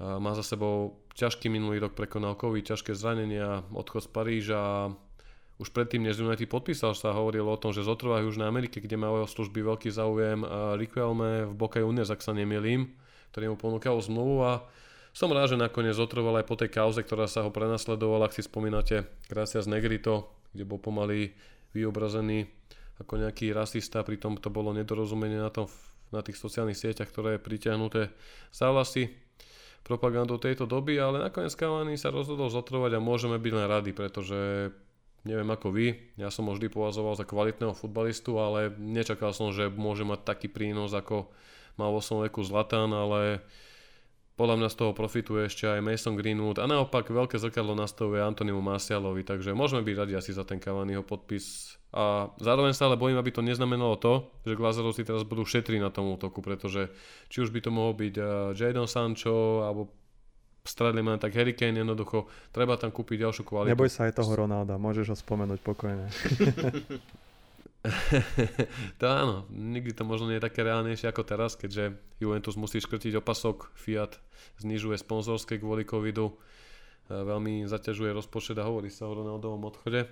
má 0.02 0.34
za 0.34 0.41
sebou 0.41 0.97
ťažký 1.13 1.54
minulý 1.54 1.78
rok, 1.78 1.93
prekonal 1.93 2.34
COVID, 2.34 2.74
ťažké 2.74 2.97
zranenia, 2.97 3.62
odchod 3.69 4.02
z 4.02 4.10
Paríža, 4.10 4.63
už 5.62 5.69
predtým, 5.69 6.02
než 6.02 6.17
United 6.17 6.50
podpísal, 6.50 6.97
sa 6.97 7.13
hovorilo 7.13 7.54
o 7.54 7.62
tom, 7.62 7.69
že 7.69 7.86
zotrvá 7.86 8.17
v 8.17 8.34
Južnej 8.34 8.50
Amerike, 8.50 8.82
kde 8.82 8.97
má 8.97 9.13
o 9.13 9.30
služby 9.30 9.62
veľký 9.62 9.93
záujem 9.93 10.41
Riquelme 10.74 11.45
v 11.45 11.54
Boca 11.54 11.78
Juniors, 11.78 12.10
ak 12.10 12.26
sa 12.26 12.34
nemýlim, 12.34 12.89
ktorý 13.30 13.54
mu 13.54 13.58
ponúkal 13.62 14.02
zmluvu 14.02 14.41
a 14.41 14.65
som 15.12 15.32
rád, 15.32 15.56
že 15.56 15.58
nakoniec 15.60 15.95
zotrval 15.95 16.39
aj 16.39 16.45
po 16.47 16.56
tej 16.56 16.71
kauze, 16.71 17.04
ktorá 17.04 17.28
sa 17.28 17.43
ho 17.43 17.52
prenasledovala, 17.52 18.32
ak 18.32 18.36
si 18.36 18.43
spomínate, 18.43 19.08
z 19.28 19.67
Negrito, 19.67 20.32
kde 20.56 20.63
bol 20.63 20.80
pomaly 20.80 21.36
vyobrazený 21.76 22.47
ako 23.02 23.17
nejaký 23.17 23.52
rasista, 23.52 24.06
pritom 24.06 24.38
to 24.38 24.54
bolo 24.54 24.71
nedorozumenie 24.71 25.41
na, 25.41 25.50
tom, 25.50 25.65
na 26.13 26.21
tých 26.21 26.38
sociálnych 26.38 26.78
sieťach, 26.78 27.10
ktoré 27.10 27.36
je 27.36 27.43
pritiahnuté 27.43 28.02
za 28.54 28.69
vlasy 28.69 29.10
propagandou 29.82 30.38
tejto 30.38 30.69
doby, 30.69 31.02
ale 31.02 31.17
nakoniec 31.17 31.58
Cavani 31.58 31.97
sa 31.97 32.13
rozhodol 32.13 32.54
zotrovať 32.54 32.95
a 32.95 33.04
môžeme 33.04 33.41
byť 33.41 33.54
len 33.58 33.65
radi, 33.65 33.91
pretože 33.97 34.69
neviem 35.26 35.50
ako 35.50 35.74
vy, 35.74 35.88
ja 36.21 36.30
som 36.30 36.45
ho 36.50 36.54
vždy 36.54 36.69
považoval 36.69 37.17
za 37.17 37.26
kvalitného 37.26 37.74
futbalistu, 37.74 38.38
ale 38.38 38.69
nečakal 38.78 39.34
som, 39.34 39.50
že 39.50 39.74
môže 39.74 40.06
mať 40.06 40.21
taký 40.21 40.47
prínos, 40.54 40.93
ako 40.93 41.34
mal 41.82 41.89
vo 41.89 42.02
svojom 42.02 42.30
veku 42.30 42.45
Zlatan, 42.45 42.93
ale 42.93 43.41
podľa 44.39 44.56
mňa 44.58 44.70
z 44.72 44.76
toho 44.80 44.91
profituje 44.96 45.48
ešte 45.48 45.67
aj 45.67 45.84
Mason 45.84 46.15
Greenwood 46.15 46.58
a 46.58 46.65
naopak 46.65 47.12
veľké 47.12 47.38
zrkadlo 47.38 47.76
nastavuje 47.76 48.24
Antonimu 48.24 48.63
Marcialovi, 48.63 49.22
takže 49.28 49.52
môžeme 49.52 49.84
byť 49.84 49.96
radi 49.96 50.13
asi 50.17 50.32
za 50.32 50.48
ten 50.48 50.58
Cavaniho 50.58 51.04
podpis 51.04 51.78
a 51.91 52.32
zároveň 52.39 52.72
sa 52.72 52.88
ale 52.88 52.96
bojím, 52.96 53.20
aby 53.20 53.36
to 53.36 53.44
neznamenalo 53.44 54.00
to, 54.00 54.32
že 54.48 54.56
Glazerovci 54.56 55.04
teraz 55.04 55.28
budú 55.28 55.44
šetriť 55.44 55.80
na 55.84 55.91
tom 55.91 56.08
útoku, 56.15 56.39
pretože 56.39 56.88
či 57.28 57.44
už 57.44 57.52
by 57.52 57.60
to 57.60 57.70
mohol 57.70 57.91
byť 57.91 58.15
uh, 58.15 58.26
Jadon 58.56 58.88
Sancho 58.88 59.67
alebo 59.67 59.91
stredli 60.63 61.04
len 61.04 61.20
tak 61.20 61.36
Harry 61.36 61.58
Kane 61.58 61.82
jednoducho, 61.82 62.30
treba 62.54 62.78
tam 62.78 62.94
kúpiť 62.94 63.28
ďalšiu 63.28 63.44
kvalitu. 63.44 63.74
Neboj 63.74 63.91
sa 63.91 64.08
aj 64.08 64.24
toho 64.24 64.32
Ronalda, 64.46 64.78
môžeš 64.78 65.12
ho 65.12 65.17
spomenúť 65.17 65.60
pokojne. 65.60 66.08
to 69.02 69.06
áno, 69.10 69.50
nikdy 69.50 69.89
to 69.98 70.06
možno 70.06 70.30
nie 70.30 70.38
je 70.38 70.46
také 70.46 70.62
reálnejšie 70.62 71.10
ako 71.10 71.26
teraz, 71.26 71.58
keďže 71.58 71.98
Juventus 72.22 72.54
musí 72.54 72.78
škrtiť 72.78 73.17
opasok, 73.17 73.74
Fiat 73.74 74.22
znižuje 74.62 75.02
sponzorské 75.02 75.58
kvôli 75.58 75.82
covidu, 75.82 76.38
veľmi 77.10 77.65
zaťažuje 77.65 78.13
rozpočet 78.13 78.56
a 78.62 78.70
hovorí 78.70 78.94
sa 78.94 79.10
o 79.10 79.17
Ronaldovom 79.17 79.65
odchode. 79.65 80.06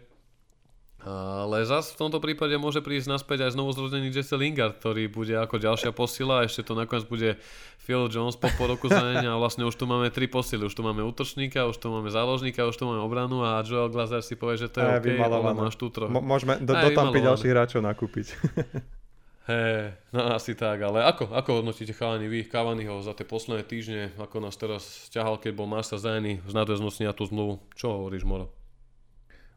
Ale 0.99 1.63
zas 1.63 1.95
v 1.95 1.99
tomto 2.05 2.19
prípade 2.19 2.59
môže 2.59 2.83
prísť 2.83 3.07
naspäť 3.07 3.47
aj 3.47 3.55
znovu 3.55 3.71
zrodený 3.71 4.11
Jesse 4.11 4.35
Lingard, 4.35 4.83
ktorý 4.83 5.07
bude 5.07 5.31
ako 5.31 5.55
ďalšia 5.55 5.95
posila. 5.95 6.43
Ešte 6.43 6.67
to 6.67 6.75
nakoniec 6.75 7.07
bude 7.07 7.39
Phil 7.79 8.11
Jones 8.11 8.35
po 8.35 8.51
pol 8.59 8.75
roku 8.75 8.91
zranenia 8.91 9.31
a 9.31 9.39
vlastne 9.39 9.63
už 9.63 9.79
tu 9.79 9.87
máme 9.87 10.11
tri 10.11 10.27
posily. 10.27 10.67
Už 10.67 10.75
tu 10.75 10.83
máme 10.83 10.99
útočníka, 11.07 11.71
už 11.71 11.79
tu 11.79 11.87
máme 11.87 12.11
záložníka, 12.11 12.67
už 12.67 12.75
tu 12.75 12.83
máme 12.83 12.99
obranu 12.99 13.47
a 13.47 13.63
Joel 13.63 13.87
Glazer 13.87 14.19
si 14.19 14.35
povie, 14.35 14.59
že 14.59 14.67
to 14.67 14.83
je 14.83 14.85
aj 14.91 14.99
OK, 14.99 15.07
ale 15.23 15.55
máš 15.55 15.79
tu 15.79 15.87
trochu. 15.87 16.11
môžeme 16.11 16.59
do, 16.59 16.75
do 16.75 16.89
tam 16.91 17.15
ďalších 17.15 17.51
hráčov 17.55 17.79
nakúpiť. 17.79 18.27
Hej, 19.49 19.97
no 20.13 20.37
asi 20.37 20.53
tak, 20.53 20.77
ale 20.77 21.01
ako, 21.01 21.33
ako 21.33 21.49
hodnotíte 21.63 21.97
chalani 21.97 22.29
vy, 22.29 22.45
Cavaniho 22.45 23.01
za 23.01 23.17
tie 23.17 23.25
posledné 23.25 23.65
týždne, 23.65 24.13
ako 24.21 24.45
nás 24.45 24.53
teraz 24.53 25.09
ťahal, 25.09 25.41
keď 25.41 25.57
bol 25.57 25.65
Marsa 25.65 25.97
zranený 25.97 26.37
v 26.45 26.51
nadväznosti 26.53 27.01
na 27.01 27.17
tú 27.17 27.25
zmluvu? 27.25 27.57
Čo 27.73 27.97
hovoríš, 27.97 28.29
Moro? 28.29 28.53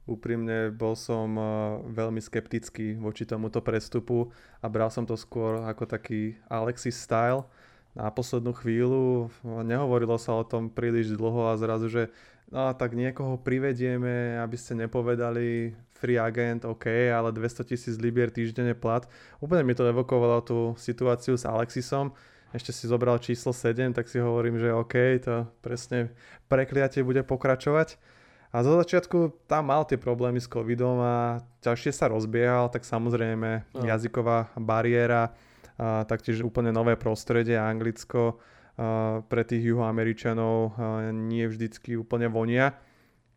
Úprimne 0.02 0.74
bol 0.74 0.98
som 0.98 1.30
eh, 1.38 1.46
veľmi 1.94 2.18
skeptický 2.18 2.98
voči 2.98 3.22
tomuto 3.22 3.62
prestupu 3.62 4.34
a 4.58 4.66
bral 4.66 4.90
som 4.90 5.06
to 5.06 5.14
skôr 5.14 5.62
ako 5.62 5.86
taký 5.86 6.34
Alexis 6.50 6.98
style. 6.98 7.46
Na 7.92 8.08
poslednú 8.08 8.56
chvíľu 8.56 9.28
nehovorilo 9.44 10.16
sa 10.16 10.32
o 10.32 10.48
tom 10.48 10.72
príliš 10.72 11.12
dlho 11.12 11.52
a 11.52 11.60
zrazu, 11.60 11.92
že 11.92 12.02
no 12.48 12.72
tak 12.72 12.96
niekoho 12.96 13.36
privedieme, 13.36 14.40
aby 14.40 14.56
ste 14.56 14.80
nepovedali 14.80 15.76
free 16.02 16.16
agent, 16.16 16.64
OK, 16.64 16.88
ale 16.88 17.30
200 17.30 17.68
tisíc 17.68 17.94
libier 18.00 18.32
týždenne 18.32 18.72
plat. 18.72 19.04
Úplne 19.38 19.62
mi 19.62 19.76
to 19.76 19.84
evokovalo 19.84 20.40
tú 20.40 20.58
situáciu 20.80 21.36
s 21.36 21.44
Alexisom. 21.44 22.16
Ešte 22.52 22.74
si 22.74 22.84
zobral 22.84 23.16
číslo 23.20 23.54
7, 23.54 23.96
tak 23.96 24.08
si 24.08 24.20
hovorím, 24.20 24.56
že 24.56 24.74
OK, 24.74 24.94
to 25.24 25.46
presne 25.64 26.12
prekliatie 26.48 27.00
bude 27.06 27.22
pokračovať. 27.24 27.96
A 28.52 28.60
zo 28.60 28.76
začiatku 28.76 29.48
tam 29.48 29.72
mal 29.72 29.88
tie 29.88 29.96
problémy 29.96 30.36
s 30.36 30.44
covidom 30.44 31.00
a 31.00 31.40
ťažšie 31.64 31.92
sa 31.96 32.12
rozbiehal, 32.12 32.68
tak 32.68 32.84
samozrejme 32.84 33.64
no. 33.72 33.80
jazyková 33.80 34.52
bariéra, 34.60 35.32
a 35.80 36.04
taktiež 36.04 36.44
úplne 36.44 36.68
nové 36.68 37.00
prostredie, 37.00 37.56
Anglicko 37.56 38.36
a 38.76 39.20
pre 39.24 39.44
tých 39.44 39.72
juhoameričanov 39.72 40.76
nie 41.12 41.48
vždycky 41.48 41.96
úplne 41.96 42.28
vonia. 42.28 42.76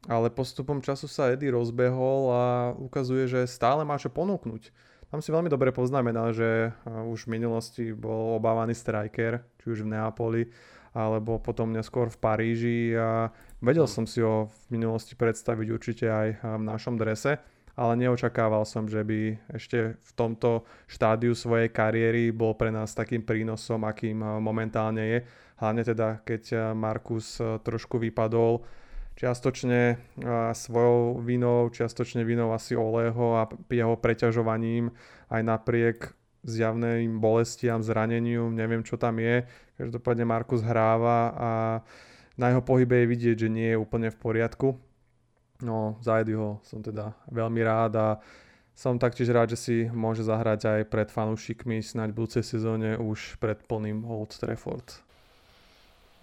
Ale 0.05 0.29
postupom 0.29 0.83
času 0.85 1.09
sa 1.09 1.33
Eddie 1.33 1.49
rozbehol 1.49 2.19
a 2.29 2.43
ukazuje, 2.77 3.25
že 3.25 3.49
stále 3.49 3.81
má 3.81 3.97
čo 3.97 4.13
ponúknuť. 4.13 4.69
Tam 5.09 5.23
si 5.23 5.33
veľmi 5.33 5.49
dobre 5.49 5.73
poznamenal, 5.73 6.35
že 6.35 6.75
už 6.85 7.25
v 7.25 7.39
minulosti 7.39 7.83
bol 7.95 8.37
obávaný 8.37 8.77
striker, 8.77 9.41
či 9.63 9.65
už 9.65 9.81
v 9.81 9.95
Neapoli, 9.95 10.43
alebo 10.95 11.43
potom 11.43 11.75
neskôr 11.75 12.07
v 12.07 12.17
Paríži 12.17 12.95
a 12.95 13.29
Vedel 13.65 13.89
som 13.89 14.05
si 14.05 14.21
ho 14.21 14.45
v 14.69 14.77
minulosti 14.77 15.17
predstaviť 15.17 15.67
určite 15.73 16.05
aj 16.05 16.27
v 16.37 16.63
našom 16.69 17.01
drese, 17.01 17.41
ale 17.73 17.97
neočakával 17.97 18.61
som, 18.61 18.85
že 18.85 19.01
by 19.01 19.41
ešte 19.57 19.97
v 19.97 20.11
tomto 20.13 20.69
štádiu 20.85 21.33
svojej 21.33 21.73
kariéry 21.73 22.29
bol 22.29 22.53
pre 22.53 22.69
nás 22.69 22.93
takým 22.93 23.25
prínosom, 23.25 23.81
akým 23.87 24.21
momentálne 24.21 25.01
je. 25.01 25.19
Hlavne 25.57 25.81
teda, 25.81 26.21
keď 26.21 26.75
Markus 26.77 27.41
trošku 27.41 27.97
vypadol, 27.97 28.61
čiastočne 29.17 29.97
svojou 30.53 31.23
vinou, 31.25 31.71
čiastočne 31.73 32.21
vinou 32.21 32.53
asi 32.53 32.77
Oleho 32.77 33.39
a 33.39 33.49
jeho 33.71 33.97
preťažovaním 33.97 34.93
aj 35.33 35.41
napriek 35.41 35.97
zjavným 36.45 37.17
bolestiam, 37.17 37.81
zraneniu, 37.81 38.53
neviem 38.53 38.85
čo 38.85 38.95
tam 38.95 39.17
je. 39.17 39.43
Každopádne 39.81 40.23
Markus 40.29 40.61
hráva 40.61 41.33
a 41.33 41.51
na 42.37 42.53
jeho 42.53 42.61
pohybe 42.61 43.03
je 43.03 43.11
vidieť, 43.11 43.37
že 43.47 43.49
nie 43.49 43.73
je 43.73 43.81
úplne 43.81 44.13
v 44.13 44.17
poriadku. 44.21 44.67
No, 45.65 45.97
za 46.05 46.21
ho 46.21 46.61
som 46.61 46.85
teda 46.85 47.17
veľmi 47.31 47.61
rád 47.65 47.93
a 47.97 48.07
som 48.75 48.99
taktiež 48.99 49.31
rád, 49.31 49.55
že 49.55 49.59
si 49.59 49.75
môže 49.87 50.21
zahrať 50.21 50.61
aj 50.67 50.81
pred 50.91 51.07
fanúšikmi 51.07 51.79
snáď 51.79 52.11
v 52.11 52.17
budúcej 52.21 52.43
sezóne 52.43 52.99
už 52.99 53.39
pred 53.39 53.55
plným 53.63 54.03
Old 54.03 54.35
Trafford. 54.35 54.99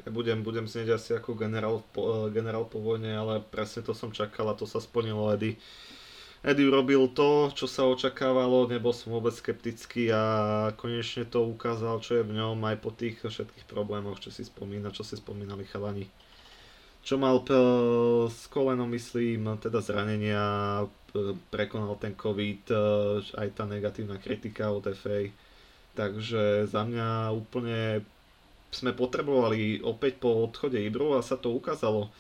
Ja 0.05 0.13
budem, 0.13 0.45
budem 0.45 0.69
znieť 0.69 1.01
asi 1.01 1.11
ako 1.17 1.33
generál, 1.33 1.81
po, 1.97 2.29
generál 2.29 2.69
po 2.69 2.83
vojne, 2.83 3.09
ale 3.17 3.41
presne 3.41 3.81
to 3.81 3.97
som 3.97 4.13
čakal 4.13 4.53
a 4.53 4.59
to 4.59 4.69
sa 4.69 4.83
splnilo, 4.85 5.33
Eddie 5.33 5.57
Eddie 6.43 6.67
robil 6.67 7.07
to, 7.15 7.55
čo 7.55 7.71
sa 7.71 7.87
očakávalo, 7.87 8.67
nebol 8.67 8.91
som 8.91 9.15
vôbec 9.15 9.31
skeptický 9.31 10.11
a 10.11 10.23
konečne 10.75 11.23
to 11.23 11.47
ukázal, 11.47 12.03
čo 12.03 12.19
je 12.19 12.27
v 12.27 12.35
ňom 12.35 12.59
aj 12.67 12.77
po 12.83 12.91
tých 12.91 13.23
všetkých 13.23 13.67
problémoch, 13.71 14.19
čo 14.19 14.35
si 14.35 14.43
spomína, 14.43 14.91
čo 14.91 15.07
si 15.07 15.15
spomínali 15.15 15.63
chalani. 15.71 16.11
Čo 17.07 17.15
mal 17.19 17.47
p- 17.47 17.55
s 18.27 18.51
kolenom, 18.51 18.91
myslím, 18.91 19.55
teda 19.63 19.79
zranenia, 19.79 20.43
p- 21.15 21.39
prekonal 21.55 21.95
ten 22.03 22.15
COVID, 22.19 22.63
e, 22.71 22.77
aj 23.39 23.49
tá 23.55 23.65
negatívna 23.67 24.19
kritika 24.19 24.71
od 24.75 24.87
FA. 24.99 25.31
Takže 25.95 26.67
za 26.67 26.83
mňa 26.83 27.35
úplne 27.35 28.03
sme 28.75 28.91
potrebovali 28.97 29.79
opäť 29.85 30.19
po 30.19 30.43
odchode 30.47 30.79
Ibru 30.81 31.15
a 31.15 31.23
sa 31.23 31.39
to 31.39 31.55
ukázalo. 31.55 32.11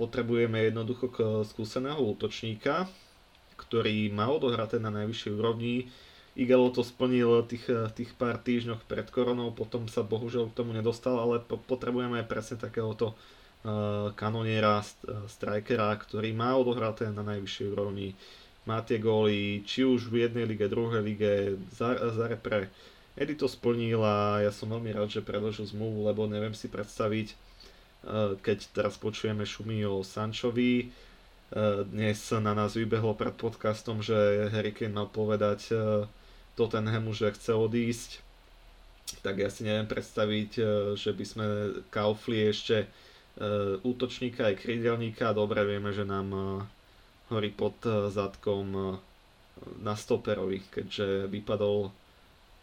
Potrebujeme 0.00 0.68
jednoducho 0.68 1.08
skúseného 1.44 2.00
útočníka, 2.00 2.88
ktorý 3.56 4.12
má 4.12 4.28
odohraté 4.28 4.76
na 4.76 4.92
najvyššej 4.92 5.32
úrovni. 5.34 5.88
Igalo 6.36 6.68
to 6.68 6.84
splnil 6.84 7.40
tých, 7.48 7.64
tých 7.96 8.12
pár 8.12 8.36
týždňoch 8.36 8.84
pred 8.84 9.08
koronou, 9.08 9.56
potom 9.56 9.88
sa 9.88 10.04
bohužiaľ 10.04 10.52
k 10.52 10.56
tomu 10.60 10.76
nedostal, 10.76 11.16
ale 11.16 11.40
po, 11.40 11.56
potrebujeme 11.56 12.20
presne 12.28 12.60
takéhoto 12.60 13.16
uh, 13.16 14.12
kanoniera, 14.12 14.84
strikera, 15.32 15.96
ktorý 15.96 16.36
má 16.36 16.52
odohraté 16.52 17.08
na 17.08 17.24
najvyššej 17.24 17.66
úrovni. 17.72 18.12
Má 18.68 18.84
tie 18.84 19.00
góly, 19.00 19.64
či 19.64 19.88
už 19.88 20.12
v 20.12 20.28
jednej 20.28 20.44
lige, 20.44 20.68
druhej 20.68 21.00
lige, 21.00 21.56
za, 21.72 21.96
za 21.96 22.28
repre. 22.28 22.68
Edy 23.16 23.32
to 23.32 23.48
splnil 23.48 24.04
a 24.04 24.44
ja 24.44 24.52
som 24.52 24.68
veľmi 24.68 24.92
rád, 24.92 25.08
že 25.08 25.24
predložil 25.24 25.64
zmluvu, 25.72 26.04
lebo 26.04 26.28
neviem 26.28 26.52
si 26.52 26.68
predstaviť, 26.68 27.32
keď 28.44 28.58
teraz 28.76 29.00
počujeme 29.00 29.48
šumy 29.48 29.88
o 29.88 30.04
Sančovi, 30.04 30.84
Eh, 30.84 31.05
dnes 31.86 32.18
na 32.42 32.58
nás 32.58 32.74
vybehlo 32.74 33.14
pred 33.14 33.30
podcastom, 33.38 34.02
že 34.02 34.50
Harry 34.50 34.74
Kane 34.74 34.98
mal 34.98 35.06
povedať 35.06 35.70
eh, 35.70 35.78
Tottenhamu, 36.58 37.14
že 37.14 37.30
chce 37.30 37.54
odísť. 37.54 38.10
Tak 39.22 39.38
ja 39.38 39.46
si 39.46 39.62
neviem 39.62 39.86
predstaviť, 39.86 40.50
eh, 40.58 40.66
že 40.98 41.14
by 41.14 41.24
sme 41.24 41.46
kaufli 41.90 42.50
ešte 42.50 42.90
útočníka 43.84 44.48
aj 44.48 44.64
krídelníka. 44.64 45.36
Dobre 45.36 45.60
vieme, 45.68 45.92
že 45.92 46.08
nám 46.08 46.32
horí 47.28 47.52
pod 47.52 47.76
zadkom 48.08 48.96
na 49.84 49.92
stoperovi, 49.92 50.64
keďže 50.72 51.28
vypadol 51.28 51.92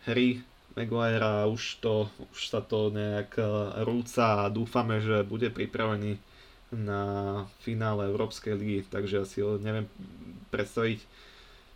Harry 0.10 0.42
Maguire 0.74 1.22
a 1.22 1.46
už, 1.46 1.78
to, 1.78 2.10
už 2.34 2.50
sa 2.50 2.66
to 2.66 2.90
nejak 2.90 3.38
rúca 3.86 4.50
a 4.50 4.50
dúfame, 4.50 4.98
že 4.98 5.22
bude 5.22 5.54
pripravený 5.54 6.18
na 6.76 7.02
finále 7.62 8.10
Európskej 8.10 8.58
ligy, 8.58 8.80
takže 8.90 9.24
asi 9.24 9.46
neviem 9.62 9.88
predstaviť 10.50 11.02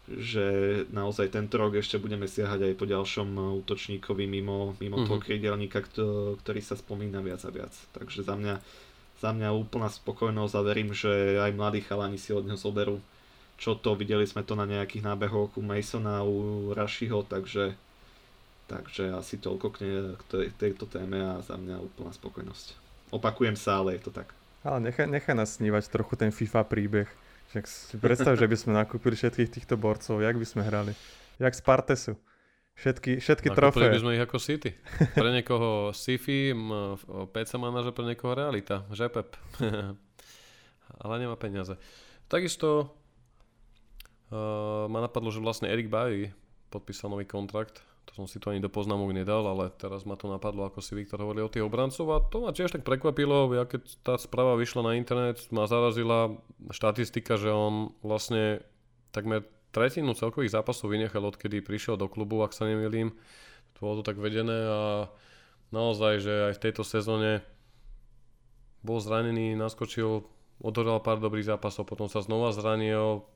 že 0.07 0.87
naozaj 0.87 1.35
tento 1.35 1.59
rok 1.59 1.75
ešte 1.75 1.99
budeme 1.99 2.31
siahať 2.31 2.71
aj 2.71 2.73
po 2.79 2.87
ďalšom 2.87 3.59
útočníkovi 3.59 4.23
mimo, 4.23 4.71
mimo 4.79 5.03
mm-hmm. 5.03 5.09
toho 5.11 5.19
krídelníka, 5.19 5.83
ktorý 5.83 6.63
sa 6.63 6.79
spomína 6.79 7.19
viac 7.19 7.43
a 7.43 7.51
viac. 7.51 7.75
Takže 7.91 8.23
za 8.23 8.39
mňa, 8.39 8.55
za 9.19 9.35
mňa 9.35 9.51
úplná 9.51 9.91
spokojnosť 9.91 10.53
a 10.55 10.61
verím, 10.63 10.95
že 10.95 11.43
aj 11.43 11.51
mladí 11.51 11.83
chalani 11.83 12.15
si 12.15 12.31
od 12.31 12.47
neho 12.47 12.55
zoberú 12.55 13.03
čo 13.57 13.73
to, 13.73 13.97
videli 13.97 14.23
sme 14.29 14.45
to 14.45 14.53
na 14.53 14.69
nejakých 14.69 15.03
nábehoch 15.03 15.57
u 15.57 15.61
Masona, 15.65 16.21
u 16.21 16.69
Rashiho, 16.77 17.25
takže, 17.25 17.73
takže 18.69 19.17
asi 19.17 19.41
toľko 19.41 19.73
k, 19.73 19.75
ne, 19.81 19.93
k 20.13 20.23
tej, 20.29 20.47
tejto 20.53 20.85
téme 20.85 21.17
a 21.17 21.41
za 21.41 21.57
mňa 21.57 21.81
úplná 21.81 22.13
spokojnosť. 22.13 22.77
Opakujem 23.09 23.57
sa, 23.57 23.81
ale 23.81 23.97
je 23.97 24.05
to 24.05 24.11
tak. 24.13 24.36
Ale 24.67 24.91
nechaj, 24.91 25.07
nechaj 25.07 25.31
nás 25.31 25.55
snívať 25.55 25.87
trochu 25.87 26.19
ten 26.19 26.35
FIFA 26.35 26.67
príbeh. 26.67 27.07
Však 27.55 27.63
si 27.63 27.95
predstav, 27.95 28.35
že 28.35 28.43
by 28.43 28.55
sme 28.59 28.71
nakúpili 28.75 29.15
všetkých 29.15 29.47
týchto 29.47 29.79
borcov, 29.79 30.19
jak 30.19 30.35
by 30.35 30.43
sme 30.43 30.67
hrali. 30.67 30.91
Jak 31.39 31.55
z 31.55 31.61
Partesu. 31.63 32.13
Všetky, 32.75 33.23
všetky 33.23 33.55
trofeje. 33.55 33.95
by 33.95 34.03
sme 34.03 34.15
ich 34.19 34.23
ako 34.27 34.37
City. 34.37 34.75
Pre 35.15 35.29
niekoho 35.31 35.95
sci-fi, 35.95 36.51
PC 37.31 37.55
manažer, 37.55 37.95
pre 37.95 38.03
niekoho 38.03 38.35
realita. 38.35 38.83
Žepep. 38.91 39.33
Ale 41.01 41.13
nemá 41.17 41.39
peniaze. 41.39 41.79
Takisto 42.27 42.91
Uh, 44.27 44.91
ma 44.91 44.99
napadlo, 44.99 45.31
že 45.31 45.39
vlastne 45.39 45.71
Erik 45.71 45.87
Bailly 45.87 46.35
podpísal 46.67 47.07
nový 47.07 47.23
kontrakt. 47.23 47.79
To 48.07 48.23
som 48.23 48.25
si 48.25 48.39
to 48.39 48.55
ani 48.55 48.63
do 48.63 48.71
poznámok 48.71 49.11
nedal, 49.11 49.43
ale 49.43 49.67
teraz 49.75 50.07
ma 50.07 50.15
to 50.15 50.31
napadlo, 50.31 50.63
ako 50.63 50.79
si 50.79 50.95
Viktor 50.95 51.19
hovoril 51.19 51.47
o 51.47 51.53
tých 51.53 51.67
obrancov 51.67 52.07
a 52.15 52.23
to 52.23 52.39
ma 52.39 52.55
tiež 52.55 52.71
tak 52.71 52.87
prekvapilo, 52.87 53.51
ja 53.51 53.67
keď 53.67 53.83
tá 53.99 54.15
správa 54.15 54.55
vyšla 54.55 54.81
na 54.87 54.93
internet, 54.95 55.43
ma 55.51 55.67
zarazila 55.67 56.39
štatistika, 56.71 57.35
že 57.35 57.51
on 57.51 57.91
vlastne 57.99 58.63
takmer 59.11 59.43
tretinu 59.75 60.15
celkových 60.15 60.55
zápasov 60.55 60.89
vynechal, 60.89 61.21
odkedy 61.27 61.59
prišiel 61.59 61.99
do 61.99 62.07
klubu, 62.07 62.41
ak 62.41 62.55
sa 62.55 62.65
nemýlim. 62.65 63.11
Bolo 63.77 64.01
to 64.01 64.07
tak 64.09 64.17
vedené 64.17 64.57
a 64.65 64.81
naozaj, 65.69 66.23
že 66.23 66.33
aj 66.49 66.53
v 66.57 66.63
tejto 66.63 66.81
sezóne 66.87 67.45
bol 68.81 68.97
zranený, 69.03 69.53
naskočil, 69.53 70.25
odohral 70.63 71.03
pár 71.03 71.21
dobrých 71.21 71.53
zápasov, 71.53 71.85
potom 71.85 72.09
sa 72.09 72.23
znova 72.23 72.55
zranil, 72.55 73.27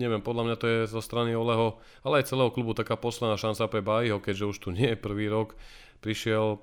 neviem, 0.00 0.24
podľa 0.24 0.44
mňa 0.48 0.56
to 0.56 0.66
je 0.66 0.80
zo 0.88 1.04
strany 1.04 1.36
Oleho, 1.36 1.76
ale 2.00 2.24
aj 2.24 2.32
celého 2.32 2.48
klubu 2.48 2.72
taká 2.72 2.96
posledná 2.96 3.36
šanca 3.36 3.68
pre 3.68 3.84
Bajiho, 3.84 4.16
keďže 4.16 4.48
už 4.48 4.56
tu 4.56 4.68
nie 4.72 4.96
je 4.96 4.98
prvý 4.98 5.28
rok. 5.28 5.52
Prišiel 6.00 6.56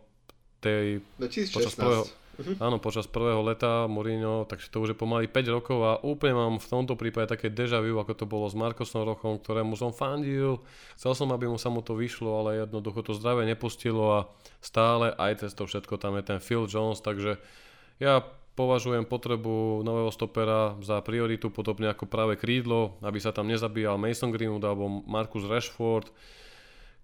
tej... 0.57 1.05
2016. 1.21 1.53
Počas 1.53 1.75
prvého, 1.77 2.03
uh-huh. 2.09 2.55
Áno, 2.57 2.77
počas 2.81 3.05
prvého 3.05 3.41
leta 3.45 3.85
Mourinho, 3.85 4.49
takže 4.49 4.73
to 4.73 4.81
už 4.81 4.93
je 4.93 4.97
pomaly 4.97 5.29
5 5.29 5.55
rokov 5.61 5.77
a 5.85 5.91
úplne 6.01 6.33
mám 6.33 6.53
v 6.57 6.69
tomto 6.69 6.97
prípade 6.97 7.29
také 7.29 7.53
deja 7.53 7.77
vu, 7.81 7.97
ako 7.97 8.13
to 8.13 8.25
bolo 8.25 8.49
s 8.49 8.57
Markosom 8.57 9.05
Rochom, 9.05 9.37
ktorému 9.37 9.77
som 9.77 9.93
fandil. 9.93 10.61
Chcel 10.97 11.13
som, 11.13 11.29
aby 11.33 11.45
mu 11.45 11.61
sa 11.61 11.69
mu 11.69 11.85
to 11.85 11.93
vyšlo, 11.93 12.41
ale 12.41 12.65
jednoducho 12.65 13.05
to 13.05 13.13
zdravie 13.17 13.45
nepustilo 13.45 14.05
a 14.17 14.19
stále 14.61 15.13
aj 15.13 15.45
cez 15.45 15.51
to 15.53 15.69
všetko 15.69 16.01
tam 16.01 16.17
je 16.17 16.23
ten 16.25 16.39
Phil 16.41 16.65
Jones, 16.65 17.01
takže 17.05 17.37
ja 17.97 18.21
považujem 18.57 19.05
potrebu 19.05 19.85
nového 19.85 20.09
stopera 20.09 20.73
za 20.81 20.97
prioritu, 21.05 21.53
podobne 21.53 21.93
ako 21.93 22.09
práve 22.09 22.33
krídlo, 22.41 22.97
aby 23.05 23.21
sa 23.21 23.29
tam 23.29 23.45
nezabíjal 23.45 24.01
Mason 24.01 24.33
Greenwood 24.33 24.65
alebo 24.65 25.05
Marcus 25.05 25.45
Rashford, 25.45 26.09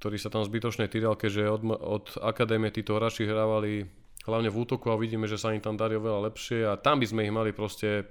ktorý 0.01 0.17
sa 0.17 0.33
tam 0.33 0.41
zbytočne 0.41 0.89
týral, 0.89 1.13
keďže 1.13 1.53
od, 1.53 1.61
od 1.77 2.05
akadémie 2.25 2.73
títo 2.73 2.97
hráči 2.97 3.29
hrávali 3.29 3.85
hlavne 4.25 4.49
v 4.49 4.59
útoku 4.65 4.89
a 4.89 4.97
vidíme, 4.97 5.29
že 5.29 5.37
sa 5.37 5.53
im 5.53 5.61
tam 5.61 5.77
darí 5.77 5.93
oveľa 6.01 6.33
lepšie 6.33 6.65
a 6.65 6.73
tam 6.81 6.97
by 6.97 7.05
sme 7.05 7.21
ich 7.29 7.31
mali 7.31 7.53
proste 7.53 8.09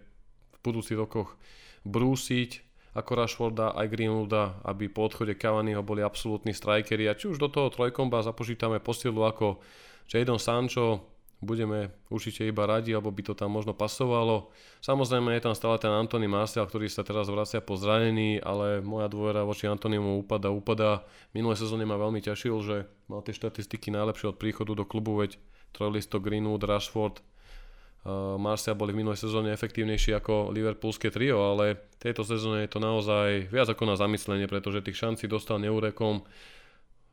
v 0.55 0.59
budúcich 0.63 0.95
rokoch 0.95 1.35
brúsiť 1.83 2.73
ako 2.93 3.11
Rashforda 3.17 3.73
aj 3.75 3.89
Greenwooda, 3.89 4.63
aby 4.69 4.87
po 4.93 5.09
odchode 5.09 5.35
Cavaniho 5.35 5.81
boli 5.83 6.05
absolútni 6.05 6.53
strikery 6.53 7.09
a 7.09 7.17
či 7.17 7.33
už 7.33 7.41
do 7.41 7.49
toho 7.49 7.73
trojkomba 7.73 8.23
započítame 8.23 8.79
posilu 8.85 9.25
ako 9.25 9.65
Jadon 10.07 10.37
Sancho, 10.37 11.12
budeme 11.43 11.91
určite 12.07 12.47
iba 12.47 12.63
radi, 12.65 12.95
alebo 12.95 13.11
by 13.11 13.23
to 13.27 13.35
tam 13.35 13.51
možno 13.51 13.75
pasovalo. 13.75 14.55
Samozrejme 14.79 15.35
je 15.35 15.43
tam 15.43 15.55
stále 15.59 15.75
ten 15.83 15.91
Antony 15.91 16.31
Martial, 16.31 16.71
ktorý 16.71 16.87
sa 16.87 17.03
teraz 17.03 17.27
vracia 17.27 17.59
po 17.59 17.75
zranení, 17.75 18.39
ale 18.39 18.79
moja 18.79 19.11
dôvera 19.11 19.43
voči 19.43 19.67
Antonimu 19.67 20.23
upada, 20.23 20.55
upada. 20.55 21.03
Minulé 21.35 21.59
sezóne 21.59 21.83
ma 21.83 21.99
veľmi 21.99 22.23
ťažil, 22.23 22.57
že 22.63 22.77
mal 23.11 23.27
tie 23.27 23.35
štatistiky 23.35 23.91
najlepšie 23.91 24.31
od 24.31 24.39
príchodu 24.39 24.73
do 24.79 24.87
klubu, 24.87 25.19
veď 25.19 25.37
trojlisto 25.75 26.23
Greenwood, 26.23 26.63
Rashford, 26.63 27.19
uh, 27.19 28.39
Martial 28.39 28.79
boli 28.79 28.95
v 28.95 29.03
minulej 29.03 29.19
sezóne 29.19 29.51
efektívnejší 29.51 30.15
ako 30.15 30.55
Liverpoolské 30.55 31.11
trio, 31.11 31.43
ale 31.43 31.75
v 31.75 31.97
tejto 31.99 32.23
sezóne 32.23 32.63
je 32.63 32.71
to 32.71 32.79
naozaj 32.79 33.51
viac 33.51 33.67
ako 33.67 33.83
na 33.91 33.99
zamyslenie, 33.99 34.47
pretože 34.47 34.87
tých 34.87 35.01
šancí 35.01 35.27
dostal 35.27 35.59
neurekom 35.59 36.23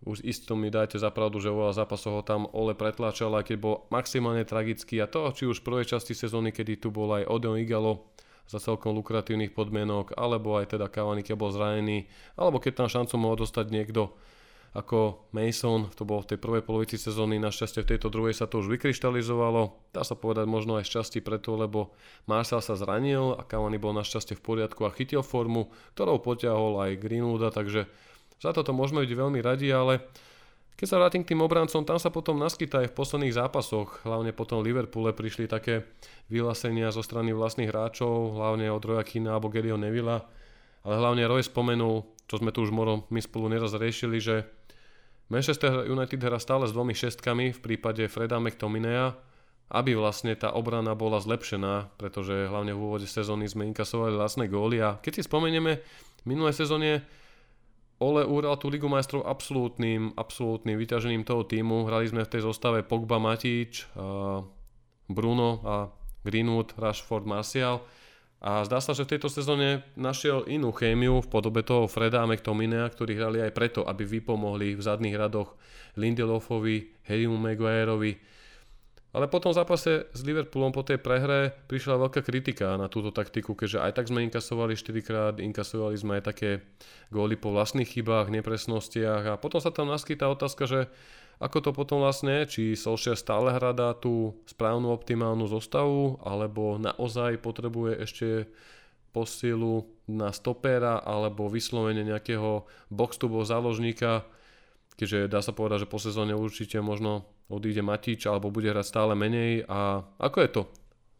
už 0.07 0.23
isto 0.23 0.55
mi 0.55 0.71
dajte 0.71 0.95
za 0.95 1.12
pravdu, 1.12 1.43
že 1.43 1.51
veľa 1.51 1.75
zápasov 1.75 2.12
ho 2.19 2.23
tam 2.23 2.47
Ole 2.55 2.71
pretláčal, 2.71 3.35
aj 3.35 3.51
keď 3.51 3.57
bol 3.59 3.75
maximálne 3.91 4.47
tragický. 4.47 5.03
A 5.03 5.12
to, 5.12 5.27
či 5.35 5.43
už 5.43 5.59
v 5.59 5.67
prvej 5.67 5.91
časti 5.91 6.15
sezóny, 6.15 6.55
kedy 6.55 6.79
tu 6.79 6.88
bol 6.88 7.12
aj 7.12 7.27
Odeon 7.27 7.59
Igalo 7.59 8.07
za 8.49 8.63
celkom 8.63 8.95
lukratívnych 8.95 9.53
podmienok, 9.53 10.15
alebo 10.15 10.57
aj 10.57 10.73
teda 10.73 10.89
Cavani, 10.89 11.21
keď 11.21 11.35
bol 11.38 11.51
zranený, 11.53 12.07
alebo 12.39 12.57
keď 12.57 12.81
tam 12.81 12.89
šancu 12.89 13.13
mohol 13.19 13.43
dostať 13.43 13.69
niekto 13.69 14.15
ako 14.69 15.29
Mason, 15.33 15.89
to 15.97 16.05
bolo 16.05 16.21
v 16.21 16.33
tej 16.33 16.39
prvej 16.41 16.62
polovici 16.62 16.97
sezóny, 17.01 17.41
našťastie 17.41 17.81
v 17.81 17.89
tejto 17.97 18.13
druhej 18.13 18.38
sa 18.38 18.45
to 18.45 18.62
už 18.62 18.69
vykryštalizovalo, 18.69 19.73
dá 19.89 20.05
sa 20.05 20.13
povedať 20.13 20.45
možno 20.45 20.77
aj 20.77 20.85
šťastie 20.85 21.25
preto, 21.25 21.57
lebo 21.57 21.93
Marcel 22.29 22.62
sa 22.62 22.77
zranil 22.77 23.33
a 23.33 23.41
Cavani 23.41 23.81
bol 23.81 23.97
našťastie 23.97 24.38
v 24.38 24.45
poriadku 24.45 24.85
a 24.85 24.93
chytil 24.93 25.25
formu, 25.25 25.73
ktorou 25.97 26.21
poťahol 26.21 26.85
aj 26.85 27.01
Greenwooda, 27.01 27.49
takže 27.49 27.89
za 28.39 28.56
toto 28.56 28.71
môžeme 28.71 29.04
byť 29.04 29.13
veľmi 29.13 29.39
radi, 29.43 29.67
ale 29.69 29.99
keď 30.80 30.88
sa 30.88 30.95
vrátim 30.95 31.28
k 31.28 31.36
tým 31.36 31.43
obrancom, 31.43 31.84
tam 31.84 31.99
sa 31.99 32.08
potom 32.08 32.39
naskytá 32.39 32.88
aj 32.88 32.95
v 32.95 32.97
posledných 32.97 33.36
zápasoch, 33.36 33.99
hlavne 34.08 34.32
potom 34.32 34.63
Liverpoole 34.63 35.12
prišli 35.12 35.52
také 35.52 35.84
vyhlásenia 36.32 36.95
zo 36.95 37.04
strany 37.04 37.36
vlastných 37.36 37.67
hráčov, 37.67 38.39
hlavne 38.39 38.71
od 38.71 38.80
Roya 38.80 39.04
Kina 39.04 39.36
alebo 39.36 39.52
Garyho 39.52 39.75
Nevilla, 39.75 40.23
ale 40.88 40.95
hlavne 40.95 41.28
Roy 41.28 41.43
spomenul, 41.43 42.08
čo 42.32 42.39
sme 42.39 42.56
tu 42.56 42.63
už 42.63 42.71
Moro 42.71 43.04
my 43.12 43.19
spolu 43.19 43.52
neraz 43.52 43.75
riešili, 43.75 44.23
že 44.23 44.47
Manchester 45.28 45.84
United 45.86 46.23
hrá 46.23 46.39
stále 46.39 46.63
s 46.63 46.71
dvomi 46.71 46.95
šestkami 46.95 47.52
v 47.52 47.60
prípade 47.60 48.08
Freda 48.08 48.39
McTominaya, 48.39 49.19
aby 49.69 49.93
vlastne 49.93 50.34
tá 50.34 50.56
obrana 50.56 50.95
bola 50.97 51.21
zlepšená, 51.21 51.93
pretože 51.99 52.49
hlavne 52.49 52.73
v 52.73 52.82
úvode 52.82 53.06
sezóny 53.06 53.45
sme 53.45 53.69
inkasovali 53.69 54.15
vlastné 54.17 54.49
góly. 54.49 54.82
A 54.82 54.97
keď 54.97 55.21
si 55.21 55.28
spomenieme, 55.30 55.84
v 56.19 56.25
minulej 56.25 56.58
sezóne 56.58 57.06
Ole 57.99 58.23
uhral 58.23 58.55
tú 58.55 58.71
Ligu 58.71 58.88
majstrov 58.88 59.27
absolútnym, 59.27 60.15
absolútnym 60.15 60.79
vyťažením 60.79 61.27
toho 61.27 61.43
týmu. 61.43 61.83
Hrali 61.83 62.07
sme 62.07 62.23
v 62.23 62.31
tej 62.31 62.47
zostave 62.47 62.79
Pogba, 62.79 63.19
Matič, 63.19 63.91
Bruno 65.12 65.49
a 65.67 65.91
Greenwood, 66.23 66.79
Rashford, 66.79 67.27
Martial. 67.27 67.83
A 68.39 68.63
zdá 68.63 68.79
sa, 68.79 68.95
že 68.95 69.03
v 69.03 69.19
tejto 69.19 69.27
sezóne 69.27 69.83
našiel 69.99 70.47
inú 70.47 70.71
chémiu 70.71 71.19
v 71.19 71.27
podobe 71.27 71.59
toho 71.59 71.91
Freda 71.91 72.23
a 72.23 72.29
McTominaya, 72.29 72.88
ktorí 72.88 73.19
hrali 73.19 73.43
aj 73.43 73.51
preto, 73.51 73.83
aby 73.83 74.07
vypomohli 74.07 74.79
v 74.79 74.81
zadných 74.81 75.19
radoch 75.19 75.59
Lindelofovi, 75.99 77.03
Harrymu 77.03 77.35
Maguireovi, 77.35 78.15
ale 79.10 79.26
po 79.26 79.41
tom 79.41 79.50
zápase 79.50 80.06
s 80.13 80.22
Liverpoolom 80.22 80.69
po 80.69 80.86
tej 80.86 81.02
prehre 81.02 81.50
prišla 81.65 81.98
veľká 81.98 82.22
kritika 82.22 82.78
na 82.78 82.86
túto 82.86 83.10
taktiku, 83.10 83.58
keďže 83.58 83.82
aj 83.82 83.91
tak 83.98 84.06
sme 84.06 84.22
inkasovali 84.30 84.78
4 84.78 85.02
krát, 85.02 85.34
inkasovali 85.41 85.98
sme 85.98 86.22
aj 86.22 86.24
také 86.30 86.62
góly 87.10 87.34
po 87.34 87.50
vlastných 87.50 87.89
chybách, 87.89 88.30
nepresnostiach 88.30 89.34
a 89.34 89.39
potom 89.41 89.58
sa 89.58 89.74
tam 89.74 89.89
naskytá 89.89 90.30
otázka, 90.30 90.69
že 90.69 90.80
ako 91.39 91.58
to 91.63 91.72
potom 91.72 92.04
vlastne, 92.04 92.43
či 92.43 92.76
Solskjaer 92.76 93.15
stále 93.15 93.56
hradá 93.56 93.95
tú 93.95 94.36
správnu 94.43 94.91
optimálnu 94.91 95.48
zostavu, 95.48 96.19
alebo 96.19 96.76
naozaj 96.76 97.39
potrebuje 97.39 97.95
ešte 98.04 98.28
posilu 99.15 99.88
na 100.06 100.36
stopera, 100.36 101.00
alebo 101.00 101.48
vyslovene 101.48 102.04
nejakého 102.04 102.67
box-to-box 102.91 103.56
záložníka, 103.56 104.28
keďže 105.00 105.32
dá 105.32 105.39
sa 105.39 105.56
povedať, 105.56 105.88
že 105.88 105.91
po 105.95 105.98
sezóne 106.04 106.36
určite 106.36 106.84
možno 106.84 107.24
odíde 107.49 107.81
Matič 107.81 108.29
alebo 108.29 108.53
bude 108.53 108.69
hrať 108.69 108.85
stále 108.85 109.13
menej 109.17 109.65
a 109.65 110.05
ako 110.21 110.38
je 110.45 110.49
to 110.53 110.63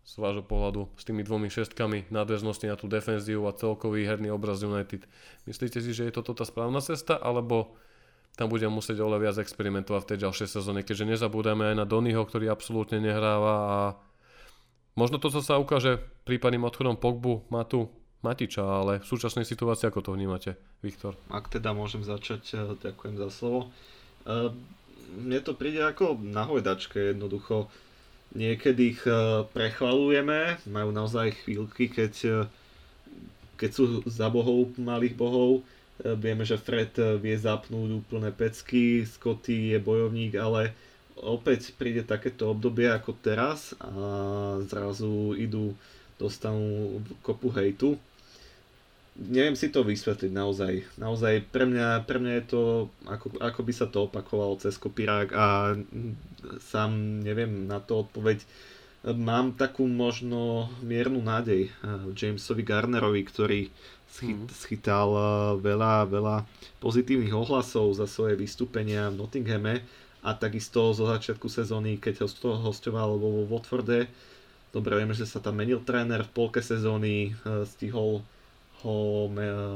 z 0.10 0.14
vášho 0.18 0.42
pohľadu 0.42 0.90
s 0.98 1.06
tými 1.06 1.22
dvomi 1.22 1.54
šestkami 1.54 2.10
nadväznosti 2.10 2.66
na 2.66 2.78
tú 2.78 2.90
defenzívu 2.90 3.46
a 3.46 3.54
celkový 3.54 4.10
herný 4.10 4.34
obraz 4.34 4.66
United. 4.66 5.06
Myslíte 5.46 5.82
si, 5.86 5.94
že 5.94 6.10
je 6.10 6.16
toto 6.18 6.34
tá 6.34 6.46
správna 6.46 6.82
cesta 6.82 7.18
alebo 7.18 7.78
tam 8.34 8.50
budem 8.50 8.72
musieť 8.72 9.04
oveľa 9.04 9.20
viac 9.20 9.38
experimentovať 9.42 10.02
v 10.06 10.10
tej 10.16 10.20
ďalšej 10.26 10.48
sezóne, 10.48 10.82
keďže 10.82 11.18
nezabúdame 11.18 11.74
aj 11.74 11.76
na 11.76 11.86
Donyho, 11.86 12.24
ktorý 12.24 12.48
absolútne 12.48 13.04
nehráva 13.04 13.54
a 13.68 13.80
možno 14.96 15.20
to, 15.20 15.28
co 15.30 15.44
sa 15.44 15.60
ukáže 15.60 16.00
prípadným 16.24 16.64
odchodom 16.64 16.96
Pogbu, 16.98 17.50
má 17.52 17.68
tu 17.68 17.92
Matiča, 18.20 18.64
ale 18.64 19.00
v 19.00 19.08
súčasnej 19.08 19.48
situácii 19.48 19.88
ako 19.88 20.04
to 20.04 20.12
vnímate, 20.12 20.52
Viktor? 20.84 21.16
Ak 21.32 21.48
teda 21.48 21.72
môžem 21.72 22.04
začať, 22.04 22.44
eh, 22.52 22.60
ďakujem 22.76 23.16
za 23.16 23.30
slovo. 23.32 23.72
Mne 25.18 25.42
to 25.42 25.58
príde 25.58 25.82
ako 25.82 26.22
na 26.22 26.46
hojdačke 26.46 27.16
jednoducho. 27.16 27.72
Niekedy 28.38 28.82
ich 28.94 29.02
eh, 29.10 29.42
prechvalujeme, 29.50 30.62
majú 30.70 30.90
naozaj 30.94 31.34
chvíľky, 31.46 31.90
keď 31.90 32.46
keď 33.60 33.72
sú 33.76 34.00
za 34.08 34.32
bohov 34.32 34.72
malých 34.80 35.20
bohov, 35.20 35.68
vieme, 36.00 36.48
že 36.48 36.56
Fred 36.56 36.96
vie 37.20 37.36
zapnúť 37.36 37.92
úplné 37.92 38.32
pecky, 38.32 39.04
Scotty 39.04 39.76
je 39.76 39.80
bojovník, 39.84 40.40
ale 40.40 40.72
opäť 41.20 41.76
príde 41.76 42.08
takéto 42.08 42.56
obdobie 42.56 42.88
ako 42.88 43.12
teraz 43.20 43.76
a 43.84 43.92
zrazu 44.64 45.36
idú, 45.36 45.76
dostanú 46.16 47.00
kopu 47.20 47.52
hejtu. 47.52 48.00
Neviem 49.20 49.60
si 49.60 49.68
to 49.68 49.84
vysvetliť 49.84 50.32
naozaj. 50.32 50.96
Naozaj 50.96 51.52
pre 51.52 51.68
mňa, 51.68 52.08
pre 52.08 52.24
mňa 52.24 52.34
je 52.40 52.46
to, 52.48 52.64
ako, 53.04 53.36
ako 53.44 53.60
by 53.68 53.74
sa 53.76 53.92
to 53.92 54.08
opakovalo 54.08 54.56
cez 54.56 54.80
kopírák 54.80 55.36
a 55.36 55.76
sám 56.64 57.20
neviem 57.20 57.68
na 57.68 57.84
to 57.84 58.08
odpoveď. 58.08 58.40
Mám 59.04 59.60
takú 59.60 59.88
možno 59.88 60.72
miernu 60.84 61.20
nádej 61.20 61.72
Jamesovi 62.16 62.64
Garnerovi, 62.64 63.24
ktorý 63.28 63.60
schyt, 64.08 64.40
mhm. 64.40 64.52
schytal 64.52 65.10
veľa, 65.60 66.08
veľa 66.08 66.36
pozitívnych 66.80 67.36
ohlasov 67.36 67.96
za 67.96 68.08
svoje 68.08 68.40
vystúpenia 68.40 69.12
v 69.12 69.20
Nottinghame 69.20 69.84
a 70.20 70.36
takisto 70.36 70.92
zo 70.92 71.08
začiatku 71.08 71.48
sezóny, 71.48 71.96
keď 71.96 72.28
ho 72.28 72.28
hostoval 72.60 73.16
vo 73.16 73.48
Watforde, 73.48 74.12
dobre 74.76 75.00
vieme, 75.00 75.16
že 75.16 75.24
sa 75.24 75.40
tam 75.40 75.56
menil 75.56 75.80
tréner 75.88 76.28
v 76.28 76.34
polke 76.36 76.60
sezóny, 76.60 77.32
e, 77.32 77.64
stihol 77.64 78.20
ho, 78.84 79.28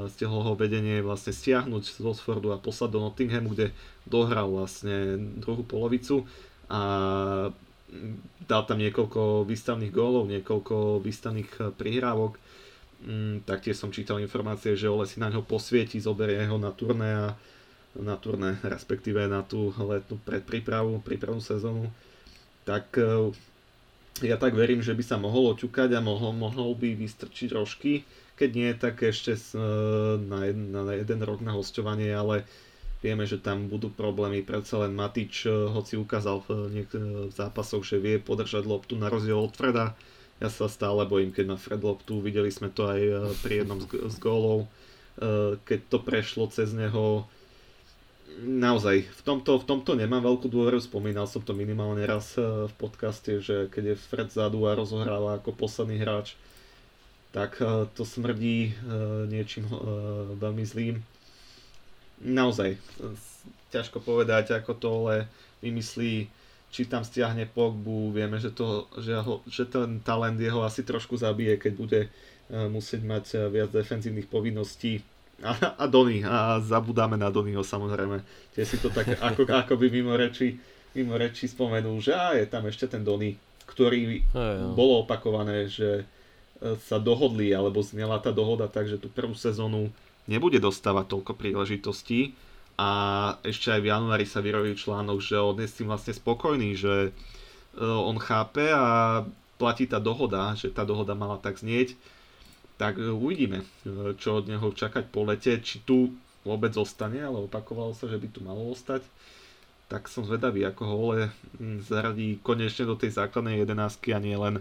stihol 0.08 0.42
ho 0.48 0.54
vedenie 0.56 1.04
vlastne 1.04 1.36
stiahnuť 1.36 1.84
z 1.84 2.00
Watfordu 2.04 2.56
a 2.56 2.62
poslať 2.62 2.90
do 2.96 3.00
Nottinghamu, 3.04 3.52
kde 3.52 3.76
dohral 4.08 4.48
vlastne 4.52 5.20
druhú 5.40 5.64
polovicu 5.68 6.24
a 6.72 6.82
dal 8.44 8.62
tam 8.66 8.80
niekoľko 8.82 9.46
výstavných 9.48 9.94
gólov, 9.94 10.28
niekoľko 10.30 11.00
výstavných 11.04 11.52
e, 11.60 11.62
prihrávok. 11.74 12.42
Mm, 13.04 13.44
taktiež 13.46 13.78
som 13.78 13.94
čítal 13.94 14.18
informácie, 14.24 14.74
že 14.74 14.90
Ole 14.90 15.06
si 15.06 15.20
na 15.20 15.30
ňo 15.30 15.46
posvieti, 15.46 16.00
zoberie 16.00 16.42
ho 16.48 16.58
na 16.58 16.72
turné 16.74 17.10
a 17.14 17.28
na 17.94 18.18
turné, 18.18 18.58
respektíve 18.66 19.30
na 19.30 19.46
tú 19.46 19.70
letnú 19.78 20.18
predprípravu, 20.26 21.06
prípravnú 21.06 21.44
sezónu, 21.44 21.94
tak 22.66 22.98
e, 22.98 23.30
ja 24.26 24.38
tak 24.38 24.54
verím, 24.54 24.82
že 24.82 24.94
by 24.94 25.04
sa 25.06 25.18
mohol 25.18 25.54
oťukať 25.58 25.94
a 25.98 26.02
mohol, 26.02 26.34
mohol 26.34 26.74
by 26.78 26.98
vystrčiť 26.98 27.50
rožky. 27.54 28.06
Keď 28.34 28.50
nie, 28.58 28.72
tak 28.74 29.06
ešte 29.06 29.38
e, 29.38 29.42
na 30.18 30.50
jeden, 30.50 30.74
na 30.74 30.90
jeden 30.98 31.22
rok 31.22 31.40
na 31.46 31.54
hostovanie, 31.54 32.10
ale 32.10 32.50
vieme, 33.06 33.30
že 33.30 33.38
tam 33.38 33.70
budú 33.70 33.94
problémy. 33.94 34.42
Predsa 34.42 34.82
len 34.86 34.98
Matič, 34.98 35.46
e, 35.46 35.54
hoci 35.70 36.02
ukázal 36.02 36.42
v, 36.50 36.50
niek- 36.74 36.98
v 36.98 37.34
zápasoch, 37.34 37.86
že 37.86 38.02
vie 38.02 38.18
podržať 38.18 38.66
loptu 38.66 38.98
na 38.98 39.14
rozdiel 39.14 39.38
od 39.38 39.54
Freda. 39.54 39.94
Ja 40.42 40.50
sa 40.50 40.66
stále 40.66 41.06
bojím, 41.06 41.30
keď 41.30 41.46
má 41.54 41.58
Fred 41.62 41.80
loptu. 41.86 42.20
Videli 42.20 42.50
sme 42.50 42.74
to 42.74 42.90
aj 42.90 43.00
pri 43.46 43.64
jednom 43.64 43.80
z, 43.80 43.88
z 44.12 44.18
gólov. 44.18 44.66
Keď 45.64 45.80
to 45.88 46.02
prešlo 46.02 46.50
cez 46.50 46.74
neho, 46.74 47.30
naozaj, 48.42 49.08
v 49.08 49.22
tomto, 49.24 49.62
v 49.62 49.66
tomto 49.70 49.94
nemám 49.94 50.26
veľkú 50.26 50.50
dôveru, 50.50 50.82
spomínal 50.82 51.30
som 51.30 51.46
to 51.46 51.54
minimálne 51.54 52.02
raz 52.04 52.34
v 52.42 52.74
podcaste, 52.82 53.40
že 53.40 53.70
keď 53.70 53.94
je 53.94 53.96
Fred 53.96 54.30
zadu 54.34 54.66
a 54.66 54.74
rozohráva 54.74 55.38
ako 55.38 55.54
posledný 55.54 56.02
hráč, 56.02 56.34
tak 57.34 57.60
eh, 57.60 57.90
to 57.98 58.06
smrdí 58.06 58.72
eh, 58.72 58.74
niečím 59.28 59.68
veľmi 60.40 60.64
zlým. 60.64 61.02
Naozaj, 62.24 62.80
ťažko 63.76 64.00
povedať, 64.00 64.56
ako 64.56 64.72
to 64.80 64.88
ale 65.04 65.28
vymyslí, 65.60 66.32
či 66.72 66.82
tam 66.88 67.04
stiahne 67.04 67.44
Pogbu, 67.52 68.16
vieme, 68.16 68.40
že, 68.40 68.56
to, 68.56 68.88
že, 68.96 69.20
ho, 69.20 69.44
že 69.44 69.68
ten 69.68 70.00
talent 70.00 70.40
jeho 70.40 70.64
asi 70.64 70.88
trošku 70.88 71.20
zabije, 71.20 71.60
keď 71.60 71.74
bude 71.76 72.02
musieť 72.48 73.02
mať 73.04 73.26
viac 73.52 73.70
defenzívnych 73.76 74.32
povinností 74.32 75.04
a, 75.44 75.76
a 75.76 75.86
Dony, 75.90 76.24
a 76.24 76.62
zabudáme 76.64 77.18
na 77.20 77.28
Donyho 77.34 77.66
samozrejme. 77.66 78.24
Tie 78.56 78.64
si 78.64 78.78
to 78.80 78.94
tak 78.94 79.12
ako, 79.34 79.44
ako 79.50 79.74
by 79.76 79.88
mimo 79.92 80.16
reči, 80.16 80.56
mimo 80.96 81.20
reči 81.20 81.52
spomenul, 81.52 82.00
že 82.00 82.16
á, 82.16 82.38
je 82.38 82.48
tam 82.48 82.64
ešte 82.70 82.88
ten 82.88 83.04
Dony, 83.04 83.36
ktorý 83.68 84.24
Aj, 84.32 84.62
no. 84.64 84.78
bolo 84.78 85.04
opakované, 85.04 85.68
že 85.68 85.90
e, 86.00 86.04
sa 86.88 86.98
dohodli, 87.02 87.52
alebo 87.52 87.84
znela 87.84 88.20
tá 88.24 88.32
dohoda 88.32 88.72
tak, 88.72 88.88
že 88.88 88.96
tú 88.96 89.12
prvú 89.12 89.36
sezónu 89.36 89.92
nebude 90.30 90.60
dostávať 90.64 91.12
toľko 91.12 91.36
príležitostí 91.36 92.32
a 92.80 92.90
ešte 93.44 93.70
aj 93.70 93.82
v 93.84 93.90
januári 93.92 94.26
sa 94.26 94.40
vyrobil 94.40 94.74
článok, 94.74 95.20
že 95.20 95.38
on 95.38 95.60
je 95.60 95.68
s 95.68 95.78
tým 95.78 95.92
vlastne 95.92 96.16
spokojný, 96.16 96.74
že 96.74 96.94
e, 97.08 97.12
on 97.84 98.16
chápe 98.18 98.72
a 98.72 99.22
platí 99.60 99.86
tá 99.86 100.00
dohoda, 100.00 100.56
že 100.56 100.72
tá 100.72 100.88
dohoda 100.88 101.14
mala 101.14 101.38
tak 101.38 101.60
znieť 101.60 101.94
tak 102.78 102.98
e, 102.98 103.10
uvidíme, 103.10 103.62
e, 103.62 103.66
čo 104.18 104.42
od 104.42 104.50
neho 104.50 104.74
čakať 104.74 105.08
po 105.08 105.24
lete, 105.24 105.62
či 105.62 105.82
tu 105.86 106.14
vôbec 106.44 106.74
zostane, 106.76 107.24
ale 107.24 107.46
opakovalo 107.46 107.96
sa, 107.96 108.10
že 108.10 108.20
by 108.20 108.28
tu 108.28 108.44
malo 108.44 108.74
ostať. 108.74 109.06
Tak 109.88 110.10
som 110.10 110.26
zvedavý, 110.26 110.66
ako 110.66 110.82
ho 110.84 110.96
Ole 110.98 111.30
zaradí 111.86 112.42
konečne 112.42 112.90
do 112.90 112.98
tej 112.98 113.14
základnej 113.14 113.62
jedenáctky 113.62 114.12
a 114.12 114.20
nie 114.20 114.34
len 114.34 114.60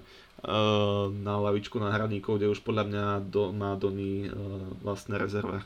na 1.22 1.34
lavičku 1.38 1.78
náhradníkov, 1.78 2.38
kde 2.38 2.50
už 2.50 2.66
podľa 2.66 2.84
mňa 2.90 3.04
do, 3.30 3.54
má 3.54 3.78
Dony 3.78 4.26
uh, 4.26 4.34
vlastné 4.82 5.14
rezerve. 5.14 5.62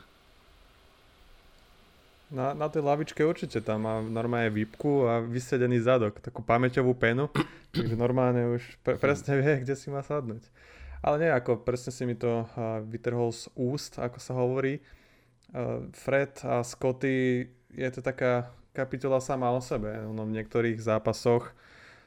Na, 2.29 2.53
na 2.53 2.67
tej 2.67 2.83
lavičke 2.83 3.23
určite 3.23 3.63
tam 3.63 3.87
má 3.87 4.03
normálne 4.03 4.51
výpku 4.51 5.07
a 5.07 5.23
vysedený 5.23 5.81
zadok, 5.81 6.21
takú 6.21 6.45
pamäťovú 6.45 6.93
penu, 6.93 7.25
takže 7.73 7.97
normálne 7.97 8.59
už 8.59 8.63
pre, 8.85 9.01
presne 9.01 9.41
vie, 9.41 9.65
kde 9.65 9.73
si 9.73 9.89
má 9.89 10.05
sadnúť. 10.05 10.45
Ale 11.01 11.25
nie, 11.25 11.31
ako 11.31 11.63
presne 11.63 11.89
si 11.93 12.03
mi 12.05 12.17
to 12.17 12.45
vytrhol 12.89 13.29
z 13.29 13.47
úst, 13.53 14.01
ako 14.01 14.17
sa 14.17 14.33
hovorí. 14.33 14.81
Fred 15.93 16.41
a 16.41 16.65
Scotty, 16.65 17.47
je 17.69 17.89
to 17.93 18.01
taká 18.01 18.49
kapitola 18.73 19.21
sama 19.21 19.53
o 19.53 19.61
sebe. 19.61 19.93
Ono 20.09 20.25
v 20.25 20.35
niektorých 20.41 20.81
zápasoch 20.81 21.53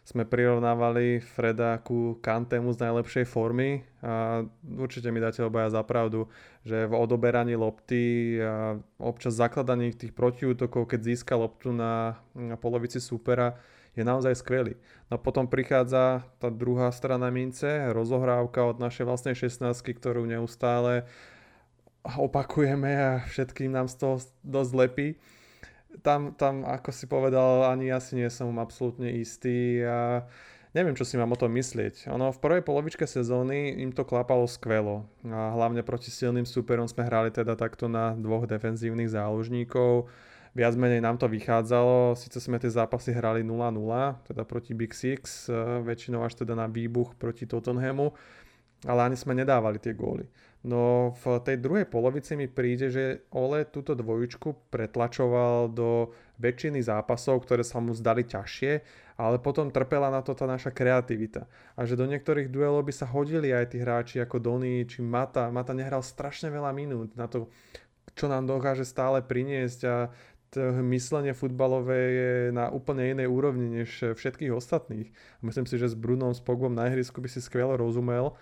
sme 0.04 0.26
prirovnávali 0.26 1.22
Freda 1.22 1.78
ku 1.78 2.18
Kantemu 2.18 2.72
z 2.74 2.82
najlepšej 2.82 3.24
formy 3.28 3.84
a 4.00 4.42
určite 4.64 5.12
mi 5.12 5.22
dáte 5.22 5.44
obaja 5.44 5.70
za 5.70 5.82
pravdu, 5.86 6.26
že 6.66 6.88
v 6.88 6.94
odoberaní 6.96 7.54
lopty 7.54 8.36
a 8.42 8.80
občas 8.98 9.38
zakladaní 9.38 9.92
tých 9.94 10.16
protiútokov, 10.16 10.90
keď 10.90 11.14
získa 11.14 11.36
loptu 11.36 11.70
na, 11.70 12.18
na 12.32 12.56
polovici 12.58 12.98
supera, 12.98 13.60
je 13.94 14.02
naozaj 14.06 14.38
skvelý. 14.38 14.78
No 15.10 15.18
potom 15.18 15.50
prichádza 15.50 16.22
tá 16.38 16.48
druhá 16.48 16.88
strana 16.94 17.28
mince, 17.28 17.68
rozohrávka 17.90 18.62
od 18.66 18.78
našej 18.78 19.04
vlastnej 19.06 19.34
16 19.36 19.74
ktorú 19.82 20.24
neustále 20.26 21.04
opakujeme 22.02 22.90
a 22.96 23.10
všetkým 23.28 23.68
nám 23.68 23.90
z 23.90 23.94
toho 24.00 24.16
dosť 24.40 24.72
lepí. 24.72 25.08
Tam, 26.00 26.32
tam, 26.38 26.62
ako 26.64 26.90
si 26.94 27.04
povedal, 27.10 27.66
ani 27.66 27.90
ja 27.90 27.98
si 27.98 28.16
nie 28.16 28.30
som 28.30 28.56
absolútne 28.62 29.10
istý 29.10 29.82
a 29.84 30.24
neviem, 30.72 30.94
čo 30.94 31.04
si 31.04 31.18
mám 31.18 31.34
o 31.34 31.40
tom 31.40 31.50
myslieť. 31.52 32.08
Ono 32.14 32.30
v 32.30 32.42
prvej 32.42 32.62
polovičke 32.62 33.04
sezóny 33.04 33.76
im 33.82 33.90
to 33.90 34.06
klapalo 34.06 34.46
skvelo. 34.46 35.04
A 35.26 35.52
hlavne 35.52 35.82
proti 35.82 36.08
silným 36.08 36.46
superom 36.48 36.86
sme 36.86 37.04
hrali 37.04 37.28
teda 37.34 37.58
takto 37.58 37.90
na 37.90 38.16
dvoch 38.16 38.46
defenzívnych 38.46 39.12
záložníkov 39.12 40.08
viac 40.54 40.74
menej 40.74 41.00
nám 41.02 41.18
to 41.18 41.30
vychádzalo. 41.30 42.18
Sice 42.18 42.42
sme 42.42 42.58
tie 42.58 42.70
zápasy 42.70 43.14
hrali 43.14 43.46
0-0, 43.46 44.26
teda 44.26 44.42
proti 44.42 44.74
Big 44.74 44.90
Six, 44.90 45.46
e, 45.46 45.54
väčšinou 45.86 46.26
až 46.26 46.42
teda 46.42 46.58
na 46.58 46.66
výbuch 46.66 47.14
proti 47.14 47.46
Tottenhamu, 47.46 48.10
ale 48.86 49.00
ani 49.10 49.16
sme 49.16 49.36
nedávali 49.38 49.78
tie 49.78 49.94
góly. 49.94 50.26
No 50.60 51.16
v 51.24 51.40
tej 51.40 51.56
druhej 51.56 51.88
polovici 51.88 52.36
mi 52.36 52.44
príde, 52.44 52.92
že 52.92 53.24
Ole 53.32 53.64
túto 53.64 53.96
dvojičku 53.96 54.68
pretlačoval 54.68 55.72
do 55.72 56.12
väčšiny 56.36 56.84
zápasov, 56.84 57.48
ktoré 57.48 57.64
sa 57.64 57.80
mu 57.80 57.96
zdali 57.96 58.28
ťažšie, 58.28 58.72
ale 59.16 59.40
potom 59.40 59.72
trpela 59.72 60.12
na 60.12 60.20
to 60.20 60.36
tá 60.36 60.44
naša 60.44 60.68
kreativita. 60.68 61.48
A 61.80 61.88
že 61.88 61.96
do 61.96 62.04
niektorých 62.04 62.52
duelov 62.52 62.84
by 62.84 62.92
sa 62.92 63.08
hodili 63.08 63.56
aj 63.56 63.72
tí 63.72 63.80
hráči 63.80 64.20
ako 64.20 64.36
Dony 64.36 64.84
či 64.84 65.00
Mata. 65.00 65.48
Mata 65.48 65.72
nehral 65.72 66.04
strašne 66.04 66.52
veľa 66.52 66.76
minút 66.76 67.16
na 67.16 67.24
to, 67.24 67.48
čo 68.12 68.28
nám 68.28 68.44
dokáže 68.44 68.84
stále 68.84 69.24
priniesť 69.24 69.80
a 69.88 70.12
myslenie 70.84 71.32
futbalové 71.32 72.00
je 72.10 72.32
na 72.52 72.68
úplne 72.68 73.16
inej 73.16 73.32
úrovni 73.32 73.80
než 73.80 74.12
všetkých 74.12 74.52
ostatných. 74.52 75.08
Myslím 75.40 75.64
si, 75.64 75.80
že 75.80 75.88
s 75.88 75.96
Brunom, 75.96 76.36
s 76.36 76.42
Pogbom 76.44 76.76
na 76.76 76.90
ihrisku 76.92 77.22
by 77.22 77.32
si 77.32 77.40
skvelo 77.40 77.80
rozumel. 77.80 78.36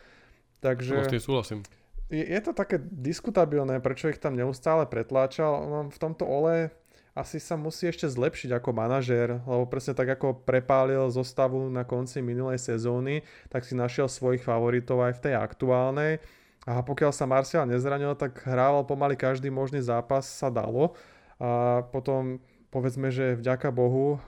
Takže... 0.58 1.06
No, 1.06 1.22
súhlasím. 1.22 1.62
Je, 2.09 2.40
to 2.40 2.56
také 2.56 2.80
diskutabilné, 2.80 3.84
prečo 3.84 4.09
ich 4.09 4.16
tam 4.16 4.32
neustále 4.32 4.88
pretláčal. 4.88 5.68
No, 5.68 5.78
v 5.92 5.98
tomto 6.00 6.24
ole 6.24 6.72
asi 7.12 7.36
sa 7.42 7.59
musí 7.59 7.90
ešte 7.90 8.09
zlepšiť 8.09 8.54
ako 8.56 8.70
manažér, 8.72 9.42
lebo 9.42 9.66
presne 9.68 9.92
tak 9.92 10.06
ako 10.16 10.46
prepálil 10.46 11.11
zostavu 11.11 11.68
na 11.68 11.82
konci 11.82 12.24
minulej 12.24 12.62
sezóny, 12.62 13.26
tak 13.50 13.66
si 13.66 13.74
našiel 13.74 14.06
svojich 14.06 14.40
favoritov 14.40 15.02
aj 15.02 15.18
v 15.18 15.22
tej 15.28 15.34
aktuálnej. 15.36 16.12
A 16.68 16.80
pokiaľ 16.84 17.12
sa 17.12 17.26
Martial 17.26 17.66
nezranil, 17.66 18.14
tak 18.14 18.44
hrával 18.44 18.86
pomaly 18.86 19.16
každý 19.18 19.50
možný 19.50 19.82
zápas 19.82 20.28
sa 20.28 20.52
dalo 20.52 20.94
a 21.40 21.82
potom 21.90 22.38
povedzme, 22.68 23.09
že 23.09 23.36
vďaka 23.36 23.72
Bohu 23.72 24.20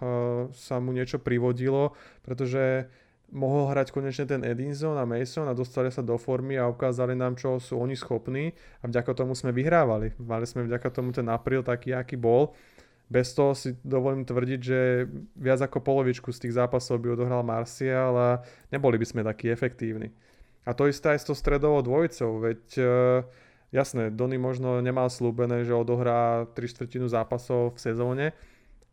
sa 0.57 0.81
mu 0.81 0.91
niečo 0.97 1.21
privodilo, 1.21 1.93
pretože 2.25 2.89
mohol 3.31 3.71
hrať 3.71 3.95
konečne 3.95 4.27
ten 4.27 4.43
Edinson 4.43 4.99
a 4.99 5.07
Mason 5.07 5.47
a 5.47 5.55
dostali 5.55 5.91
sa 5.91 6.03
do 6.03 6.19
formy 6.19 6.59
a 6.59 6.71
ukázali 6.71 7.15
nám, 7.15 7.39
čo 7.39 7.63
sú 7.63 7.79
oni 7.79 7.95
schopní 7.95 8.55
a 8.83 8.91
vďaka 8.91 9.15
tomu 9.15 9.39
sme 9.39 9.55
vyhrávali. 9.55 10.15
Mali 10.19 10.47
sme 10.47 10.67
vďaka 10.67 10.89
tomu 10.91 11.15
ten 11.15 11.27
apríl 11.31 11.63
taký, 11.63 11.95
aký 11.95 12.19
bol. 12.19 12.53
Bez 13.11 13.35
toho 13.35 13.59
si 13.59 13.75
dovolím 13.83 14.23
tvrdiť, 14.23 14.61
že 14.63 15.07
viac 15.35 15.59
ako 15.67 15.83
polovičku 15.83 16.31
z 16.31 16.47
tých 16.47 16.55
zápasov 16.55 17.03
by 17.03 17.19
odohral 17.19 17.43
Martial 17.43 18.15
a 18.15 18.31
neboli 18.71 19.03
by 19.03 19.07
sme 19.07 19.27
takí 19.27 19.51
efektívni. 19.51 20.15
A 20.63 20.71
to 20.77 20.87
isté 20.87 21.19
aj 21.19 21.25
s 21.25 21.27
tou 21.27 21.35
stredovou 21.35 21.83
dvojicou, 21.83 22.39
veď 22.39 22.63
uh, 22.79 22.87
jasné, 23.75 24.15
Donny 24.15 24.39
možno 24.39 24.79
nemal 24.79 25.11
slúbené, 25.11 25.67
že 25.67 25.75
odohrá 25.75 26.47
3 26.55 26.55
štvrtinu 26.55 27.11
zápasov 27.11 27.75
v 27.75 27.83
sezóne, 27.83 28.27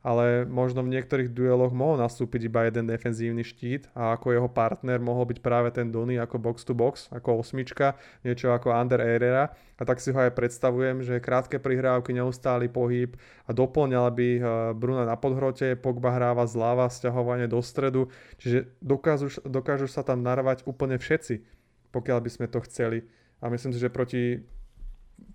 ale 0.07 0.47
možno 0.47 0.87
v 0.87 0.95
niektorých 0.95 1.35
dueloch 1.35 1.75
mohol 1.75 1.99
nastúpiť 1.99 2.47
iba 2.47 2.63
jeden 2.63 2.87
defenzívny 2.87 3.43
štít 3.43 3.91
a 3.91 4.15
ako 4.15 4.31
jeho 4.31 4.47
partner 4.47 5.03
mohol 5.03 5.27
byť 5.27 5.43
práve 5.43 5.67
ten 5.75 5.91
Donny 5.91 6.15
ako 6.15 6.39
box 6.39 6.63
to 6.63 6.71
box, 6.71 7.11
ako 7.11 7.43
osmička, 7.43 7.99
niečo 8.23 8.55
ako 8.55 8.71
Under 8.71 9.03
Herrera 9.03 9.51
a 9.75 9.83
tak 9.83 9.99
si 9.99 10.15
ho 10.15 10.19
aj 10.23 10.31
predstavujem, 10.31 11.03
že 11.03 11.19
krátke 11.19 11.59
prihrávky, 11.59 12.15
neustály 12.15 12.71
pohyb 12.71 13.19
a 13.43 13.51
doplňal 13.51 14.07
by 14.15 14.29
eh, 14.39 14.41
Bruna 14.79 15.03
na 15.03 15.19
podhrote, 15.19 15.75
Pogba 15.75 16.15
hráva 16.15 16.47
zľava, 16.47 16.87
sťahovanie 16.87 17.51
do 17.51 17.59
stredu, 17.59 18.07
čiže 18.39 18.71
dokážu, 18.79 19.27
dokážu 19.43 19.91
sa 19.91 20.07
tam 20.07 20.23
narvať 20.23 20.63
úplne 20.63 20.95
všetci, 20.95 21.43
pokiaľ 21.91 22.23
by 22.23 22.29
sme 22.31 22.47
to 22.47 22.63
chceli. 22.63 23.03
A 23.43 23.51
myslím 23.51 23.75
si, 23.75 23.83
že 23.83 23.91
proti 23.91 24.39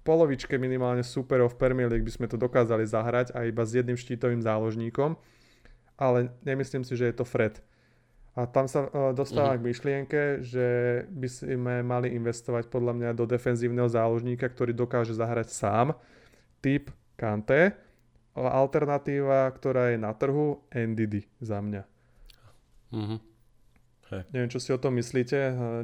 polovičke 0.03 0.59
minimálne 0.59 1.07
superov 1.07 1.55
v 1.55 1.61
Premier 1.63 1.89
League 1.91 2.07
by 2.07 2.15
sme 2.15 2.27
to 2.27 2.39
dokázali 2.39 2.83
zahrať 2.87 3.35
a 3.35 3.47
iba 3.47 3.63
s 3.63 3.75
jedným 3.75 3.99
štítovým 3.99 4.43
záložníkom, 4.43 5.15
ale 5.95 6.35
nemyslím 6.43 6.83
si, 6.83 6.99
že 6.99 7.11
je 7.11 7.17
to 7.17 7.27
Fred. 7.27 7.63
A 8.33 8.49
tam 8.49 8.65
sa 8.65 8.89
uh, 8.89 9.13
dostávam 9.13 9.61
uh-huh. 9.61 9.63
k 9.63 9.69
myšlienke, 9.69 10.21
že 10.41 10.67
by 11.13 11.29
sme 11.29 11.75
mali 11.85 12.17
investovať 12.17 12.73
podľa 12.73 12.97
mňa 12.97 13.11
do 13.13 13.29
defenzívneho 13.29 13.93
záložníka, 13.93 14.49
ktorý 14.49 14.73
dokáže 14.73 15.13
zahrať 15.13 15.53
sám, 15.53 15.93
typ 16.65 16.89
Kante. 17.21 17.77
Alternatíva, 18.33 19.53
ktorá 19.53 19.93
je 19.93 20.01
na 20.01 20.17
trhu, 20.17 20.65
NDD 20.73 21.29
za 21.45 21.61
mňa. 21.61 21.83
Uh-huh. 22.97 23.21
Hej. 24.13 24.29
Neviem, 24.29 24.53
čo 24.53 24.61
si 24.61 24.69
o 24.77 24.79
tom 24.79 25.01
myslíte, 25.01 25.39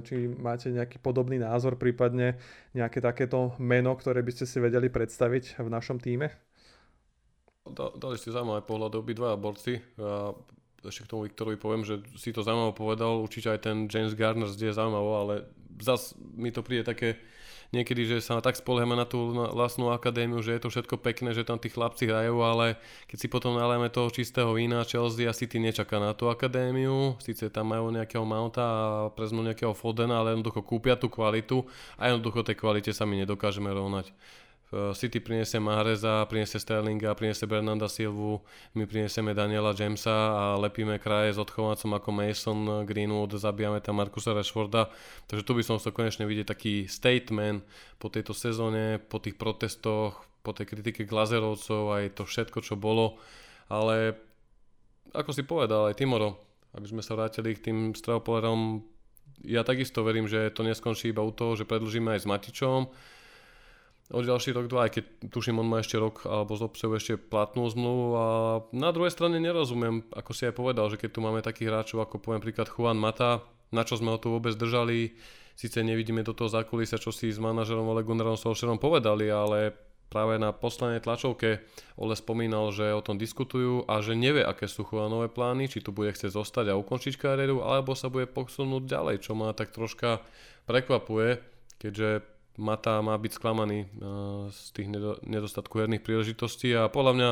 či 0.04 0.28
máte 0.28 0.68
nejaký 0.68 1.00
podobný 1.00 1.40
názor, 1.40 1.80
prípadne 1.80 2.36
nejaké 2.76 3.00
takéto 3.00 3.56
meno, 3.56 3.96
ktoré 3.96 4.20
by 4.20 4.36
ste 4.36 4.44
si 4.44 4.60
vedeli 4.60 4.92
predstaviť 4.92 5.64
v 5.64 5.68
našom 5.72 5.96
týme? 5.96 6.28
Dali 7.72 8.16
ste 8.20 8.28
zaujímavé 8.28 8.68
pohľady 8.68 9.00
obidva 9.00 9.32
borci. 9.40 9.80
A 9.96 10.36
ešte 10.84 11.08
k 11.08 11.10
tomu 11.10 11.24
Viktorovi 11.24 11.56
poviem, 11.56 11.82
že 11.88 12.04
si 12.20 12.30
to 12.30 12.44
zaujímavo 12.44 12.76
povedal, 12.76 13.18
určite 13.18 13.48
aj 13.48 13.60
ten 13.64 13.76
James 13.88 14.12
Garner 14.12 14.46
zdie 14.46 14.76
zaujímavo, 14.76 15.10
ale 15.24 15.34
zas 15.80 16.12
mi 16.36 16.52
to 16.52 16.60
príde 16.60 16.84
také 16.84 17.16
niekedy, 17.72 18.08
že 18.08 18.24
sa 18.24 18.40
tak 18.40 18.56
spoliehame 18.56 18.96
na 18.96 19.04
tú 19.04 19.32
vlastnú 19.32 19.92
akadémiu, 19.92 20.40
že 20.40 20.56
je 20.56 20.62
to 20.64 20.68
všetko 20.72 20.96
pekné, 21.00 21.36
že 21.36 21.44
tam 21.44 21.60
tí 21.60 21.68
chlapci 21.68 22.08
hrajú, 22.08 22.40
ale 22.40 22.80
keď 23.08 23.18
si 23.20 23.28
potom 23.28 23.56
nalejeme 23.56 23.92
toho 23.92 24.08
čistého 24.08 24.50
vína, 24.56 24.86
Chelsea 24.88 25.28
asi 25.28 25.44
ty 25.44 25.60
nečaká 25.60 26.00
na 26.00 26.16
tú 26.16 26.32
akadémiu, 26.32 27.20
síce 27.20 27.52
tam 27.52 27.72
majú 27.72 27.92
nejakého 27.92 28.24
Mounta 28.24 28.64
a 28.64 28.80
preznú 29.12 29.44
nejakého 29.44 29.76
Fodena, 29.76 30.24
ale 30.24 30.36
jednoducho 30.36 30.64
kúpia 30.64 30.96
tú 30.96 31.12
kvalitu 31.12 31.68
a 32.00 32.08
jednoducho 32.08 32.44
tej 32.44 32.56
kvalite 32.56 32.90
sa 32.96 33.04
my 33.04 33.20
nedokážeme 33.24 33.68
rovnať. 33.68 34.08
City 34.68 35.16
priniesie 35.16 35.56
Mahreza, 35.64 36.28
priniesie 36.28 36.60
Sterlinga, 36.60 37.16
priniesie 37.16 37.48
Bernanda 37.48 37.88
Silvu, 37.88 38.44
my 38.76 38.84
prinesieme 38.84 39.32
Daniela 39.32 39.72
Jamesa 39.72 40.12
a 40.12 40.44
lepíme 40.60 41.00
kraje 41.00 41.32
s 41.32 41.40
odchovancom 41.40 41.96
ako 41.96 42.08
Mason, 42.12 42.60
Greenwood, 42.84 43.40
zabijame 43.40 43.80
tam 43.80 43.96
Markusa 43.96 44.36
Rashforda. 44.36 44.92
Takže 45.24 45.48
tu 45.48 45.56
by 45.56 45.64
som 45.64 45.80
chcel 45.80 45.96
konečne 45.96 46.28
vidieť 46.28 46.52
taký 46.52 46.84
statement 46.84 47.64
po 47.96 48.12
tejto 48.12 48.36
sezóne, 48.36 49.00
po 49.00 49.16
tých 49.16 49.40
protestoch, 49.40 50.20
po 50.44 50.52
tej 50.52 50.68
kritike 50.68 51.08
Glazerovcov, 51.08 51.96
aj 51.96 52.04
to 52.20 52.28
všetko, 52.28 52.60
čo 52.60 52.76
bolo. 52.76 53.16
Ale 53.72 54.20
ako 55.16 55.32
si 55.32 55.48
povedal 55.48 55.88
aj 55.88 55.96
Timoro, 55.96 56.44
aby 56.76 56.84
sme 56.84 57.00
sa 57.00 57.16
vrátili 57.16 57.56
k 57.56 57.72
tým 57.72 57.96
stredopolerom, 57.96 58.84
ja 59.48 59.64
takisto 59.64 60.04
verím, 60.04 60.28
že 60.28 60.52
to 60.52 60.60
neskončí 60.60 61.08
iba 61.08 61.24
u 61.24 61.32
toho, 61.32 61.56
že 61.56 61.64
predlžíme 61.64 62.12
aj 62.12 62.20
s 62.20 62.28
Matičom, 62.28 62.92
o 64.08 64.24
ďalší 64.24 64.56
rok, 64.56 64.72
dva, 64.72 64.88
aj 64.88 64.92
keď 64.96 65.04
tuším, 65.28 65.60
on 65.60 65.68
má 65.68 65.84
ešte 65.84 66.00
rok 66.00 66.24
alebo 66.24 66.56
z 66.56 66.64
obsahu 66.64 66.96
ešte 66.96 67.20
platnú 67.20 67.68
zmluvu 67.68 68.06
a 68.16 68.26
na 68.72 68.88
druhej 68.88 69.12
strane 69.12 69.36
nerozumiem, 69.36 70.00
ako 70.16 70.32
si 70.32 70.48
aj 70.48 70.56
povedal, 70.56 70.88
že 70.88 70.96
keď 70.96 71.10
tu 71.12 71.20
máme 71.20 71.44
takých 71.44 71.68
hráčov 71.68 72.00
ako 72.08 72.16
poviem 72.16 72.40
príklad 72.40 72.72
Juan 72.72 72.96
Mata, 72.96 73.44
na 73.68 73.84
čo 73.84 74.00
sme 74.00 74.16
ho 74.16 74.18
tu 74.18 74.32
vôbec 74.32 74.56
držali, 74.56 75.12
síce 75.52 75.84
nevidíme 75.84 76.24
do 76.24 76.32
toho 76.32 76.48
zákulisia, 76.48 76.96
čo 76.96 77.12
si 77.12 77.28
s 77.28 77.36
manažerom 77.36 77.84
Ole 77.84 78.00
Gunnarom 78.00 78.40
Solskjaerom 78.40 78.80
povedali, 78.80 79.28
ale 79.28 79.76
práve 80.08 80.40
na 80.40 80.56
poslednej 80.56 81.04
tlačovke 81.04 81.60
Ole 82.00 82.16
spomínal, 82.16 82.72
že 82.72 82.96
o 82.96 83.04
tom 83.04 83.20
diskutujú 83.20 83.84
a 83.84 84.00
že 84.00 84.16
nevie, 84.16 84.40
aké 84.40 84.64
sú 84.64 84.88
Juanové 84.88 85.28
plány, 85.28 85.68
či 85.68 85.84
tu 85.84 85.92
bude 85.92 86.08
chcieť 86.16 86.32
zostať 86.32 86.72
a 86.72 86.80
ukončiť 86.80 87.20
kariéru, 87.20 87.60
alebo 87.60 87.92
sa 87.92 88.08
bude 88.08 88.24
posunúť 88.24 88.88
ďalej, 88.88 89.20
čo 89.20 89.36
ma 89.36 89.52
tak 89.52 89.68
troška 89.76 90.24
prekvapuje, 90.64 91.44
keďže 91.76 92.37
Mata 92.58 92.98
má 93.00 93.14
byť 93.14 93.32
sklamaný 93.38 93.86
eh, 93.86 93.88
z 94.50 94.60
tých 94.74 94.88
nedostatku 95.22 95.78
herných 95.78 96.04
príležitostí 96.04 96.74
a 96.74 96.90
podľa 96.90 97.12
mňa 97.14 97.30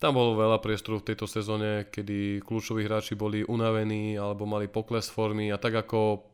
tam 0.00 0.16
bolo 0.16 0.32
veľa 0.32 0.64
priestoru 0.64 1.04
v 1.04 1.12
tejto 1.12 1.28
sezóne, 1.28 1.84
kedy 1.92 2.40
kľúčoví 2.40 2.88
hráči 2.88 3.12
boli 3.12 3.44
unavení 3.44 4.16
alebo 4.16 4.48
mali 4.48 4.64
pokles 4.64 5.12
formy 5.12 5.52
a 5.52 5.60
tak 5.60 5.76
ako 5.76 6.24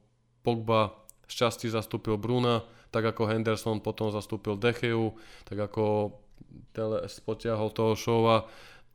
Pogba 0.47 0.95
z 1.27 1.35
časti 1.35 1.67
zastúpil 1.67 2.15
Bruna, 2.15 2.63
tak 2.95 3.11
ako 3.11 3.27
Henderson 3.27 3.83
potom 3.83 4.15
zastúpil 4.15 4.55
Decheu, 4.55 5.19
tak 5.43 5.59
ako 5.59 6.15
Tele 6.71 7.03
potiahol 7.27 7.75
toho 7.75 7.99
Šova, 7.99 8.47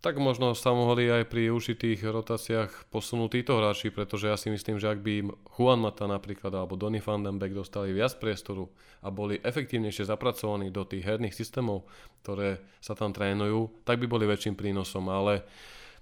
tak 0.02 0.18
možno 0.18 0.58
sa 0.58 0.74
mohli 0.74 1.06
aj 1.06 1.30
pri 1.30 1.54
určitých 1.54 2.02
rotáciách 2.02 2.90
posunúť 2.90 3.38
títo 3.38 3.62
hráči, 3.62 3.94
pretože 3.94 4.34
ja 4.34 4.34
si 4.34 4.50
myslím, 4.50 4.82
že 4.82 4.90
ak 4.90 5.00
by 5.06 5.30
Juan 5.54 5.78
Mata 5.78 6.10
napríklad 6.10 6.50
alebo 6.58 6.74
Donny 6.74 6.98
van 6.98 7.22
den 7.22 7.38
Beek 7.38 7.54
dostali 7.54 7.94
viac 7.94 8.18
priestoru 8.18 8.74
a 9.06 9.14
boli 9.14 9.38
efektívnejšie 9.38 10.10
zapracovaní 10.10 10.74
do 10.74 10.82
tých 10.90 11.06
herných 11.06 11.38
systémov, 11.38 11.86
ktoré 12.26 12.66
sa 12.82 12.98
tam 12.98 13.14
trénujú, 13.14 13.86
tak 13.86 14.02
by 14.02 14.10
boli 14.10 14.26
väčším 14.26 14.58
prínosom, 14.58 15.06
ale 15.06 15.46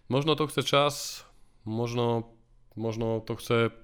možno 0.08 0.40
to 0.40 0.48
chce 0.48 0.64
čas, 0.64 0.94
možno, 1.68 2.32
možno 2.80 3.20
to 3.20 3.36
chce 3.36 3.76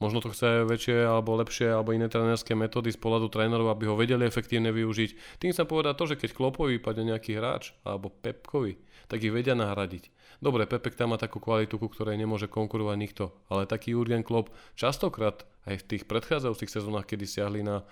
Možno 0.00 0.24
to 0.24 0.32
chce 0.32 0.64
väčšie 0.64 1.04
alebo 1.04 1.36
lepšie 1.36 1.68
alebo 1.76 1.92
iné 1.92 2.08
trénerské 2.08 2.56
metódy 2.56 2.88
z 2.88 2.96
pohľadu 2.96 3.28
trénerov, 3.28 3.68
aby 3.68 3.84
ho 3.84 4.00
vedeli 4.00 4.24
efektívne 4.24 4.72
využiť. 4.72 5.38
Tým 5.38 5.52
sa 5.52 5.68
povedať 5.68 5.94
to, 6.00 6.04
že 6.08 6.16
keď 6.16 6.30
Klopovi 6.32 6.80
vypadne 6.80 7.12
nejaký 7.12 7.36
hráč 7.36 7.76
alebo 7.84 8.08
Pepkovi, 8.08 8.80
tak 9.12 9.20
ich 9.20 9.28
vedia 9.28 9.52
nahradiť. 9.52 10.08
Dobre, 10.40 10.64
Pepek 10.64 10.96
tam 10.96 11.12
má 11.12 11.20
takú 11.20 11.36
kvalitu, 11.36 11.76
ku 11.76 11.92
ktorej 11.92 12.16
nemôže 12.16 12.48
konkurovať 12.48 12.96
nikto, 12.96 13.24
ale 13.52 13.68
taký 13.68 13.92
Jurgen 13.92 14.24
Klopp 14.24 14.48
častokrát 14.72 15.44
aj 15.68 15.84
v 15.84 15.86
tých 15.92 16.02
predchádzajúcich 16.08 16.72
sezónach, 16.72 17.04
kedy 17.04 17.28
siahli 17.28 17.60
na 17.60 17.84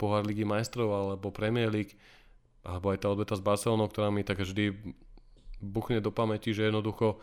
pohár 0.00 0.24
Ligy 0.24 0.48
majstrov 0.48 0.88
alebo 0.88 1.28
Premier 1.28 1.68
League, 1.68 1.92
alebo 2.64 2.88
aj 2.88 3.04
tá 3.04 3.12
odveta 3.12 3.36
s 3.36 3.44
Barcelonou, 3.44 3.92
ktorá 3.92 4.08
mi 4.08 4.24
tak 4.24 4.40
vždy 4.40 4.96
buchne 5.60 6.00
do 6.00 6.08
pamäti, 6.08 6.56
že 6.56 6.72
jednoducho 6.72 7.20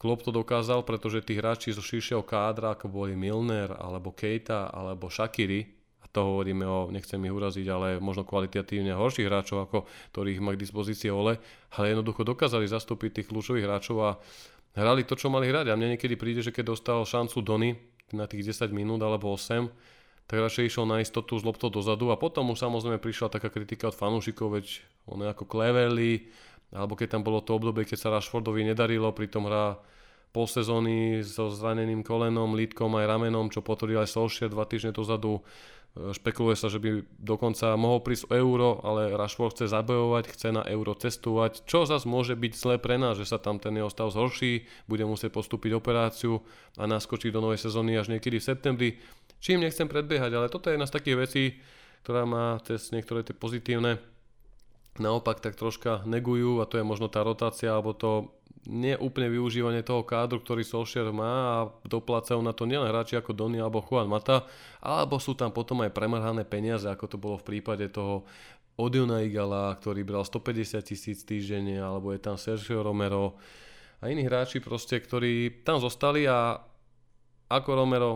Klopp 0.00 0.24
to 0.24 0.32
dokázal, 0.32 0.80
pretože 0.88 1.20
tí 1.20 1.36
hráči 1.36 1.76
zo 1.76 1.84
širšieho 1.84 2.24
kádra, 2.24 2.72
ako 2.72 2.88
boli 2.88 3.12
Milner, 3.12 3.76
alebo 3.76 4.16
Keita, 4.16 4.72
alebo 4.72 5.12
Shakiri, 5.12 5.60
a 6.00 6.08
to 6.08 6.24
hovoríme 6.24 6.64
o, 6.64 6.88
nechcem 6.88 7.20
ich 7.20 7.36
uraziť, 7.36 7.66
ale 7.68 7.88
možno 8.00 8.24
kvalitatívne 8.24 8.96
horších 8.96 9.28
hráčov, 9.28 9.68
ako 9.68 9.84
ktorých 10.16 10.40
má 10.40 10.56
k 10.56 10.62
dispozícii 10.64 11.12
Ole, 11.12 11.36
ale 11.76 11.92
jednoducho 11.92 12.24
dokázali 12.24 12.64
zastúpiť 12.64 13.20
tých 13.20 13.28
kľúčových 13.28 13.68
hráčov 13.68 13.96
a 14.00 14.10
hrali 14.72 15.04
to, 15.04 15.20
čo 15.20 15.28
mali 15.28 15.52
hrať. 15.52 15.68
A 15.68 15.76
mne 15.76 16.00
niekedy 16.00 16.16
príde, 16.16 16.40
že 16.40 16.56
keď 16.56 16.72
dostal 16.72 17.04
šancu 17.04 17.44
Dony 17.44 17.76
na 18.16 18.24
tých 18.24 18.56
10 18.56 18.72
minút 18.72 19.04
alebo 19.04 19.36
8, 19.36 19.68
tak 20.30 20.38
radšej 20.40 20.64
išiel 20.70 20.86
na 20.86 21.02
istotu 21.02 21.36
z 21.36 21.44
loptou 21.44 21.68
dozadu 21.68 22.08
a 22.08 22.16
potom 22.16 22.54
už 22.54 22.62
samozrejme 22.62 23.02
prišla 23.02 23.34
taká 23.34 23.50
kritika 23.50 23.90
od 23.90 23.98
fanúšikov, 23.98 24.56
veď 24.56 24.80
on 25.10 25.20
je 25.20 25.28
ako 25.28 25.44
Cleverly, 25.44 26.30
alebo 26.70 26.94
keď 26.94 27.18
tam 27.18 27.22
bolo 27.26 27.42
to 27.42 27.58
obdobie, 27.58 27.82
keď 27.82 27.98
sa 27.98 28.14
Rashfordovi 28.14 28.62
nedarilo, 28.62 29.10
pritom 29.10 29.50
hrá 29.50 29.82
pol 30.30 30.46
sezóny 30.46 31.26
so 31.26 31.50
zraneným 31.50 32.06
kolenom, 32.06 32.54
lítkom 32.54 32.94
aj 32.94 33.10
ramenom, 33.10 33.50
čo 33.50 33.66
potvrdil 33.66 33.98
aj 34.06 34.14
Solskjaer 34.14 34.54
dva 34.54 34.62
týždne 34.62 34.94
dozadu. 34.94 35.42
E, 35.98 36.14
špekuluje 36.14 36.54
sa, 36.54 36.70
že 36.70 36.78
by 36.78 37.02
dokonca 37.18 37.74
mohol 37.74 37.98
prísť 37.98 38.30
euro, 38.38 38.78
ale 38.86 39.10
Rashford 39.10 39.58
chce 39.58 39.66
zabojovať, 39.74 40.24
chce 40.30 40.48
na 40.54 40.62
euro 40.70 40.94
cestovať, 40.94 41.66
čo 41.66 41.82
zase 41.82 42.06
môže 42.06 42.38
byť 42.38 42.52
zlé 42.54 42.78
pre 42.78 42.94
nás, 42.94 43.18
že 43.18 43.26
sa 43.26 43.42
tam 43.42 43.58
ten 43.58 43.74
jeho 43.74 43.90
stav 43.90 44.14
zhorší, 44.14 44.70
bude 44.86 45.02
musieť 45.02 45.34
postúpiť 45.34 45.74
operáciu 45.74 46.38
a 46.78 46.86
naskočiť 46.86 47.34
do 47.34 47.42
novej 47.42 47.66
sezóny 47.66 47.98
až 47.98 48.14
niekedy 48.14 48.38
v 48.38 48.46
septembri. 48.46 48.90
Čím 49.42 49.66
nechcem 49.66 49.90
predbiehať, 49.90 50.30
ale 50.30 50.46
toto 50.46 50.70
je 50.70 50.78
jedna 50.78 50.86
z 50.86 50.94
takých 50.94 51.18
vecí, 51.18 51.44
ktorá 52.06 52.22
má 52.22 52.62
cez 52.62 52.94
niektoré 52.94 53.26
tie 53.26 53.34
pozitívne 53.34 53.98
naopak 54.98 55.38
tak 55.38 55.54
troška 55.54 56.02
negujú 56.08 56.58
a 56.58 56.66
to 56.66 56.80
je 56.80 56.84
možno 56.84 57.06
tá 57.06 57.22
rotácia 57.22 57.70
alebo 57.70 57.94
to 57.94 58.34
neúplne 58.68 59.32
využívanie 59.32 59.80
toho 59.80 60.04
kádru, 60.04 60.42
ktorý 60.42 60.60
Solskjaer 60.66 61.08
má 61.14 61.32
a 61.32 61.58
doplácajú 61.88 62.40
na 62.44 62.52
to 62.52 62.68
nielen 62.68 62.92
hráči 62.92 63.16
ako 63.16 63.32
Donny 63.32 63.56
alebo 63.56 63.80
Juan 63.80 64.10
Mata, 64.10 64.44
alebo 64.84 65.16
sú 65.16 65.32
tam 65.32 65.48
potom 65.48 65.80
aj 65.80 65.96
premrhané 65.96 66.44
peniaze, 66.44 66.84
ako 66.84 67.06
to 67.08 67.16
bolo 67.16 67.36
v 67.40 67.56
prípade 67.56 67.88
toho 67.88 68.28
Odiona 68.76 69.24
Igala, 69.24 69.76
ktorý 69.80 70.04
bral 70.04 70.24
150 70.24 70.76
tisíc 70.84 71.24
týždenne, 71.24 71.80
alebo 71.80 72.12
je 72.12 72.20
tam 72.20 72.36
Sergio 72.36 72.84
Romero 72.84 73.40
a 74.00 74.08
iní 74.08 74.24
hráči 74.24 74.60
proste, 74.60 74.96
ktorí 75.00 75.64
tam 75.64 75.80
zostali 75.80 76.28
a 76.28 76.60
ako 77.48 77.70
Romero, 77.76 78.12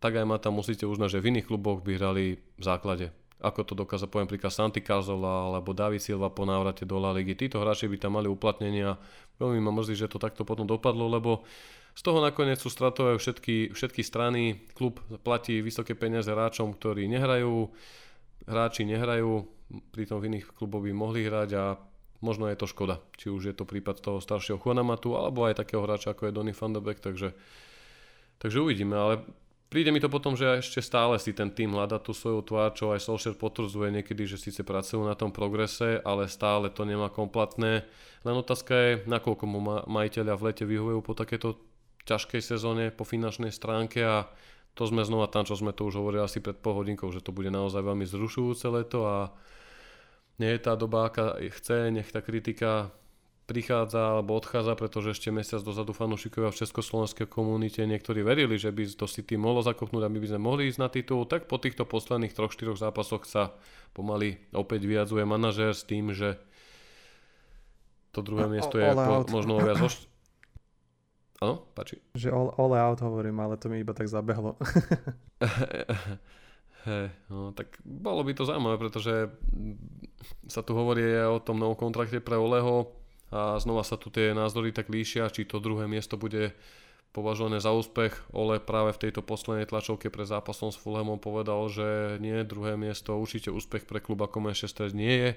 tak 0.00 0.20
aj 0.20 0.28
Mata 0.28 0.48
musíte 0.52 0.84
uznať, 0.84 1.18
že 1.18 1.22
v 1.24 1.28
iných 1.32 1.48
kluboch 1.48 1.80
by 1.80 1.92
hrali 1.96 2.24
v 2.36 2.62
základe 2.62 3.08
ako 3.38 3.60
to 3.62 3.74
dokázal 3.78 4.10
poviem 4.10 4.26
príklad 4.26 4.50
Santi 4.50 4.82
Cazola 4.82 5.46
alebo 5.46 5.70
David 5.70 6.02
Silva 6.02 6.26
po 6.26 6.42
návrate 6.42 6.82
do 6.82 6.98
La 6.98 7.14
Ligy. 7.14 7.38
Títo 7.38 7.62
hráči 7.62 7.86
by 7.86 7.96
tam 7.98 8.18
mali 8.18 8.26
uplatnenia. 8.26 8.98
Veľmi 9.38 9.62
ma 9.62 9.70
mrzí, 9.70 9.94
že 9.94 10.10
to 10.10 10.18
takto 10.18 10.42
potom 10.42 10.66
dopadlo, 10.66 11.06
lebo 11.06 11.46
z 11.94 12.02
toho 12.02 12.18
nakoniec 12.18 12.58
sú 12.58 12.70
stratové 12.70 13.14
všetky, 13.18 13.74
všetky 13.74 14.02
strany. 14.02 14.58
Klub 14.74 14.98
platí 15.22 15.62
vysoké 15.62 15.94
peniaze 15.94 16.30
hráčom, 16.30 16.74
ktorí 16.74 17.06
nehrajú. 17.06 17.70
Hráči 18.46 18.82
nehrajú, 18.86 19.46
pritom 19.94 20.18
v 20.18 20.34
iných 20.34 20.46
kluboch 20.58 20.82
by 20.82 20.90
mohli 20.94 21.26
hrať 21.26 21.50
a 21.54 21.78
možno 22.18 22.50
je 22.50 22.58
to 22.58 22.66
škoda. 22.66 22.98
Či 23.14 23.30
už 23.30 23.42
je 23.50 23.54
to 23.54 23.66
prípad 23.66 24.02
toho 24.02 24.18
staršieho 24.18 24.58
Juanamatu, 24.58 25.14
alebo 25.14 25.46
aj 25.46 25.62
takého 25.62 25.86
hráča 25.86 26.14
ako 26.14 26.30
je 26.30 26.34
Donny 26.34 26.54
van 26.54 26.72
de 26.74 26.80
Beek, 26.82 26.98
takže, 26.98 27.34
takže 28.42 28.58
uvidíme, 28.58 28.98
ale 28.98 29.14
Príde 29.68 29.92
mi 29.92 30.00
to 30.00 30.08
potom, 30.08 30.32
že 30.32 30.64
ešte 30.64 30.80
stále 30.80 31.20
si 31.20 31.36
ten 31.36 31.52
tým 31.52 31.76
hľada 31.76 32.00
tú 32.00 32.16
svoju 32.16 32.40
tvár, 32.40 32.72
čo 32.72 32.88
aj 32.88 33.04
Solskjaer 33.04 33.36
potvrdzuje 33.36 34.00
niekedy, 34.00 34.24
že 34.24 34.40
síce 34.40 34.64
pracujú 34.64 35.04
na 35.04 35.12
tom 35.12 35.28
progrese, 35.28 36.00
ale 36.08 36.24
stále 36.24 36.72
to 36.72 36.88
nemá 36.88 37.12
kompletné. 37.12 37.84
Len 38.24 38.34
otázka 38.40 38.72
je, 38.72 38.90
nakoľko 39.04 39.44
mu 39.44 39.60
majiteľia 39.84 40.40
v 40.40 40.44
lete 40.48 40.64
vyhovujú 40.64 41.04
po 41.04 41.12
takéto 41.12 41.60
ťažkej 42.08 42.40
sezóne, 42.40 42.88
po 42.88 43.04
finančnej 43.04 43.52
stránke 43.52 44.00
a 44.00 44.24
to 44.72 44.88
sme 44.88 45.04
znova 45.04 45.28
tam, 45.28 45.44
čo 45.44 45.52
sme 45.52 45.76
to 45.76 45.84
už 45.84 46.00
hovorili 46.00 46.24
asi 46.24 46.40
pred 46.40 46.56
pol 46.56 46.80
že 46.86 47.20
to 47.20 47.36
bude 47.36 47.52
naozaj 47.52 47.84
veľmi 47.84 48.08
zrušujúce 48.08 48.72
leto 48.72 49.04
a 49.04 49.36
nie 50.40 50.54
je 50.54 50.60
tá 50.64 50.78
doba, 50.80 51.12
aká 51.12 51.36
chce, 51.36 51.92
nech 51.92 52.08
tá 52.08 52.24
kritika 52.24 52.88
prichádza 53.48 54.20
alebo 54.20 54.36
odchádza, 54.36 54.76
pretože 54.76 55.16
ešte 55.16 55.32
mesiac 55.32 55.64
dozadu 55.64 55.96
fanúšikovia 55.96 56.52
v 56.52 56.60
československej 56.60 57.24
komunite 57.32 57.80
niektorí 57.80 58.20
verili, 58.20 58.60
že 58.60 58.68
by 58.68 58.84
to 58.92 59.08
City 59.08 59.40
mohlo 59.40 59.64
zakopnúť 59.64 60.04
a 60.04 60.12
my 60.12 60.20
by 60.20 60.28
sme 60.28 60.40
mohli 60.44 60.68
ísť 60.68 60.78
na 60.78 60.92
titul, 60.92 61.24
tak 61.24 61.48
po 61.48 61.56
týchto 61.56 61.88
posledných 61.88 62.36
3-4 62.36 62.76
zápasoch 62.76 63.24
sa 63.24 63.56
pomaly 63.96 64.36
opäť 64.52 64.84
vyjadzuje 64.84 65.24
manažér 65.24 65.72
s 65.72 65.88
tým, 65.88 66.12
že 66.12 66.36
to 68.12 68.20
druhé 68.20 68.52
miesto 68.52 68.76
je 68.76 68.84
po, 68.92 69.24
možno 69.32 69.56
viac 69.64 69.80
ošt... 69.80 70.04
Áno, 71.44 71.64
páči. 71.72 72.02
Že 72.18 72.34
all, 72.34 72.50
all 72.60 72.74
out 72.76 73.00
hovorím, 73.00 73.40
ale 73.40 73.56
to 73.56 73.72
mi 73.72 73.80
iba 73.80 73.96
tak 73.96 74.12
zabehlo. 74.12 74.60
Hey, 76.88 77.10
no, 77.28 77.52
tak 77.52 77.74
bolo 77.84 78.22
by 78.22 78.32
to 78.38 78.48
zaujímavé, 78.48 78.78
pretože 78.78 79.28
sa 80.46 80.62
tu 80.62 80.72
hovorí 80.72 81.04
o 81.26 81.36
tom 81.42 81.58
novom 81.60 81.76
kontrakte 81.76 82.22
pre 82.22 82.38
Oleho 82.38 82.94
a 83.28 83.60
znova 83.60 83.84
sa 83.84 84.00
tu 84.00 84.08
tie 84.08 84.32
názory 84.32 84.72
tak 84.72 84.88
líšia, 84.88 85.28
či 85.28 85.44
to 85.44 85.60
druhé 85.60 85.84
miesto 85.84 86.16
bude 86.16 86.56
považované 87.12 87.60
za 87.60 87.72
úspech. 87.72 88.32
Ole 88.32 88.60
práve 88.60 88.96
v 88.96 89.08
tejto 89.08 89.24
poslednej 89.24 89.68
tlačovke 89.68 90.12
pre 90.12 90.24
zápasom 90.24 90.72
s 90.72 90.80
Fulhamom 90.80 91.20
povedal, 91.20 91.68
že 91.68 92.16
nie, 92.20 92.44
druhé 92.44 92.76
miesto 92.76 93.16
určite 93.16 93.52
úspech 93.52 93.88
pre 93.88 94.00
klub 94.00 94.20
ako 94.20 94.44
Manchester 94.44 94.92
nie 94.92 95.14
je, 95.16 95.30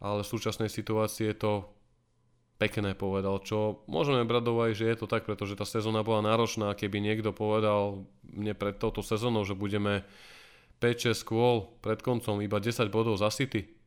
ale 0.00 0.24
v 0.24 0.30
súčasnej 0.32 0.72
situácii 0.72 1.32
je 1.32 1.36
to 1.36 1.52
pekné 2.60 2.92
povedal, 2.92 3.40
čo 3.40 3.80
môžeme 3.88 4.28
brať 4.28 4.76
že 4.76 4.84
je 4.92 4.96
to 5.00 5.06
tak, 5.08 5.24
pretože 5.24 5.56
tá 5.56 5.64
sezóna 5.64 6.04
bola 6.04 6.20
náročná, 6.20 6.76
keby 6.76 7.00
niekto 7.00 7.32
povedal 7.32 8.04
mne 8.20 8.52
pred 8.52 8.76
touto 8.76 9.00
sezónou, 9.00 9.48
že 9.48 9.56
budeme 9.56 10.04
5-6 10.84 11.24
kôl 11.24 11.72
pred 11.80 12.04
koncom 12.04 12.36
iba 12.44 12.60
10 12.60 12.92
bodov 12.92 13.16
za 13.16 13.32
City, 13.32 13.79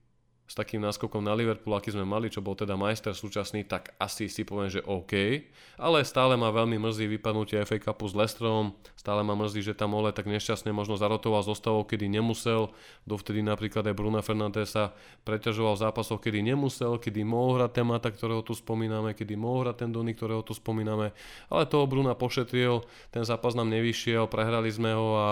s 0.44 0.60
takým 0.60 0.84
náskokom 0.84 1.24
na 1.24 1.32
Liverpool, 1.34 1.72
aký 1.72 1.96
sme 1.96 2.04
mali, 2.04 2.28
čo 2.28 2.44
bol 2.44 2.54
teda 2.54 2.76
majster 2.76 3.16
súčasný, 3.16 3.64
tak 3.64 3.96
asi 3.96 4.28
si 4.28 4.44
poviem, 4.44 4.68
že 4.68 4.84
OK. 4.84 5.40
Ale 5.80 6.04
stále 6.04 6.36
ma 6.36 6.52
veľmi 6.52 6.76
mrzí 6.78 7.08
vypadnutie 7.16 7.64
FA 7.64 7.80
Cupu 7.80 8.12
s 8.12 8.14
Lestrom, 8.14 8.76
stále 9.00 9.24
ma 9.24 9.40
mrzí, 9.40 9.64
že 9.64 9.74
tam 9.74 9.96
Ole 9.96 10.12
tak 10.12 10.28
nešťastne 10.28 10.76
možno 10.76 11.00
zarotoval 11.00 11.48
zostavou, 11.48 11.88
kedy 11.88 12.12
nemusel, 12.12 12.76
dovtedy 13.08 13.40
napríklad 13.40 13.88
aj 13.88 13.96
Bruna 13.96 14.20
Fernandesa 14.20 14.92
preťažoval 15.24 15.80
v 15.80 15.84
zápasoch, 15.90 16.20
kedy 16.20 16.44
nemusel, 16.44 17.00
kedy 17.00 17.24
mohol 17.24 17.64
hrať 17.64 17.72
Temata, 17.80 18.12
ktorého 18.12 18.44
tu 18.44 18.52
spomíname, 18.52 19.16
kedy 19.16 19.40
mohol 19.40 19.66
hrať 19.66 19.88
ten 19.88 19.90
Dony, 19.96 20.12
ktorého 20.12 20.44
tu 20.44 20.52
spomíname, 20.52 21.16
ale 21.48 21.64
toho 21.72 21.88
Bruna 21.88 22.20
pošetril, 22.20 22.84
ten 23.16 23.24
zápas 23.24 23.56
nám 23.56 23.72
nevyšiel, 23.72 24.28
prehrali 24.28 24.68
sme 24.68 24.92
ho 24.92 25.08
a 25.16 25.30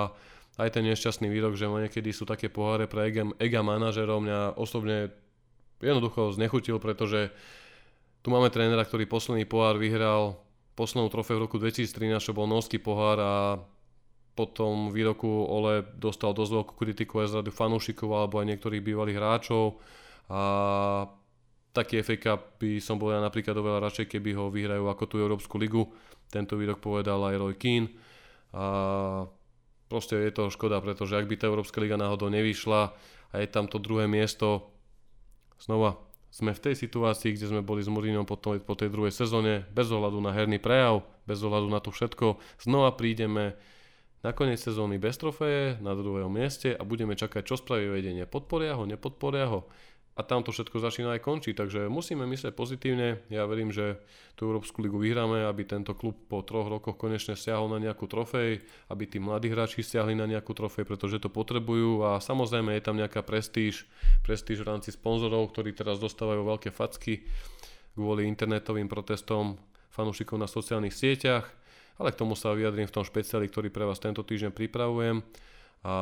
aj 0.61 0.69
ten 0.77 0.85
nešťastný 0.85 1.27
výrok, 1.27 1.57
že 1.57 1.65
niekedy 1.65 2.13
sú 2.13 2.29
také 2.29 2.47
poháre 2.53 2.85
pre 2.85 3.09
ega, 3.09 3.25
ega 3.41 3.61
manažerov, 3.65 4.21
mňa 4.21 4.61
osobne 4.61 5.09
jednoducho 5.81 6.29
znechutil, 6.37 6.77
pretože 6.77 7.33
tu 8.21 8.29
máme 8.29 8.53
trénera, 8.53 8.85
ktorý 8.85 9.09
posledný 9.09 9.49
pohár 9.49 9.81
vyhral 9.81 10.37
poslednú 10.77 11.09
trofej 11.09 11.41
v 11.41 11.43
roku 11.49 11.57
2013, 11.57 12.21
čo 12.21 12.37
bol 12.37 12.45
norský 12.45 12.77
pohár 12.77 13.17
a 13.17 13.33
potom 14.37 14.93
výroku 14.93 15.27
Ole 15.27 15.83
dostal 15.99 16.31
dosť 16.31 16.51
veľkú 16.55 16.73
kritiku 16.77 17.25
aj 17.25 17.27
z 17.27 17.33
rady 17.41 17.51
fanúšikov 17.51 18.09
alebo 18.13 18.39
aj 18.39 18.55
niektorých 18.55 18.85
bývalých 18.85 19.19
hráčov 19.19 19.81
a 20.31 20.41
taký 21.75 22.03
FA 22.03 22.39
by 22.39 22.79
som 22.79 22.99
bol 22.99 23.11
ja 23.11 23.19
napríklad 23.19 23.55
oveľa 23.55 23.91
radšej, 23.91 24.11
keby 24.11 24.35
ho 24.35 24.51
vyhrajú 24.51 24.87
ako 24.87 25.03
tú 25.07 25.15
Európsku 25.19 25.55
ligu. 25.59 25.87
Tento 26.31 26.55
výrok 26.55 26.79
povedal 26.83 27.19
aj 27.19 27.35
Roy 27.39 27.55
Keane. 27.55 27.91
A 28.51 29.23
proste 29.91 30.15
je 30.15 30.31
to 30.31 30.47
škoda, 30.47 30.79
pretože 30.79 31.19
ak 31.19 31.27
by 31.27 31.35
tá 31.35 31.51
Európska 31.51 31.83
liga 31.83 31.99
náhodou 31.99 32.31
nevyšla 32.31 32.95
a 33.31 33.35
je 33.35 33.47
tam 33.51 33.67
to 33.67 33.75
druhé 33.75 34.07
miesto, 34.07 34.71
znova 35.59 35.99
sme 36.31 36.55
v 36.55 36.63
tej 36.71 36.75
situácii, 36.79 37.35
kde 37.35 37.51
sme 37.51 37.59
boli 37.59 37.83
s 37.83 37.91
Mourinhom 37.91 38.23
po, 38.23 38.39
po 38.39 38.75
tej 38.79 38.87
druhej 38.87 39.11
sezóne, 39.11 39.67
bez 39.75 39.91
ohľadu 39.91 40.23
na 40.23 40.31
herný 40.31 40.63
prejav, 40.63 41.03
bez 41.27 41.43
ohľadu 41.43 41.67
na 41.67 41.83
to 41.83 41.91
všetko, 41.91 42.39
znova 42.63 42.95
prídeme 42.95 43.59
na 44.23 44.31
koniec 44.31 44.63
sezóny 44.63 44.95
bez 44.95 45.19
trofeje, 45.19 45.83
na 45.83 45.91
druhom 45.91 46.31
mieste 46.31 46.71
a 46.71 46.87
budeme 46.87 47.19
čakať, 47.19 47.43
čo 47.43 47.59
spraví 47.59 47.91
vedenie. 47.91 48.23
Podporia 48.23 48.79
ho, 48.79 48.87
nepodporia 48.87 49.51
ho 49.51 49.67
a 50.21 50.27
tam 50.29 50.45
to 50.45 50.53
všetko 50.53 50.77
začína 50.77 51.17
aj 51.17 51.25
končiť. 51.25 51.57
Takže 51.57 51.79
musíme 51.89 52.29
myslieť 52.29 52.53
pozitívne. 52.53 53.25
Ja 53.33 53.49
verím, 53.49 53.73
že 53.73 53.97
tú 54.37 54.45
Európsku 54.45 54.85
ligu 54.85 55.01
vyhráme, 55.01 55.49
aby 55.49 55.65
tento 55.65 55.97
klub 55.97 56.13
po 56.29 56.45
troch 56.45 56.69
rokoch 56.69 56.93
konečne 56.93 57.33
stiahol 57.33 57.73
na 57.73 57.81
nejakú 57.81 58.05
trofej, 58.05 58.61
aby 58.93 59.03
tí 59.09 59.17
mladí 59.17 59.49
hráči 59.49 59.81
stiahli 59.81 60.13
na 60.13 60.29
nejakú 60.29 60.53
trofej, 60.53 60.85
pretože 60.85 61.17
to 61.17 61.33
potrebujú 61.33 62.05
a 62.05 62.21
samozrejme 62.21 62.77
je 62.77 62.85
tam 62.85 63.01
nejaká 63.01 63.25
prestíž, 63.25 63.89
prestíž 64.21 64.61
v 64.61 64.69
rámci 64.77 64.93
sponzorov, 64.93 65.49
ktorí 65.49 65.73
teraz 65.73 65.97
dostávajú 65.97 66.45
veľké 66.45 66.69
facky 66.69 67.25
kvôli 67.97 68.29
internetovým 68.29 68.85
protestom 68.85 69.57
fanúšikov 69.89 70.37
na 70.37 70.45
sociálnych 70.45 70.93
sieťach, 70.93 71.49
ale 71.97 72.13
k 72.13 72.19
tomu 72.21 72.37
sa 72.37 72.53
vyjadrím 72.53 72.85
v 72.85 72.93
tom 72.93 73.03
špeciáli, 73.03 73.49
ktorý 73.49 73.73
pre 73.73 73.89
vás 73.89 73.97
tento 73.97 74.21
týždeň 74.21 74.53
pripravujem 74.53 75.25
a 75.81 75.93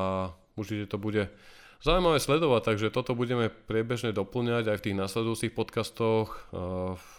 určite 0.60 0.92
to 0.92 1.00
bude 1.00 1.32
zaujímavé 1.80 2.20
sledovať, 2.20 2.62
takže 2.76 2.88
toto 2.92 3.16
budeme 3.16 3.48
priebežne 3.48 4.12
doplňať 4.12 4.72
aj 4.72 4.78
v 4.80 4.86
tých 4.90 5.00
nasledujúcich 5.00 5.52
podcastoch. 5.56 6.52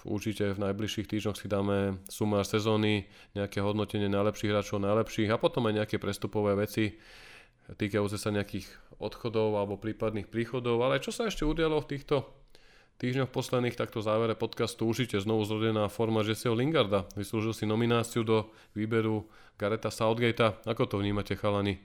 Určite 0.05 0.53
v 0.57 0.63
najbližších 0.71 1.09
týždňoch 1.09 1.37
si 1.41 1.47
dáme 1.49 2.01
sumár 2.09 2.45
sezóny, 2.45 3.09
nejaké 3.33 3.65
hodnotenie 3.65 4.13
najlepších 4.13 4.53
hráčov, 4.53 4.85
najlepších 4.85 5.33
a 5.33 5.41
potom 5.41 5.65
aj 5.69 5.85
nejaké 5.85 5.97
prestupové 5.97 6.57
veci 6.57 6.97
týkajúce 7.71 8.19
sa 8.19 8.35
nejakých 8.35 8.67
odchodov 8.99 9.55
alebo 9.55 9.79
prípadných 9.79 10.27
príchodov, 10.27 10.83
ale 10.83 10.99
čo 10.99 11.15
sa 11.15 11.31
ešte 11.31 11.47
udialo 11.47 11.79
v 11.79 11.91
týchto 11.97 12.27
týždňoch 12.99 13.31
posledných, 13.31 13.79
takto 13.79 14.03
závere 14.03 14.35
podcastu 14.35 14.85
určite 14.85 15.17
znovu 15.23 15.47
zrodená 15.47 15.89
forma 15.89 16.21
Jesseho 16.27 16.53
Lingarda. 16.53 17.07
Vyslúžil 17.17 17.55
si 17.55 17.65
nomináciu 17.65 18.27
do 18.27 18.51
výberu 18.77 19.25
Gareta 19.57 19.89
Southgatea. 19.89 20.59
Ako 20.67 20.85
to 20.85 20.99
vnímate, 20.99 21.33
chalani? 21.39 21.81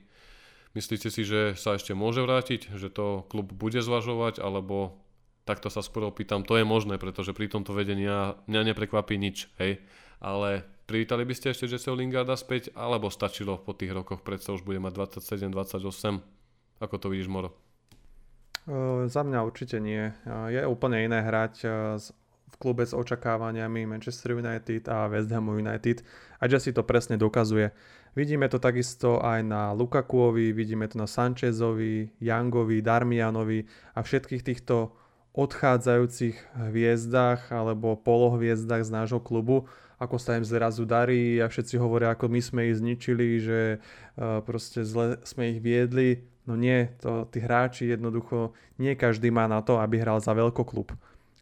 Myslíte 0.76 1.08
si, 1.08 1.24
že 1.24 1.56
sa 1.56 1.80
ešte 1.80 1.96
môže 1.96 2.20
vrátiť, 2.20 2.76
že 2.76 2.92
to 2.92 3.24
klub 3.32 3.48
bude 3.48 3.80
zvažovať, 3.80 4.44
alebo 4.44 5.00
takto 5.48 5.72
sa 5.72 5.80
skôr 5.80 6.04
opýtam, 6.04 6.44
to 6.44 6.60
je 6.60 6.68
možné, 6.68 7.00
pretože 7.00 7.32
pri 7.32 7.48
tomto 7.48 7.72
vedení 7.72 8.04
mňa 8.44 8.60
neprekvapí 8.76 9.16
nič, 9.16 9.48
hej. 9.56 9.80
Ale 10.20 10.68
privítali 10.84 11.24
by 11.24 11.32
ste 11.32 11.56
ešte 11.56 11.64
Jesseho 11.64 11.96
Lingarda 11.96 12.36
späť, 12.36 12.76
alebo 12.76 13.08
stačilo 13.08 13.56
po 13.56 13.72
tých 13.72 13.96
rokoch, 13.96 14.20
predsa 14.20 14.52
už 14.52 14.68
bude 14.68 14.76
mať 14.76 15.16
27, 15.16 15.48
28? 15.48 16.84
Ako 16.84 16.94
to 17.00 17.08
vidíš, 17.08 17.32
Moro? 17.32 17.56
Uh, 18.68 19.08
za 19.08 19.24
mňa 19.24 19.48
určite 19.48 19.80
nie. 19.80 20.12
Je 20.52 20.60
úplne 20.68 21.00
iné 21.00 21.24
hrať 21.24 21.54
uh, 21.64 21.96
v 22.46 22.54
klube 22.56 22.86
s 22.86 22.94
očakávaniami 22.94 23.84
Manchester 23.84 24.38
United 24.38 24.86
a 24.88 25.10
West 25.10 25.28
Ham 25.34 25.50
United 25.50 26.06
a 26.40 26.44
Jesse 26.46 26.72
to 26.72 26.86
presne 26.86 27.18
dokazuje. 27.18 27.70
Vidíme 28.16 28.48
to 28.48 28.56
takisto 28.56 29.20
aj 29.20 29.44
na 29.44 29.76
Lukakuovi, 29.76 30.56
vidíme 30.56 30.88
to 30.88 30.96
na 30.96 31.04
Sanchezovi, 31.04 32.16
Youngovi, 32.16 32.80
Darmianovi 32.80 33.68
a 33.92 34.00
všetkých 34.00 34.40
týchto 34.40 34.96
odchádzajúcich 35.36 36.56
hviezdach 36.72 37.52
alebo 37.52 37.92
polohviezdach 38.00 38.88
z 38.88 38.90
nášho 38.90 39.20
klubu, 39.20 39.68
ako 40.00 40.16
sa 40.16 40.40
im 40.40 40.44
zrazu 40.48 40.88
darí 40.88 41.40
a 41.44 41.52
všetci 41.52 41.76
hovoria, 41.76 42.16
ako 42.16 42.32
my 42.32 42.40
sme 42.40 42.60
ich 42.72 42.80
zničili, 42.80 43.40
že 43.40 43.60
uh, 43.76 44.40
proste 44.40 44.80
zle 44.84 45.20
sme 45.28 45.52
ich 45.52 45.60
viedli. 45.60 46.24
No 46.48 46.56
nie, 46.56 46.88
to, 47.02 47.28
tí 47.28 47.42
hráči 47.42 47.90
jednoducho, 47.90 48.56
nie 48.80 48.96
každý 48.96 49.28
má 49.28 49.44
na 49.44 49.60
to, 49.60 49.76
aby 49.76 50.00
hral 50.00 50.22
za 50.24 50.32
veľkoklub. 50.32 50.94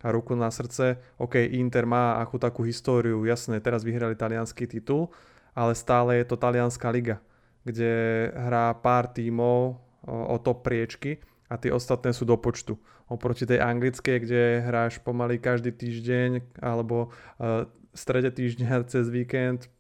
A 0.05 0.13
ruku 0.13 0.37
na 0.37 0.53
srdce, 0.53 1.01
OK, 1.17 1.41
Inter 1.41 1.89
má 1.89 2.21
akú 2.21 2.37
takú 2.37 2.61
históriu, 2.69 3.25
jasné, 3.25 3.57
teraz 3.65 3.81
vyhrali 3.81 4.13
talianský 4.13 4.69
titul, 4.69 5.09
ale 5.57 5.73
stále 5.73 6.21
je 6.21 6.29
to 6.29 6.37
talianská 6.37 6.93
liga, 6.93 7.25
kde 7.65 8.29
hrá 8.37 8.77
pár 8.77 9.09
tímov 9.09 9.81
o, 10.05 10.37
top 10.45 10.61
priečky 10.61 11.25
a 11.49 11.57
tie 11.57 11.73
ostatné 11.73 12.13
sú 12.13 12.29
do 12.29 12.37
počtu. 12.37 12.77
Oproti 13.09 13.49
tej 13.49 13.65
anglickej, 13.65 14.17
kde 14.21 14.43
hráš 14.65 15.01
pomaly 15.01 15.41
každý 15.41 15.73
týždeň 15.73 16.57
alebo 16.61 17.13
uh, 17.41 17.69
strede 17.95 18.29
týždňa 18.33 18.85
cez 18.93 19.09
víkend 19.09 19.71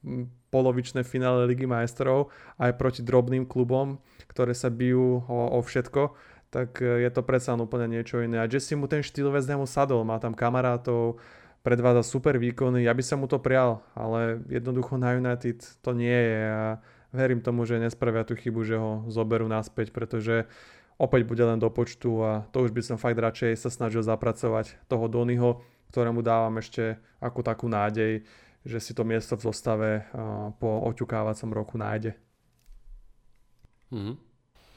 polovičné 0.55 1.03
finále 1.03 1.51
Ligy 1.51 1.66
majstrov 1.66 2.31
aj 2.62 2.79
proti 2.79 3.03
drobným 3.03 3.43
klubom, 3.43 3.99
ktoré 4.31 4.55
sa 4.55 4.70
bijú 4.70 5.27
o, 5.27 5.39
o 5.51 5.59
všetko, 5.59 6.14
tak 6.55 6.79
e, 6.79 7.03
je 7.03 7.11
to 7.11 7.27
predsa 7.27 7.59
úplne 7.59 7.91
niečo 7.91 8.23
iné. 8.23 8.39
A 8.39 8.47
Jesse 8.47 8.79
mu 8.79 8.87
ten 8.87 9.03
štýl 9.03 9.35
West 9.35 9.51
Hamu 9.51 9.67
sadol, 9.67 10.07
má 10.07 10.23
tam 10.23 10.31
kamarátov, 10.31 11.19
predváda 11.67 12.07
super 12.07 12.39
výkony, 12.39 12.87
ja 12.87 12.95
by 12.95 13.03
som 13.03 13.19
mu 13.19 13.27
to 13.27 13.43
prial, 13.43 13.83
ale 13.99 14.39
jednoducho 14.47 14.95
na 14.95 15.19
United 15.19 15.59
to 15.83 15.91
nie 15.91 16.15
je 16.15 16.41
a 16.47 16.79
verím 17.11 17.43
tomu, 17.43 17.67
že 17.67 17.83
nespravia 17.83 18.23
tú 18.23 18.39
chybu, 18.39 18.61
že 18.63 18.79
ho 18.79 19.03
zoberú 19.11 19.51
naspäť, 19.51 19.91
pretože 19.91 20.47
opäť 20.95 21.27
bude 21.27 21.43
len 21.43 21.59
do 21.59 21.67
počtu 21.73 22.23
a 22.23 22.47
to 22.55 22.63
už 22.63 22.71
by 22.71 22.85
som 22.85 23.03
fakt 23.03 23.19
radšej 23.19 23.59
sa 23.59 23.73
snažil 23.73 24.07
zapracovať 24.07 24.79
toho 24.87 25.11
Donyho, 25.11 25.65
ktorému 25.91 26.23
dávam 26.23 26.55
ešte 26.61 27.03
ako 27.19 27.43
takú 27.43 27.67
nádej, 27.67 28.23
že 28.63 28.79
si 28.79 28.93
to 28.95 29.03
miesto 29.03 29.35
v 29.35 29.47
zostave 29.49 29.91
po 30.63 30.71
oťukávacom 30.87 31.51
roku 31.51 31.81
nájde. 31.81 32.15
Mm-hmm. 33.91 34.34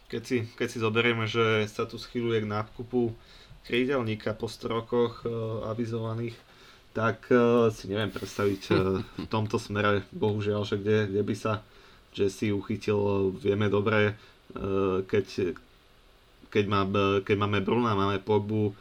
Keď, 0.08 0.24
si, 0.24 0.38
keď 0.56 0.68
si 0.72 0.78
zoberieme, 0.80 1.28
že 1.28 1.68
sa 1.68 1.84
tu 1.84 2.00
schyluje 2.00 2.44
k 2.44 2.48
nákupu 2.48 3.12
krídelníka 3.68 4.32
po 4.32 4.48
strokoch 4.48 5.28
uh, 5.28 5.68
avizovaných, 5.68 6.36
tak 6.96 7.28
uh, 7.28 7.68
si 7.68 7.92
neviem 7.92 8.08
predstaviť 8.08 8.62
uh, 8.72 9.04
v 9.04 9.28
tomto 9.28 9.60
smere, 9.60 10.08
bohužiaľ, 10.16 10.64
že 10.64 10.80
kde, 10.80 11.12
kde 11.12 11.22
by 11.28 11.36
sa 11.36 11.60
Jesse 12.16 12.56
uchytil, 12.56 13.36
vieme 13.36 13.68
dobre, 13.68 14.16
uh, 14.56 15.04
keď, 15.04 15.60
keď, 16.56 16.66
má, 16.72 16.88
keď 17.28 17.36
máme 17.36 17.60
Bruna, 17.60 17.92
máme 17.92 18.24
Pogbu, 18.24 18.72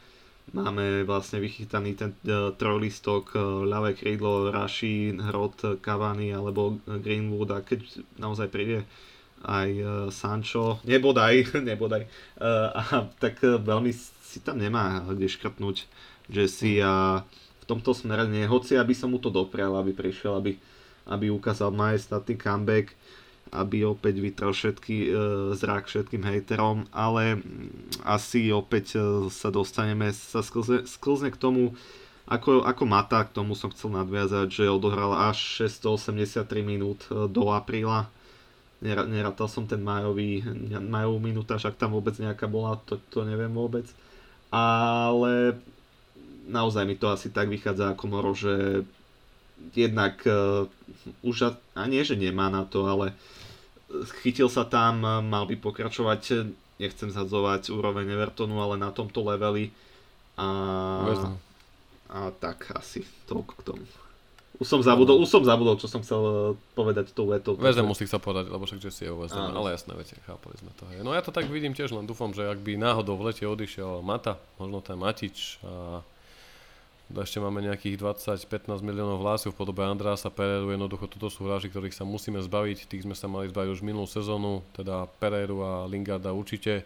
Máme 0.55 1.03
vlastne 1.03 1.43
vychytaný 1.43 1.99
ten 1.99 2.15
uh, 2.23 2.55
trojlistok, 2.55 3.35
uh, 3.35 3.67
ľavé 3.67 3.99
krídlo, 3.99 4.47
Rashi, 4.47 5.11
Hrot, 5.11 5.83
Cavani 5.83 6.31
alebo 6.31 6.79
Greenwood 6.87 7.51
a 7.51 7.59
keď 7.59 7.83
naozaj 8.15 8.47
príde 8.47 8.87
aj 9.45 9.69
uh, 9.77 9.89
Sancho, 10.09 10.81
nebodaj, 10.87 11.53
nebodaj, 11.69 12.07
uh, 12.41 12.73
a, 12.73 12.83
tak 13.21 13.41
uh, 13.45 13.61
veľmi 13.61 13.93
si 14.27 14.43
tam 14.43 14.59
nemá 14.59 15.01
kde 15.07 15.31
škrtnúť 15.31 15.87
Jesse 16.27 16.83
a 16.83 17.23
v 17.63 17.65
tomto 17.65 17.95
smere 17.95 18.27
nie, 18.27 18.43
hoci 18.43 18.75
aby 18.75 18.91
som 18.91 19.11
mu 19.11 19.19
to 19.19 19.31
doprial, 19.31 19.75
aby 19.79 19.95
prišiel, 19.95 20.35
aby, 20.35 20.59
aby 21.07 21.31
ukázal 21.31 21.71
majestátny 21.71 22.35
comeback, 22.35 22.91
aby 23.51 23.87
opäť 23.87 24.19
vytrel 24.19 24.51
všetky, 24.51 24.97
e, 25.07 25.09
zrak 25.55 25.87
všetkým 25.87 26.23
hejterom, 26.23 26.87
ale 26.91 27.39
mm, 27.39 28.03
asi 28.03 28.51
opäť 28.51 28.99
e, 28.99 29.31
sa 29.31 29.47
dostaneme, 29.47 30.11
sa 30.11 30.43
sklzne, 30.43 30.83
sklzne 30.83 31.31
k 31.31 31.39
tomu, 31.39 31.75
ako, 32.27 32.67
ako 32.67 32.83
Mata, 32.83 33.23
k 33.23 33.31
tomu 33.31 33.55
som 33.55 33.71
chcel 33.71 33.95
nadviazať, 33.95 34.47
že 34.51 34.65
odohral 34.67 35.15
až 35.15 35.39
683 35.71 36.43
minút 36.59 37.07
e, 37.07 37.27
do 37.31 37.55
apríla. 37.55 38.11
Nerátal 38.83 39.49
som 39.49 39.65
ten 39.65 39.81
majový, 39.81 40.45
majovú 40.85 41.17
minúta, 41.17 41.57
však 41.57 41.81
tam 41.81 41.97
vôbec 41.97 42.13
nejaká 42.21 42.45
bola, 42.45 42.77
to, 42.85 43.01
to 43.09 43.25
neviem 43.25 43.49
vôbec. 43.49 43.89
Ale 44.53 45.57
naozaj 46.45 46.85
mi 46.85 46.93
to 46.93 47.09
asi 47.09 47.33
tak 47.33 47.49
vychádza 47.49 47.97
ako 47.97 48.03
Moro, 48.05 48.31
že 48.37 48.85
jednak 49.73 50.21
uh, 50.29 50.69
už 51.25 51.57
a 51.73 51.83
nie, 51.89 52.05
že 52.05 52.13
nemá 52.13 52.53
na 52.53 52.69
to, 52.69 52.85
ale 52.85 53.17
chytil 54.21 54.51
sa 54.51 54.67
tam, 54.67 55.01
mal 55.03 55.49
by 55.49 55.57
pokračovať, 55.57 56.53
nechcem 56.77 57.09
zhadzovať 57.09 57.73
úroveň 57.73 58.13
Evertonu, 58.13 58.61
ale 58.61 58.77
na 58.77 58.93
tomto 58.93 59.25
leveli. 59.25 59.73
A, 60.37 60.47
a 62.13 62.19
tak 62.37 62.69
asi 62.77 63.01
toľko 63.25 63.53
k 63.57 63.65
tomu. 63.65 63.85
Už 64.57 64.65
som 64.65 64.81
zabudol, 64.81 65.21
už 65.21 65.29
som 65.29 65.45
zabudol, 65.45 65.77
čo 65.77 65.85
som 65.85 66.01
chcel 66.01 66.21
eh, 66.21 66.35
povedať 66.73 67.13
tou 67.13 67.29
vetou. 67.29 67.53
Vezem 67.57 67.85
musí 67.85 68.09
sa 68.09 68.17
povedať, 68.17 68.49
lebo 68.49 68.65
však 68.65 68.89
si 68.89 69.05
je 69.05 69.11
o 69.13 69.21
ale 69.21 69.77
jasné, 69.77 69.93
viete, 69.93 70.17
chápali 70.25 70.57
sme 70.57 70.73
to. 70.73 70.89
No 71.05 71.13
ja 71.13 71.21
to 71.21 71.29
tak 71.29 71.45
vidím 71.49 71.77
tiež, 71.77 71.93
len 71.93 72.09
dúfam, 72.09 72.33
že 72.33 72.45
ak 72.49 72.57
by 72.61 72.77
náhodou 72.77 73.17
v 73.21 73.29
lete 73.29 73.45
odišiel 73.45 74.01
Mata, 74.01 74.41
možno 74.57 74.81
ten 74.81 74.97
Matič 74.97 75.61
a 75.61 76.01
ešte 77.07 77.39
máme 77.39 77.63
nejakých 77.63 78.03
20-15 78.03 78.83
miliónov 78.83 79.23
hlasov 79.23 79.55
v 79.55 79.63
podobe 79.63 79.79
Andrása 79.79 80.27
Pereru, 80.27 80.75
jednoducho 80.75 81.07
toto 81.07 81.31
sú 81.31 81.47
hráči, 81.47 81.71
ktorých 81.71 81.95
sa 81.95 82.03
musíme 82.03 82.43
zbaviť, 82.43 82.91
tých 82.91 83.07
sme 83.07 83.15
sa 83.15 83.31
mali 83.31 83.47
zbaviť 83.47 83.69
už 83.79 83.79
minulú 83.79 84.11
sezónu, 84.11 84.59
teda 84.75 85.07
Pereru 85.15 85.63
a 85.63 85.87
Lingarda 85.87 86.35
určite. 86.35 86.83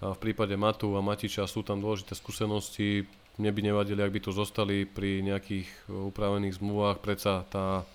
A 0.00 0.16
v 0.16 0.18
prípade 0.18 0.56
Matu 0.56 0.96
a 0.96 1.04
Matiča 1.04 1.44
sú 1.44 1.60
tam 1.60 1.76
dôležité 1.76 2.16
skúsenosti, 2.16 3.04
mne 3.40 3.50
by 3.56 3.60
nevadili, 3.72 4.00
ak 4.04 4.12
by 4.12 4.20
tu 4.20 4.30
zostali 4.36 4.84
pri 4.84 5.24
nejakých 5.24 5.88
upravených 5.88 6.60
zmluvách, 6.60 7.00
predsa 7.00 7.48
tá 7.48 7.88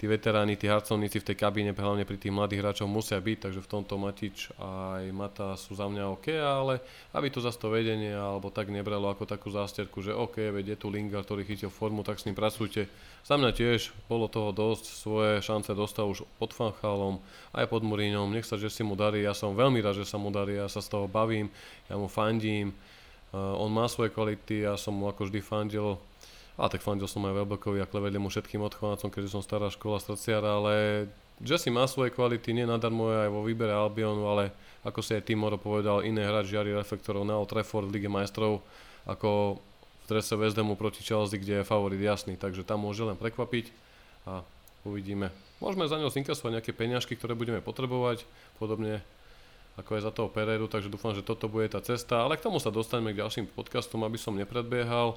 tí 0.00 0.08
veteráni, 0.08 0.56
tí 0.56 0.64
harcovníci 0.64 1.20
v 1.20 1.28
tej 1.28 1.36
kabíne, 1.36 1.76
hlavne 1.76 2.08
pri 2.08 2.16
tých 2.16 2.32
mladých 2.32 2.64
hráčov 2.64 2.88
musia 2.88 3.20
byť, 3.20 3.36
takže 3.44 3.60
v 3.60 3.68
tomto 3.68 4.00
Matič 4.00 4.48
aj 4.56 5.04
Mata 5.12 5.60
sú 5.60 5.76
za 5.76 5.84
mňa 5.92 6.08
OK, 6.16 6.32
ale 6.40 6.80
aby 7.12 7.28
to 7.28 7.44
zase 7.44 7.60
to 7.60 7.68
vedenie 7.68 8.16
alebo 8.16 8.48
tak 8.48 8.72
nebralo 8.72 9.12
ako 9.12 9.28
takú 9.28 9.52
zásterku, 9.52 10.00
že 10.00 10.16
OK, 10.16 10.56
veď 10.56 10.72
je 10.72 10.76
tu 10.80 10.88
Linga, 10.88 11.20
ktorý 11.20 11.44
chytil 11.44 11.68
formu, 11.68 12.00
tak 12.00 12.16
s 12.16 12.24
ním 12.24 12.32
pracujte. 12.32 12.88
Za 13.28 13.36
mňa 13.36 13.52
tiež 13.52 13.92
bolo 14.08 14.24
toho 14.32 14.56
dosť, 14.56 14.84
svoje 14.88 15.44
šance 15.44 15.76
dostal 15.76 16.08
už 16.08 16.24
pod 16.40 16.56
Fanchalom, 16.56 17.20
aj 17.52 17.68
pod 17.68 17.84
Muríňom, 17.84 18.32
nech 18.32 18.48
sa, 18.48 18.56
že 18.56 18.72
si 18.72 18.80
mu 18.80 18.96
darí, 18.96 19.20
ja 19.20 19.36
som 19.36 19.52
veľmi 19.52 19.84
rád, 19.84 20.00
že 20.00 20.08
sa 20.08 20.16
mu 20.16 20.32
darí, 20.32 20.56
ja 20.56 20.72
sa 20.72 20.80
z 20.80 20.96
toho 20.96 21.12
bavím, 21.12 21.52
ja 21.92 22.00
mu 22.00 22.08
fandím, 22.08 22.72
uh, 23.32 23.56
on 23.58 23.70
má 23.70 23.86
svoje 23.86 24.10
kvality, 24.14 24.66
ja 24.66 24.74
som 24.74 24.94
mu 24.94 25.10
ako 25.10 25.28
vždy 25.28 25.40
fandil, 25.42 25.98
a 26.60 26.68
tak 26.68 26.84
fandil 26.84 27.08
som 27.08 27.24
aj 27.24 27.40
Welbeckovi 27.40 27.80
a 27.80 27.88
klevedli 27.88 28.20
mu 28.20 28.28
všetkým 28.28 28.60
odchovancom, 28.60 29.08
keďže 29.08 29.32
som 29.32 29.42
stará 29.42 29.72
škola 29.72 29.96
strociara, 29.96 30.60
ale 30.60 30.72
Jesse 31.40 31.72
má 31.72 31.88
svoje 31.88 32.12
kvality, 32.12 32.52
nie 32.52 32.68
nadarmo 32.68 33.08
aj 33.08 33.32
vo 33.32 33.40
výbere 33.40 33.72
Albionu, 33.72 34.28
ale 34.28 34.52
ako 34.84 35.00
si 35.00 35.16
aj 35.16 35.24
Tim 35.24 35.40
Moro 35.40 35.56
povedal, 35.56 36.04
iné 36.04 36.28
hráč 36.28 36.52
žiari 36.52 36.76
reflektorov 36.76 37.24
na 37.24 37.40
Old 37.40 37.48
Trafford 37.48 37.88
v 37.88 37.96
Lige 37.96 38.12
majstrov 38.12 38.60
ako 39.08 39.56
v 39.56 40.04
drese 40.04 40.36
West 40.36 40.60
Hamu 40.60 40.76
proti 40.76 41.00
Chelsea, 41.00 41.40
kde 41.40 41.64
je 41.64 41.68
favorit 41.68 42.00
jasný, 42.00 42.36
takže 42.36 42.60
tam 42.66 42.84
môže 42.84 43.00
len 43.00 43.16
prekvapiť 43.16 43.72
a 44.28 44.44
uvidíme. 44.84 45.32
Môžeme 45.64 45.88
za 45.88 45.96
ňou 45.96 46.12
zinkasovať 46.12 46.60
nejaké 46.60 46.72
peňažky, 46.76 47.16
ktoré 47.16 47.32
budeme 47.32 47.64
potrebovať, 47.64 48.24
podobne 48.60 49.00
ako 49.80 49.96
je 49.96 50.06
za 50.06 50.12
toho 50.12 50.28
Pereiru, 50.28 50.68
takže 50.68 50.92
dúfam, 50.92 51.16
že 51.16 51.24
toto 51.24 51.48
bude 51.48 51.72
tá 51.72 51.80
cesta, 51.80 52.20
ale 52.20 52.36
k 52.36 52.44
tomu 52.44 52.60
sa 52.60 52.68
dostaneme 52.68 53.16
k 53.16 53.24
ďalším 53.24 53.48
podcastom, 53.56 54.04
aby 54.04 54.20
som 54.20 54.36
nepredbiehal. 54.36 55.16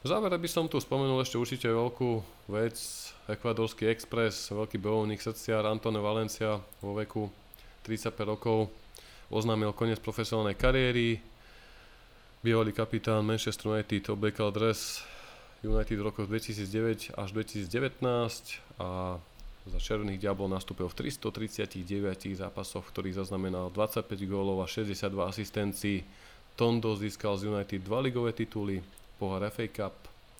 V 0.00 0.06
závere 0.08 0.40
by 0.40 0.48
som 0.48 0.64
tu 0.64 0.80
spomenul 0.80 1.20
ešte 1.20 1.36
určite 1.36 1.68
veľkú 1.68 2.24
vec, 2.48 2.76
Ekvadorský 3.28 3.90
Express, 3.92 4.54
veľký 4.54 4.80
bojovník 4.80 5.20
srdciar 5.20 5.68
Antone 5.68 6.00
Valencia 6.00 6.56
vo 6.80 6.96
veku 6.96 7.28
35 7.84 8.16
rokov 8.24 8.72
oznámil 9.28 9.74
koniec 9.74 9.98
profesionálnej 9.98 10.54
kariéry. 10.54 11.18
Bývalý 12.40 12.70
kapitán 12.70 13.26
Manchester 13.26 13.74
United 13.74 14.06
obliekal 14.14 14.54
dres 14.54 15.02
United 15.66 15.98
v 15.98 16.06
rokoch 16.06 16.30
2009 16.30 17.18
až 17.18 17.28
2019 17.34 17.98
a 18.78 19.18
za 19.66 19.82
Červených 19.82 20.22
diablov 20.22 20.46
nastúpil 20.46 20.86
v 20.86 21.10
339 21.10 22.38
zápasoch, 22.38 22.86
v 22.86 22.92
ktorých 22.94 23.18
zaznamenal 23.18 23.74
25 23.74 24.06
gólov 24.30 24.62
a 24.62 24.66
62 24.70 25.10
asistencií. 25.26 26.06
Tondo 26.54 26.94
získal 26.94 27.36
z 27.36 27.50
United 27.50 27.82
dva 27.82 28.00
ligové 28.00 28.32
tituly, 28.32 28.80
pohár 29.18 29.44
FA 29.50 29.66
Cup, 29.66 29.96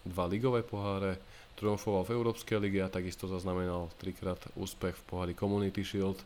dva 0.07 0.24
ligové 0.31 0.62
poháre, 0.62 1.18
triumfoval 1.59 2.07
v 2.07 2.14
Európskej 2.14 2.57
lige 2.62 2.81
a 2.81 2.93
takisto 2.93 3.27
zaznamenal 3.27 3.91
trikrát 3.99 4.39
úspech 4.55 4.95
v 4.95 5.07
pohári 5.11 5.35
Community 5.35 5.83
Shield. 5.83 6.22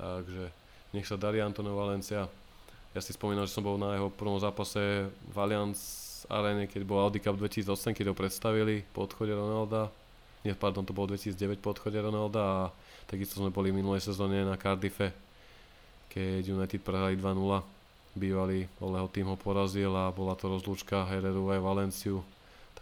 Takže 0.00 0.50
nech 0.96 1.06
sa 1.06 1.20
darí 1.20 1.44
Antonio 1.44 1.76
Valencia. 1.76 2.26
Ja 2.96 3.00
si 3.04 3.12
spomínam, 3.12 3.44
že 3.44 3.52
som 3.52 3.66
bol 3.66 3.76
na 3.76 3.92
jeho 3.92 4.08
prvom 4.08 4.40
zápase 4.40 5.12
v 5.12 5.36
Allianz 5.36 6.24
Arene, 6.32 6.64
keď 6.64 6.82
bol 6.88 7.02
Audi 7.02 7.20
Cup 7.20 7.36
2008, 7.36 7.92
keď 7.92 8.10
ho 8.10 8.16
predstavili 8.16 8.80
po 8.96 9.04
odchode 9.04 9.36
Ronalda. 9.36 9.92
Nie, 10.46 10.54
pardon, 10.54 10.86
to 10.86 10.94
bol 10.94 11.10
2009 11.10 11.58
po 11.58 11.74
odchode 11.74 11.98
Ronalda 11.98 12.38
a 12.38 12.58
takisto 13.10 13.42
sme 13.42 13.50
boli 13.50 13.74
minulej 13.74 13.98
sezóne 13.98 14.46
na 14.46 14.54
Cardiffe, 14.54 15.10
keď 16.06 16.54
United 16.54 16.86
prehrali 16.86 17.18
2-0 17.18 17.74
bývalý 18.16 18.64
Oleho 18.80 19.10
tým 19.12 19.28
ho 19.28 19.36
porazil 19.36 19.92
a 19.92 20.08
bola 20.08 20.32
to 20.32 20.48
rozlúčka 20.48 21.04
Hereru 21.04 21.52
aj 21.52 21.60
Valenciu. 21.60 22.24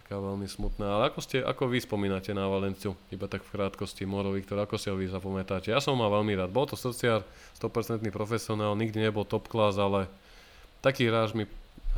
Taká 0.04 0.20
veľmi 0.20 0.46
smutná. 0.46 1.00
Ale 1.00 1.10
ako, 1.10 1.20
ste, 1.24 1.42
ako 1.42 1.66
vy 1.66 1.82
spomínate 1.82 2.30
na 2.30 2.46
Valenciu? 2.46 2.94
Iba 3.10 3.26
tak 3.26 3.42
v 3.42 3.58
krátkosti, 3.58 4.06
Moro 4.06 4.30
Viktor, 4.30 4.60
ako 4.62 4.78
si 4.78 4.92
ho 4.92 4.94
vy 4.94 5.10
zapamätáte? 5.10 5.74
Ja 5.74 5.82
som 5.82 5.96
ho 5.96 6.04
mal 6.04 6.12
veľmi 6.12 6.38
rád. 6.38 6.54
Bol 6.54 6.70
to 6.70 6.78
srdciar, 6.78 7.26
100% 7.58 8.04
profesionál, 8.14 8.78
nikdy 8.78 9.02
nebol 9.02 9.26
top 9.26 9.50
class, 9.50 9.74
ale 9.74 10.06
taký 10.84 11.10
hráč 11.10 11.34
mi 11.34 11.48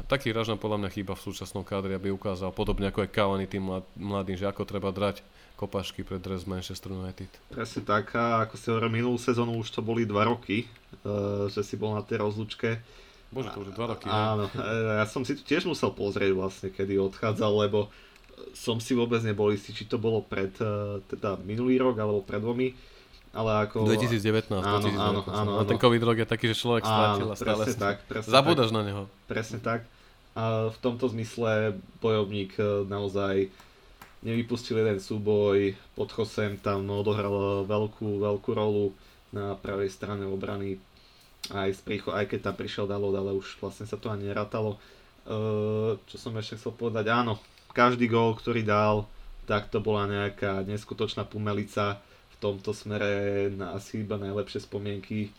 taký 0.05 0.29
hráč 0.29 0.53
nám 0.53 0.61
podľa 0.61 0.85
mňa 0.85 0.91
chýba 0.93 1.17
v 1.17 1.25
súčasnom 1.25 1.65
kádri, 1.65 1.97
aby 1.97 2.13
ukázal, 2.13 2.53
podobne 2.53 2.93
ako 2.93 3.09
je 3.09 3.15
Cavani 3.17 3.49
tým 3.49 3.65
mladým, 3.97 4.37
že 4.37 4.45
ako 4.45 4.69
treba 4.69 4.93
drať 4.93 5.25
kopačky 5.57 6.05
pre 6.05 6.21
dres 6.21 6.45
Manchester 6.45 6.93
United. 6.93 7.33
Presne 7.49 7.83
tak, 7.83 8.13
a 8.13 8.45
ako 8.45 8.55
si 8.61 8.67
hovoril, 8.69 8.93
minulú 8.93 9.17
sezónu 9.17 9.57
už 9.57 9.73
to 9.73 9.81
boli 9.81 10.05
dva 10.05 10.29
roky, 10.29 10.69
uh, 11.03 11.49
že 11.49 11.65
si 11.65 11.75
bol 11.81 11.97
na 11.97 12.05
tej 12.05 12.21
rozlučke. 12.21 12.79
Bože, 13.33 13.51
to 13.57 13.65
už 13.65 13.73
dva 13.75 13.97
roky. 13.97 14.07
Áno, 14.07 14.47
ja 15.01 15.09
som 15.09 15.25
si 15.27 15.35
to 15.35 15.43
tiež 15.43 15.67
musel 15.67 15.91
pozrieť 15.91 16.37
vlastne, 16.37 16.69
kedy 16.71 17.01
odchádzal, 17.11 17.53
lebo 17.67 17.91
som 18.53 18.79
si 18.79 18.93
vôbec 18.93 19.25
nebol 19.25 19.49
istý, 19.51 19.73
či 19.73 19.89
to 19.89 19.97
bolo 19.97 20.21
pred, 20.21 20.53
uh, 20.61 21.01
teda 21.09 21.41
minulý 21.43 21.81
rok 21.81 21.97
alebo 21.97 22.21
pred 22.21 22.39
dvomi 22.39 22.77
ale 23.37 23.69
ako... 23.69 23.85
2019, 23.85 24.49
áno, 24.49 24.81
2019. 24.81 24.97
Áno, 24.97 25.21
áno, 25.29 25.51
áno. 25.61 25.69
ten 25.69 25.77
covid 25.77 26.03
rok 26.09 26.17
je 26.17 26.27
taký, 26.27 26.49
že 26.49 26.57
človek 26.57 26.89
strátil 26.89 27.29
a 27.29 27.37
stále 27.37 27.63
presne 27.69 27.77
tak, 27.77 27.97
presne 28.09 28.31
zabúdaš 28.33 28.71
tak, 28.73 28.77
na 28.77 28.83
neho. 28.83 29.03
Presne 29.29 29.59
tak. 29.61 29.81
A 30.33 30.73
v 30.73 30.79
tomto 30.81 31.05
zmysle 31.13 31.77
bojovník 32.01 32.57
e, 32.57 32.89
naozaj 32.89 33.53
nevypustil 34.27 34.83
jeden 34.83 34.99
súboj, 34.99 35.79
pod 35.95 36.11
Chosem 36.11 36.59
tam 36.59 36.83
odohral 36.91 37.63
veľkú, 37.63 38.19
veľkú 38.19 38.51
rolu 38.51 38.91
na 39.31 39.55
pravej 39.55 39.95
strane 39.95 40.27
obrany 40.27 40.83
aj, 41.55 41.79
z 41.79 41.81
prícho- 41.87 42.15
aj 42.15 42.27
keď 42.27 42.51
tam 42.51 42.57
prišiel 42.59 42.91
Dalot, 42.91 43.15
ale 43.15 43.31
už 43.37 43.59
vlastne 43.63 43.87
sa 43.87 43.95
to 43.95 44.11
ani 44.11 44.27
nerátalo. 44.27 44.75
E, 44.75 44.79
čo 46.11 46.17
som 46.19 46.35
ešte 46.35 46.59
chcel 46.59 46.75
povedať, 46.75 47.07
áno, 47.07 47.39
každý 47.71 48.11
gól, 48.11 48.35
ktorý 48.35 48.67
dal, 48.67 49.07
tak 49.47 49.71
to 49.71 49.79
bola 49.79 50.11
nejaká 50.11 50.67
neskutočná 50.67 51.23
pumelica 51.23 52.03
v 52.35 52.37
tomto 52.43 52.75
smere 52.75 53.47
na 53.55 53.79
asi 53.79 54.03
iba 54.03 54.19
najlepšie 54.19 54.67
spomienky. 54.67 55.31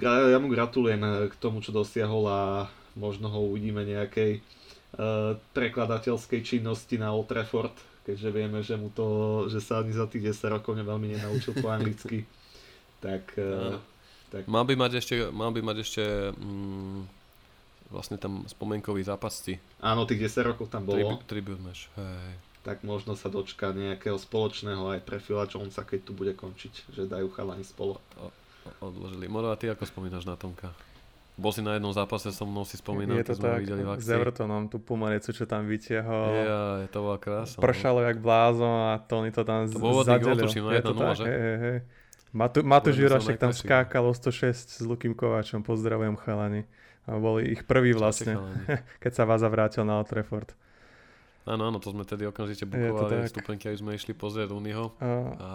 Ja 0.00 0.38
mu 0.40 0.48
gratulujem 0.48 1.28
k 1.28 1.34
tomu, 1.36 1.60
čo 1.60 1.76
dosiahol 1.76 2.24
a 2.26 2.40
možno 2.96 3.28
ho 3.28 3.52
uvidíme 3.52 3.84
nejakej 3.84 4.40
prekladateľskej 5.52 6.40
činnosti 6.40 6.96
na 6.96 7.12
Old 7.12 7.28
Trafford, 7.28 7.74
keďže 8.04 8.30
vieme, 8.32 8.60
že 8.64 8.74
mu 8.80 8.88
to, 8.92 9.44
že 9.52 9.60
sa 9.60 9.84
ani 9.84 9.92
za 9.92 10.08
tých 10.08 10.32
10 10.32 10.56
rokov 10.60 10.72
veľmi 10.72 11.16
nenaučil 11.16 11.52
po 11.60 11.68
anglicky. 11.68 12.24
tak, 13.04 13.36
tak... 14.32 14.42
Mal 14.48 14.64
by 14.64 14.74
mať 14.76 14.92
ešte, 15.04 15.14
mal 15.28 15.52
by 15.52 15.60
mať 15.60 15.76
ešte 15.84 16.02
mm, 16.32 16.98
vlastne 17.92 18.16
tam 18.16 18.48
spomienkový 18.48 19.04
zápas 19.04 19.44
Áno, 19.84 20.08
tých 20.08 20.32
10 20.32 20.48
rokov 20.54 20.72
tam 20.72 20.88
bolo. 20.88 21.20
Tribute 21.28 21.60
match, 21.60 21.92
hej 21.96 22.46
tak 22.66 22.82
možno 22.82 23.14
sa 23.14 23.30
dočka 23.30 23.70
nejakého 23.70 24.18
spoločného 24.18 24.98
aj 24.98 25.06
pre 25.06 25.22
Phila 25.22 25.46
Jonesa, 25.46 25.86
keď 25.86 26.00
tu 26.02 26.10
bude 26.18 26.34
končiť, 26.34 26.90
že 26.90 27.06
dajú 27.06 27.30
chalani 27.30 27.62
spolu. 27.62 27.94
Odložili. 28.82 29.30
Moro, 29.30 29.54
a 29.54 29.56
ty 29.56 29.70
ako 29.70 29.86
spomínaš 29.86 30.26
na 30.26 30.34
Tomka? 30.34 30.74
Bol 31.36 31.52
si 31.52 31.60
na 31.60 31.76
jednom 31.76 31.92
zápase 31.92 32.32
so 32.32 32.48
mnou, 32.48 32.64
si 32.64 32.80
spomínal, 32.80 33.20
je 33.20 33.28
to 33.28 33.36
tak, 33.36 33.60
videli 33.60 33.84
v 33.84 33.92
akcii. 33.92 34.08
s 34.08 34.16
Evertonom, 34.16 34.72
tú 34.72 34.80
pomaricu, 34.80 35.36
čo 35.36 35.44
tam 35.44 35.68
vytiahol. 35.68 36.32
Ja, 36.32 36.60
je 36.80 36.88
to 36.88 37.04
bola 37.04 37.20
krása. 37.20 37.60
Pršalo 37.60 38.00
jak 38.00 38.24
blázon 38.24 38.96
a 38.96 39.04
Tony 39.04 39.28
to 39.28 39.44
tam 39.44 39.68
to 39.68 39.76
bol 39.76 40.00
zadelil. 40.00 40.48
tuším, 40.48 40.64
na 40.64 40.80
1 40.80 41.20
že? 41.20 41.24
Hej, 41.28 41.56
hej. 41.60 41.78
Matu, 42.36 42.88
Jurašek 42.92 43.36
tam 43.36 43.52
skákal 43.52 44.04
o 44.08 44.12
106 44.12 44.80
s 44.80 44.84
Lukým 44.84 45.12
Kováčom, 45.12 45.60
pozdravujem 45.60 46.16
chalani. 46.20 46.64
A 47.06 47.20
boli 47.20 47.54
ich 47.54 47.62
prvý 47.68 47.94
vlastne, 47.94 48.36
keď 49.02 49.12
sa 49.12 49.22
Vaza 49.28 49.46
vrátil 49.46 49.86
na 49.86 50.00
Old 50.00 50.08
Trafford. 50.08 50.56
Áno, 51.46 51.70
áno, 51.70 51.78
to 51.78 51.94
sme 51.94 52.02
tedy 52.02 52.26
okamžite 52.26 52.66
bukovali 52.66 53.30
stupenky, 53.30 53.70
aby 53.70 53.78
sme 53.78 53.90
išli 53.94 54.12
pozrieť 54.18 54.50
Uniho. 54.50 54.90
A... 54.98 55.06
a... 55.38 55.48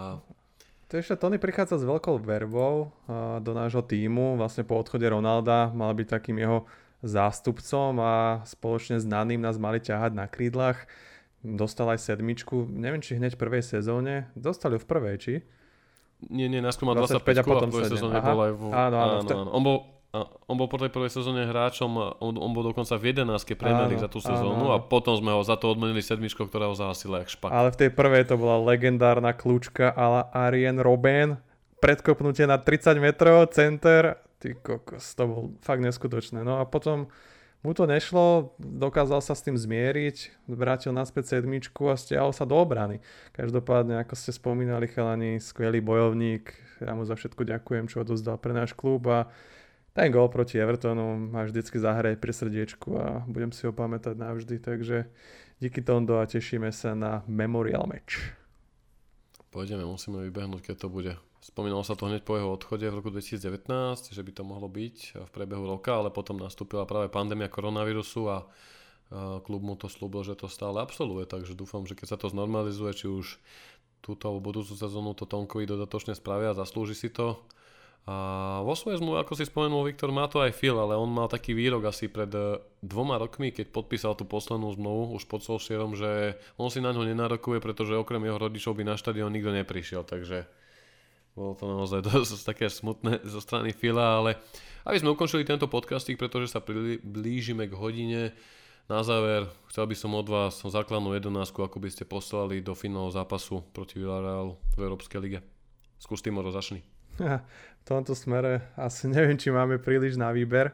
To 0.92 1.00
ešte 1.00 1.16
Tony 1.16 1.40
prichádza 1.40 1.80
s 1.80 1.88
veľkou 1.88 2.20
verbou 2.20 2.92
do 3.40 3.52
nášho 3.56 3.80
týmu. 3.80 4.36
Vlastne 4.36 4.60
po 4.60 4.76
odchode 4.76 5.08
Ronalda 5.08 5.72
mal 5.72 5.88
byť 5.96 6.04
takým 6.04 6.36
jeho 6.36 6.68
zástupcom 7.00 7.96
a 7.96 8.44
spoločne 8.44 9.00
s 9.00 9.08
Naným 9.08 9.40
nás 9.40 9.56
mali 9.56 9.80
ťahať 9.80 10.12
na 10.12 10.28
krídlach. 10.28 10.84
Dostal 11.40 11.96
aj 11.96 12.04
sedmičku, 12.04 12.68
neviem 12.68 13.00
či 13.00 13.16
hneď 13.16 13.34
v 13.34 13.40
prvej 13.40 13.64
sezóne. 13.64 14.28
Dostali 14.36 14.76
ju 14.76 14.84
v 14.84 14.88
prvej, 14.92 15.16
či? 15.16 15.34
Nie, 16.28 16.52
nie, 16.52 16.60
najskôr 16.60 16.84
mal 16.84 17.00
25, 17.00 17.24
25 17.24 17.40
a 17.40 17.42
potom 17.42 17.68
v 17.72 17.88
sezóne 17.88 18.18
bol 18.20 18.40
aj 18.44 18.52
v... 18.52 18.62
Áno, 18.68 18.96
áno, 19.00 19.14
áno, 19.24 19.30
áno. 19.32 19.48
On 19.48 19.62
bol 19.64 19.91
on 20.20 20.56
bol 20.60 20.68
po 20.68 20.76
tej 20.76 20.92
prvej 20.92 21.08
sezóne 21.08 21.48
hráčom, 21.48 22.20
on, 22.20 22.36
on 22.36 22.52
bol 22.52 22.60
dokonca 22.60 23.00
v 23.00 23.16
11 23.16 23.32
Premier 23.56 23.88
za 23.96 24.12
tú 24.12 24.20
sezónu 24.20 24.68
áno. 24.68 24.76
a 24.76 24.78
potom 24.84 25.16
sme 25.16 25.32
ho 25.32 25.40
za 25.40 25.56
to 25.56 25.72
odmenili 25.72 26.04
sedmičkou, 26.04 26.52
ktorá 26.52 26.68
ho 26.68 26.76
zahasila 26.76 27.24
jak 27.24 27.32
špak. 27.32 27.48
Ale 27.48 27.72
v 27.72 27.80
tej 27.80 27.90
prvej 27.96 28.28
to 28.28 28.36
bola 28.36 28.60
legendárna 28.60 29.32
kľúčka 29.32 29.88
ala 29.88 30.28
Arien 30.36 30.76
Robben, 30.84 31.40
predkopnutie 31.80 32.44
na 32.44 32.60
30 32.60 33.00
metrov, 33.00 33.48
center, 33.56 34.20
ty 34.36 34.52
kokos, 34.52 35.16
to 35.16 35.24
bol 35.24 35.42
fakt 35.64 35.80
neskutočné. 35.80 36.44
No 36.44 36.60
a 36.60 36.68
potom 36.68 37.08
mu 37.64 37.72
to 37.72 37.88
nešlo, 37.88 38.52
dokázal 38.60 39.24
sa 39.24 39.32
s 39.32 39.40
tým 39.40 39.56
zmieriť, 39.56 40.44
vrátil 40.44 40.92
naspäť 40.92 41.40
sedmičku 41.40 41.88
a 41.88 41.96
stiahol 41.96 42.36
sa 42.36 42.44
do 42.44 42.60
obrany. 42.60 43.00
Každopádne, 43.32 44.04
ako 44.04 44.12
ste 44.12 44.36
spomínali, 44.36 44.92
chalani, 44.92 45.40
skvelý 45.40 45.80
bojovník, 45.80 46.52
ja 46.84 46.92
mu 46.92 47.08
za 47.08 47.16
všetko 47.16 47.48
ďakujem, 47.48 47.88
čo 47.88 48.04
odozdal 48.04 48.36
pre 48.36 48.52
náš 48.52 48.76
klub 48.76 49.08
a 49.08 49.32
ten 49.92 50.08
gol 50.08 50.28
proti 50.32 50.56
Evertonu 50.56 51.16
ma 51.16 51.44
vždycky 51.44 51.76
zahraje 51.76 52.16
pri 52.16 52.32
srdiečku 52.32 52.88
a 52.96 53.06
budem 53.28 53.52
si 53.52 53.68
ho 53.68 53.72
pamätať 53.76 54.16
navždy, 54.16 54.56
takže 54.60 55.08
díky 55.60 55.84
Tondo 55.84 56.16
a 56.16 56.24
tešíme 56.24 56.72
sa 56.72 56.96
na 56.96 57.20
Memorial 57.28 57.84
Match. 57.84 58.16
Pôjdeme, 59.52 59.84
musíme 59.84 60.24
vybehnúť, 60.24 60.72
keď 60.72 60.76
to 60.80 60.88
bude. 60.88 61.12
Spomínalo 61.44 61.84
sa 61.84 61.92
to 61.92 62.08
hneď 62.08 62.24
po 62.24 62.40
jeho 62.40 62.54
odchode 62.54 62.88
v 62.88 62.96
roku 63.02 63.12
2019, 63.12 63.68
že 64.14 64.22
by 64.22 64.32
to 64.32 64.42
mohlo 64.46 64.70
byť 64.70 64.96
v 65.26 65.30
priebehu 65.34 65.68
roka, 65.68 65.92
ale 65.92 66.08
potom 66.08 66.40
nastúpila 66.40 66.88
práve 66.88 67.12
pandémia 67.12 67.52
koronavírusu 67.52 68.32
a 68.32 68.48
klub 69.44 69.60
mu 69.60 69.76
to 69.76 69.92
slúbil, 69.92 70.24
že 70.24 70.40
to 70.40 70.48
stále 70.48 70.80
absolvuje, 70.80 71.28
takže 71.28 71.52
dúfam, 71.52 71.84
že 71.84 71.92
keď 71.92 72.16
sa 72.16 72.16
to 72.16 72.32
znormalizuje, 72.32 72.96
či 72.96 73.06
už 73.12 73.36
túto 74.00 74.24
alebo 74.24 74.40
budúcu 74.40 74.72
sezónu 74.72 75.12
to 75.12 75.28
Tomkovi 75.28 75.68
dodatočne 75.68 76.16
spravia 76.16 76.56
a 76.56 76.58
zaslúži 76.58 76.96
si 76.96 77.08
to 77.12 77.44
a 78.02 78.16
vo 78.66 78.74
svojej 78.74 78.98
zmluve, 78.98 79.22
ako 79.22 79.38
si 79.38 79.46
spomenul, 79.46 79.86
Viktor, 79.86 80.10
má 80.10 80.26
to 80.26 80.42
aj 80.42 80.58
Phil, 80.58 80.74
ale 80.74 80.98
on 80.98 81.06
mal 81.06 81.30
taký 81.30 81.54
výrok 81.54 81.86
asi 81.86 82.10
pred 82.10 82.26
e, 82.34 82.58
dvoma 82.82 83.14
rokmi, 83.14 83.54
keď 83.54 83.70
podpísal 83.70 84.18
tú 84.18 84.26
poslednú 84.26 84.74
zmluvu 84.74 85.14
už 85.14 85.30
pod 85.30 85.46
Solskjaerom, 85.46 85.94
že 85.94 86.34
on 86.58 86.66
si 86.66 86.82
na 86.82 86.90
ňo 86.90 87.06
nenárokuje, 87.06 87.62
pretože 87.62 87.94
okrem 87.94 88.26
jeho 88.26 88.42
rodičov 88.42 88.74
by 88.74 88.82
na 88.82 88.98
štadión 88.98 89.30
nikto 89.30 89.54
neprišiel, 89.54 90.02
takže 90.02 90.50
bolo 91.38 91.54
to 91.54 91.64
naozaj 91.70 92.02
dosť 92.10 92.42
také 92.42 92.66
smutné 92.66 93.22
zo 93.22 93.38
strany 93.38 93.70
Phila, 93.70 94.18
ale 94.18 94.34
aby 94.82 94.98
sme 94.98 95.14
ukončili 95.14 95.46
tento 95.46 95.70
podcastik, 95.70 96.18
pretože 96.18 96.50
sa 96.50 96.58
blížime 97.06 97.70
k 97.70 97.78
hodine, 97.78 98.34
na 98.90 99.06
záver 99.06 99.46
chcel 99.70 99.86
by 99.86 99.94
som 99.94 100.10
od 100.18 100.26
vás 100.26 100.58
základnú 100.58 101.14
jedenásku, 101.14 101.54
ako 101.54 101.78
by 101.78 101.86
ste 101.86 102.02
poslali 102.02 102.58
do 102.58 102.74
finálneho 102.74 103.14
zápasu 103.14 103.62
proti 103.70 104.02
Villarealu 104.02 104.58
v 104.74 104.80
Európskej 104.82 105.22
lige. 105.22 105.38
Skús 106.02 106.18
Timoro, 106.18 106.50
začni. 106.50 106.82
v 107.82 107.90
tomto 107.90 108.14
smere 108.14 108.62
asi 108.78 109.08
neviem, 109.12 109.34
či 109.34 109.50
máme 109.50 109.82
príliš 109.82 110.14
na 110.14 110.30
výber. 110.30 110.70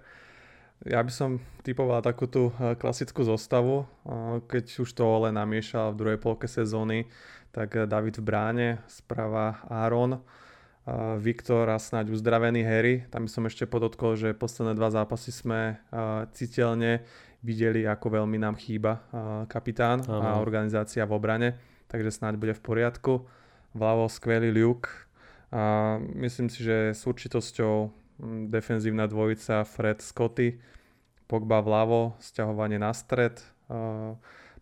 Ja 0.86 1.02
by 1.02 1.10
som 1.10 1.42
typoval 1.66 2.04
takú 2.04 2.30
tú 2.30 2.54
eh, 2.60 2.76
klasickú 2.78 3.24
zostavu, 3.26 3.82
eh, 3.82 4.38
keď 4.46 4.84
už 4.84 4.90
to 4.94 5.02
Ole 5.02 5.34
namiešal 5.34 5.96
v 5.96 5.98
druhej 5.98 6.18
polke 6.20 6.46
sezóny, 6.46 7.08
tak 7.50 7.74
eh, 7.74 7.88
David 7.88 8.20
v 8.20 8.24
bráne, 8.24 8.68
sprava 8.86 9.64
Aaron, 9.66 10.20
Viktor 11.20 11.68
a 11.68 11.76
snáď 11.76 12.16
uzdravený 12.16 12.64
Harry. 12.64 13.04
Tam 13.12 13.28
by 13.28 13.28
som 13.28 13.44
ešte 13.44 13.68
podotkol, 13.68 14.16
že 14.16 14.32
posledné 14.32 14.72
dva 14.72 14.88
zápasy 14.88 15.28
sme 15.28 15.76
citeľne 16.32 17.04
videli, 17.44 17.84
ako 17.84 18.16
veľmi 18.16 18.40
nám 18.40 18.56
chýba 18.56 19.04
kapitán 19.52 20.00
ano. 20.08 20.24
a 20.24 20.40
organizácia 20.40 21.04
v 21.04 21.12
obrane, 21.12 21.60
takže 21.92 22.08
snáď 22.08 22.40
bude 22.40 22.54
v 22.56 22.64
poriadku. 22.64 23.20
Vľavo 23.76 24.08
skvelý 24.08 24.48
Luke, 24.48 24.88
a 25.48 25.96
myslím 26.18 26.52
si, 26.52 26.60
že 26.60 26.92
s 26.92 27.08
určitosťou 27.08 27.74
mm, 28.20 28.52
defenzívna 28.52 29.08
dvojica 29.08 29.64
Fred 29.64 30.04
Scotty, 30.04 30.60
Pogba 31.28 31.60
vľavo, 31.60 32.16
sťahovanie 32.24 32.80
na 32.80 32.96
stred, 32.96 33.36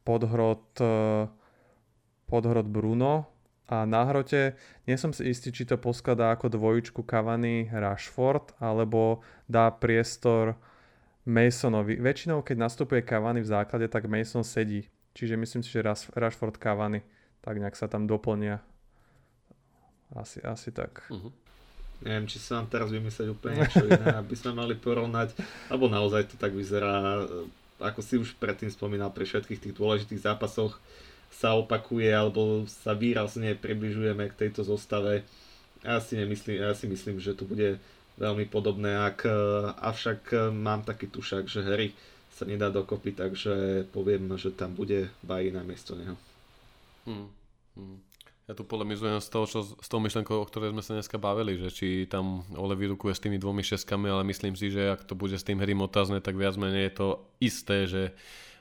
podhrot, 0.03 0.67
podhrot 2.27 2.67
Bruno 2.67 3.31
a 3.71 3.87
na 3.87 4.03
hrote 4.07 4.59
nie 4.87 4.99
som 4.99 5.15
si 5.15 5.31
istý, 5.31 5.55
či 5.55 5.67
to 5.67 5.79
poskladá 5.79 6.35
ako 6.35 6.51
dvojičku 6.51 7.07
Cavani 7.07 7.71
Rashford 7.71 8.59
alebo 8.59 9.23
dá 9.47 9.71
priestor 9.71 10.59
Masonovi. 11.27 11.99
Väčšinou, 11.99 12.43
keď 12.43 12.57
nastupuje 12.67 13.03
Cavani 13.03 13.43
v 13.43 13.51
základe, 13.51 13.87
tak 13.91 14.07
Mason 14.07 14.47
sedí. 14.47 14.87
Čiže 15.15 15.35
myslím 15.35 15.63
si, 15.63 15.71
že 15.75 15.87
Rashford 16.15 16.59
Cavani 16.59 17.03
tak 17.43 17.59
nejak 17.59 17.75
sa 17.79 17.87
tam 17.87 18.11
doplnia 18.11 18.63
asi, 20.15 20.39
asi 20.45 20.71
tak. 20.71 21.03
Uh-huh. 21.11 21.33
Neviem, 22.05 22.29
či 22.29 22.37
sa 22.37 22.61
nám 22.61 22.69
teraz 22.69 22.93
vymyslieť 22.93 23.29
úplne 23.33 23.65
niečo 23.65 23.89
iné, 23.89 24.21
aby 24.21 24.37
sme 24.37 24.53
mali 24.53 24.77
porovnať, 24.77 25.33
alebo 25.73 25.89
naozaj 25.89 26.29
to 26.29 26.37
tak 26.37 26.53
vyzerá, 26.53 27.25
ako 27.81 28.01
si 28.05 28.21
už 28.21 28.37
predtým 28.37 28.69
spomínal, 28.69 29.09
pri 29.09 29.25
všetkých 29.25 29.63
tých 29.65 29.75
dôležitých 29.75 30.25
zápasoch 30.29 30.77
sa 31.33 31.57
opakuje, 31.57 32.13
alebo 32.13 32.69
sa 32.69 32.93
výrazne 32.93 33.57
približujeme 33.57 34.29
k 34.29 34.39
tejto 34.47 34.63
zostave. 34.63 35.25
Ja 35.81 35.97
si, 36.05 36.21
nemyslím, 36.21 36.61
ja 36.61 36.77
si 36.77 36.85
myslím, 36.85 37.17
že 37.17 37.33
to 37.33 37.49
bude 37.49 37.81
veľmi 38.21 38.49
podobné, 38.49 38.97
ak, 38.97 39.29
avšak 39.81 40.53
mám 40.53 40.85
taký 40.85 41.09
tušak, 41.09 41.49
že 41.49 41.65
Harry 41.65 41.97
sa 42.37 42.45
nedá 42.45 42.69
dokopy, 42.69 43.17
takže 43.17 43.85
poviem, 43.97 44.37
že 44.37 44.53
tam 44.53 44.77
bude 44.77 45.09
Bají 45.25 45.49
na 45.49 45.65
miesto 45.65 45.97
neho. 45.97 46.17
Hmm. 47.09 47.29
Hmm. 47.77 48.01
Ja 48.47 48.55
tu 48.55 48.63
polemizujem 48.63 49.19
z 49.19 49.27
toho, 49.27 49.45
čo, 49.51 49.59
s 49.67 49.89
tou 49.91 49.99
myšlenkou, 49.99 50.39
o 50.39 50.47
ktorej 50.47 50.71
sme 50.71 50.79
sa 50.79 50.95
dneska 50.95 51.19
bavili, 51.19 51.59
že 51.59 51.67
či 51.67 52.07
tam 52.07 52.47
Ole 52.55 52.79
vyrukuje 52.79 53.11
s 53.11 53.19
tými 53.19 53.43
dvomi 53.43 53.67
šeskami, 53.67 54.07
ale 54.07 54.23
myslím 54.23 54.55
si, 54.55 54.71
že 54.71 54.95
ak 54.95 55.03
to 55.03 55.19
bude 55.19 55.35
s 55.35 55.43
tým 55.43 55.59
Harrym 55.59 55.83
otázne, 55.83 56.23
tak 56.23 56.39
viac 56.39 56.55
menej 56.55 56.87
je 56.87 56.95
to 56.95 57.09
isté, 57.43 57.91
že 57.91 58.03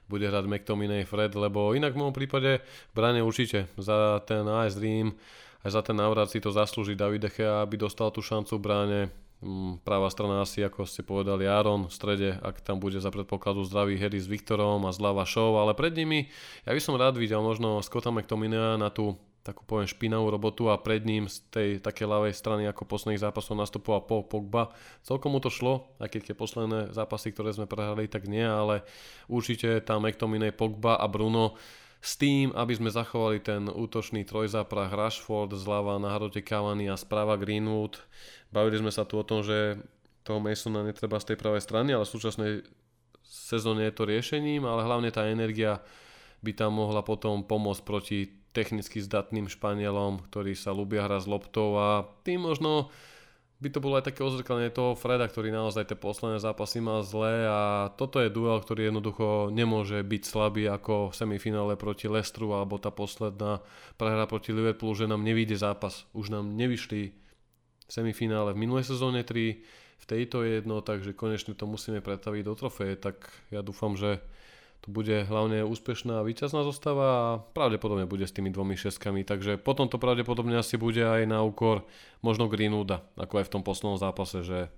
bude 0.09 0.25
hrať 0.25 0.49
McTominay 0.49 1.05
Fred, 1.05 1.37
lebo 1.37 1.77
inak 1.77 1.93
v 1.93 2.01
môjom 2.01 2.17
prípade 2.17 2.65
bráne 2.97 3.21
určite 3.21 3.69
za 3.77 4.25
ten 4.25 4.41
AS 4.49 4.73
Dream, 4.73 5.13
aj 5.61 5.77
za 5.77 5.81
ten 5.85 6.01
návrat 6.01 6.33
si 6.33 6.41
to 6.41 6.49
zaslúži 6.49 6.97
David 6.97 7.29
Echea, 7.29 7.61
aby 7.61 7.77
dostal 7.77 8.09
tú 8.09 8.25
šancu 8.25 8.57
bráne. 8.57 9.13
Mm, 9.45 9.85
pravá 9.85 10.09
strana 10.09 10.41
asi, 10.41 10.65
ako 10.65 10.89
ste 10.89 11.05
povedali, 11.05 11.45
Aaron 11.45 11.85
v 11.85 11.93
strede, 11.93 12.29
ak 12.41 12.57
tam 12.65 12.81
bude 12.81 12.97
za 12.97 13.13
predpokladu 13.13 13.61
zdravý 13.61 14.01
Harry 14.01 14.17
s 14.17 14.25
Viktorom 14.25 14.81
a 14.89 14.95
zľava 14.95 15.29
Show, 15.29 15.61
ale 15.61 15.77
pred 15.77 15.93
nimi, 15.93 16.25
ja 16.65 16.73
by 16.73 16.81
som 16.81 16.97
rád 16.97 17.21
videl 17.21 17.45
možno 17.45 17.85
Scotta 17.85 18.09
McTominaya 18.09 18.81
na 18.81 18.89
tú 18.89 19.13
takú 19.45 19.61
poviem 19.61 19.85
špinavú 19.85 20.33
robotu 20.33 20.73
a 20.73 20.81
pred 20.81 21.05
ním 21.05 21.29
z 21.29 21.45
tej 21.53 21.69
také 21.77 22.09
ľavej 22.09 22.33
strany 22.33 22.65
ako 22.65 22.89
posledných 22.89 23.21
zápasov 23.21 23.53
nastupoval 23.53 24.09
Paul 24.09 24.25
Pogba. 24.25 24.73
Celkom 25.05 25.37
mu 25.37 25.39
to 25.39 25.53
šlo, 25.53 25.85
aj 26.01 26.09
keď 26.09 26.33
tie 26.33 26.35
posledné 26.35 26.79
zápasy, 26.89 27.29
ktoré 27.29 27.53
sme 27.53 27.69
prehrali, 27.69 28.09
tak 28.09 28.25
nie, 28.25 28.41
ale 28.41 28.81
určite 29.29 29.85
tam 29.85 30.01
McTominay, 30.01 30.49
Pogba 30.49 30.97
a 30.97 31.05
Bruno 31.05 31.53
s 32.01 32.17
tým, 32.17 32.57
aby 32.57 32.73
sme 32.73 32.89
zachovali 32.89 33.37
ten 33.37 33.69
útočný 33.69 34.25
trojzáprah 34.25 34.89
Rashford 34.89 35.53
zľava 35.53 36.01
na 36.01 36.17
hrote 36.17 36.41
Cavani 36.41 36.89
a 36.89 36.97
správa 36.97 37.37
Greenwood. 37.37 38.01
Bavili 38.49 38.81
sme 38.81 38.89
sa 38.89 39.05
tu 39.05 39.21
o 39.21 39.25
tom, 39.25 39.45
že 39.45 39.77
toho 40.25 40.41
Masona 40.41 40.81
netreba 40.81 41.21
z 41.21 41.33
tej 41.33 41.37
pravej 41.37 41.61
strany, 41.61 41.93
ale 41.93 42.01
v 42.01 42.13
súčasnej 42.17 42.53
sezóne 43.21 43.85
je 43.85 43.93
to 43.93 44.09
riešením, 44.09 44.65
ale 44.65 44.81
hlavne 44.85 45.09
tá 45.13 45.29
energia 45.29 45.81
by 46.41 46.51
tam 46.55 46.79
mohla 46.81 47.05
potom 47.05 47.45
pomôcť 47.45 47.83
proti 47.85 48.19
technicky 48.55 49.03
zdatným 49.03 49.51
Španielom, 49.51 50.23
ktorí 50.31 50.55
sa 50.55 50.71
ľubia 50.71 51.03
hrať 51.03 51.27
s 51.27 51.31
loptou 51.31 51.75
a 51.75 52.07
tým 52.23 52.47
možno 52.47 52.87
by 53.59 53.71
to 53.71 53.79
bolo 53.79 53.95
aj 53.95 54.11
také 54.11 54.19
ozrkanie 54.23 54.67
toho 54.67 54.99
Freda, 54.99 55.27
ktorý 55.31 55.47
naozaj 55.51 55.87
tie 55.91 55.97
posledné 55.99 56.43
zápasy 56.43 56.83
mal 56.83 57.07
zlé 57.07 57.47
a 57.47 57.87
toto 57.95 58.19
je 58.19 58.27
duel, 58.27 58.59
ktorý 58.59 58.91
jednoducho 58.91 59.49
nemôže 59.51 60.03
byť 60.03 60.23
slabý 60.27 60.67
ako 60.67 61.11
v 61.11 61.17
semifinále 61.17 61.73
proti 61.79 62.11
Lestru 62.11 62.51
alebo 62.51 62.75
tá 62.79 62.91
posledná 62.91 63.63
prehra 63.95 64.27
proti 64.27 64.51
Liverpoolu, 64.51 64.95
že 64.95 65.07
nám 65.07 65.23
nevíde 65.23 65.55
zápas. 65.55 66.03
Už 66.11 66.35
nám 66.35 66.51
nevyšli 66.55 67.15
v 67.85 67.91
semifinále 67.91 68.51
v 68.51 68.59
minulej 68.59 68.91
sezóne 68.91 69.23
3, 69.23 69.63
v 69.95 70.05
tejto 70.05 70.43
je 70.43 70.59
jedno, 70.59 70.83
takže 70.83 71.15
konečne 71.15 71.55
to 71.55 71.63
musíme 71.63 72.03
pretaviť 72.03 72.43
do 72.43 72.53
trofeje, 72.59 72.99
tak 72.99 73.23
ja 73.55 73.63
dúfam, 73.63 73.95
že 73.95 74.19
to 74.85 74.93
bude 74.93 75.25
hlavne 75.25 75.65
úspešná 75.65 76.21
a 76.21 76.25
víťazná 76.29 76.61
zostava 76.61 77.05
a 77.09 77.27
pravdepodobne 77.41 78.05
bude 78.05 78.29
s 78.29 78.35
tými 78.37 78.53
dvomi 78.53 78.77
šeskami, 78.77 79.25
takže 79.25 79.57
potom 79.57 79.89
to 79.89 79.97
pravdepodobne 79.97 80.61
asi 80.61 80.77
bude 80.77 81.01
aj 81.01 81.25
na 81.25 81.41
úkor 81.41 81.89
možno 82.21 82.45
Greenwooda, 82.45 83.01
ako 83.17 83.41
aj 83.41 83.45
v 83.49 83.53
tom 83.57 83.63
poslednom 83.65 83.97
zápase, 83.97 84.45
že 84.45 84.69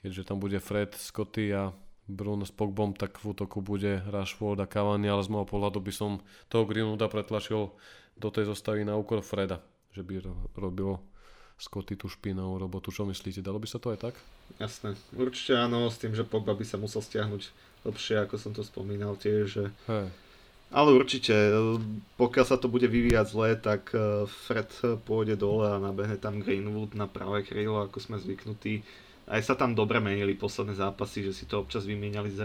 keďže 0.00 0.32
tam 0.32 0.40
bude 0.40 0.56
Fred, 0.56 0.96
Scotty 0.96 1.52
a 1.52 1.76
Bruno 2.08 2.48
s 2.48 2.52
Pogbom, 2.54 2.96
tak 2.96 3.20
v 3.20 3.36
útoku 3.36 3.60
bude 3.60 4.00
Rashford 4.08 4.56
a 4.56 4.64
Cavani, 4.64 5.12
ale 5.12 5.20
z 5.20 5.28
môjho 5.28 5.44
pohľadu 5.44 5.84
by 5.84 5.92
som 5.92 6.24
toho 6.48 6.64
Greenwooda 6.64 7.12
pretlačil 7.12 7.76
do 8.16 8.28
tej 8.32 8.48
zostavy 8.48 8.88
na 8.88 8.96
úkor 8.96 9.20
Freda, 9.20 9.60
že 9.92 10.00
by 10.00 10.24
robil 10.56 10.96
Scotty 11.56 11.96
tú 11.96 12.06
špinavú 12.12 12.60
robotu. 12.60 12.92
Čo 12.92 13.08
myslíte, 13.08 13.40
dalo 13.40 13.56
by 13.56 13.68
sa 13.68 13.80
to 13.80 13.88
aj 13.92 14.12
tak? 14.12 14.14
Jasné, 14.60 14.94
určite 15.16 15.56
áno, 15.56 15.88
s 15.88 15.96
tým, 15.96 16.12
že 16.12 16.22
Pogba 16.22 16.52
by 16.52 16.64
sa 16.68 16.76
musel 16.76 17.00
stiahnuť 17.00 17.42
lepšie, 17.88 18.20
ako 18.22 18.34
som 18.36 18.52
to 18.52 18.60
spomínal 18.62 19.16
tiež. 19.16 19.44
Že... 19.48 19.64
Hey. 19.88 20.08
Ale 20.74 20.98
určite, 20.98 21.32
pokiaľ 22.18 22.44
sa 22.46 22.58
to 22.58 22.66
bude 22.66 22.90
vyvíjať 22.90 23.26
zle, 23.30 23.54
tak 23.54 23.94
e, 23.94 24.26
Fred 24.26 24.68
pôjde 25.06 25.38
dole 25.38 25.70
a 25.70 25.78
nabehne 25.78 26.18
tam 26.18 26.42
Greenwood 26.42 26.98
na 26.98 27.06
pravé 27.06 27.46
krídlo, 27.46 27.86
ako 27.86 28.02
sme 28.02 28.16
zvyknutí. 28.18 28.82
Aj 29.26 29.42
sa 29.42 29.58
tam 29.58 29.74
dobre 29.74 29.98
menili 29.98 30.38
posledné 30.38 30.78
zápasy, 30.78 31.26
že 31.26 31.34
si 31.34 31.50
to 31.50 31.58
občas 31.58 31.82
vymieniali 31.82 32.30
s 32.30 32.38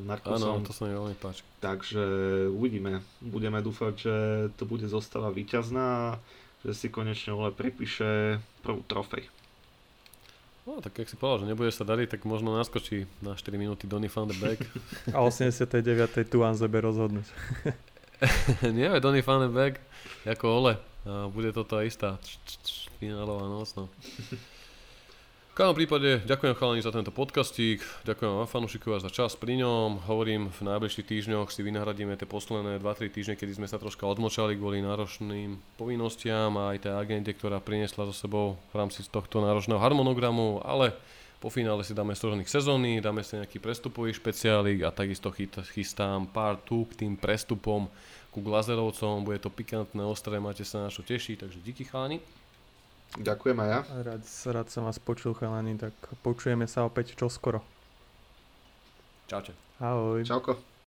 Markusom. 0.00 0.64
Áno, 0.64 0.64
to 0.64 0.72
sa 0.72 0.88
mi 0.88 0.96
veľmi 0.96 1.16
páči. 1.20 1.44
Takže 1.60 2.00
uvidíme. 2.48 3.04
Budeme 3.20 3.60
dúfať, 3.60 3.94
že 4.00 4.14
to 4.56 4.64
bude 4.64 4.88
zostava 4.88 5.28
víťazná 5.28 6.16
a 6.16 6.18
že 6.62 6.72
si 6.74 6.86
konečne 6.88 7.34
Ole 7.34 7.50
pripíše 7.50 8.38
prvú 8.62 8.82
trofej. 8.86 9.26
No, 10.62 10.78
tak 10.78 10.94
ak 10.94 11.10
si 11.10 11.18
povedal, 11.18 11.42
že 11.42 11.50
nebude 11.50 11.74
sa 11.74 11.82
dariť, 11.82 12.14
tak 12.14 12.22
možno 12.22 12.54
naskočí 12.54 13.10
na 13.18 13.34
4 13.34 13.58
minúty 13.58 13.90
Donny 13.90 14.06
van 14.06 14.30
de 14.30 14.36
Beek. 14.38 14.62
A 15.10 15.18
89. 15.18 16.22
tu 16.30 16.46
Anzebe 16.46 16.78
rozhodnúť. 16.78 17.26
Nie, 18.78 19.02
Donny 19.02 19.26
van 19.26 19.42
de 19.42 19.50
Beek, 19.50 19.82
ako 20.22 20.44
Ole. 20.62 20.74
Bude 21.34 21.50
to 21.50 21.66
tá 21.66 21.82
istá 21.82 22.14
finálová 23.02 23.50
noc. 23.50 23.74
No. 23.74 23.90
V 25.52 25.60
každom 25.60 25.84
prípade 25.84 26.24
ďakujem 26.24 26.56
chalani 26.56 26.80
za 26.80 26.96
tento 26.96 27.12
podcastík, 27.12 27.84
ďakujem 28.08 28.40
vám 28.40 28.48
fanúšikovia 28.48 29.04
za 29.04 29.12
čas 29.12 29.36
pri 29.36 29.60
ňom. 29.60 30.00
Hovorím, 30.08 30.48
v 30.48 30.64
najbližších 30.64 31.04
týždňoch 31.04 31.52
si 31.52 31.60
vynahradíme 31.60 32.16
tie 32.16 32.24
posledné 32.24 32.80
2-3 32.80 33.12
týždne, 33.12 33.36
kedy 33.36 33.60
sme 33.60 33.68
sa 33.68 33.76
troška 33.76 34.08
odmočali 34.08 34.56
kvôli 34.56 34.80
náročným 34.80 35.60
povinnostiam 35.76 36.56
a 36.56 36.72
aj 36.72 36.88
tej 36.88 36.96
agente, 36.96 37.36
ktorá 37.36 37.60
priniesla 37.60 38.08
so 38.08 38.16
sebou 38.16 38.56
v 38.72 38.80
rámci 38.80 39.04
tohto 39.04 39.44
náročného 39.44 39.76
harmonogramu, 39.76 40.64
ale 40.64 40.96
po 41.36 41.52
finále 41.52 41.84
si 41.84 41.92
dáme 41.92 42.16
strožených 42.16 42.48
sezóny, 42.48 43.04
dáme 43.04 43.20
si 43.20 43.36
nejaký 43.36 43.60
prestupový 43.60 44.16
špeciálik 44.16 44.88
a 44.88 44.88
takisto 44.88 45.28
chystám 45.68 46.32
pár 46.32 46.64
tu 46.64 46.88
k 46.88 47.04
tým 47.04 47.20
prestupom 47.20 47.92
ku 48.32 48.40
Glazerovcom, 48.40 49.20
bude 49.20 49.36
to 49.36 49.52
pikantné, 49.52 50.00
ostré, 50.00 50.40
máte 50.40 50.64
sa 50.64 50.80
na 50.80 50.88
čo 50.88 51.04
tešiť, 51.04 51.44
takže 51.44 51.60
díky 51.60 51.84
chalani. 51.84 52.24
Ďakujem 53.20 53.58
aj 53.60 53.68
ja. 53.68 53.80
Rád, 54.08 54.22
rád 54.56 54.68
som 54.72 54.88
vás 54.88 54.96
počul, 54.96 55.36
chalani, 55.36 55.76
tak 55.76 55.92
počujeme 56.24 56.64
sa 56.64 56.88
opäť 56.88 57.12
čoskoro. 57.12 57.60
Čaute. 59.28 59.52
Ahoj. 59.80 60.24
Čauko. 60.24 60.71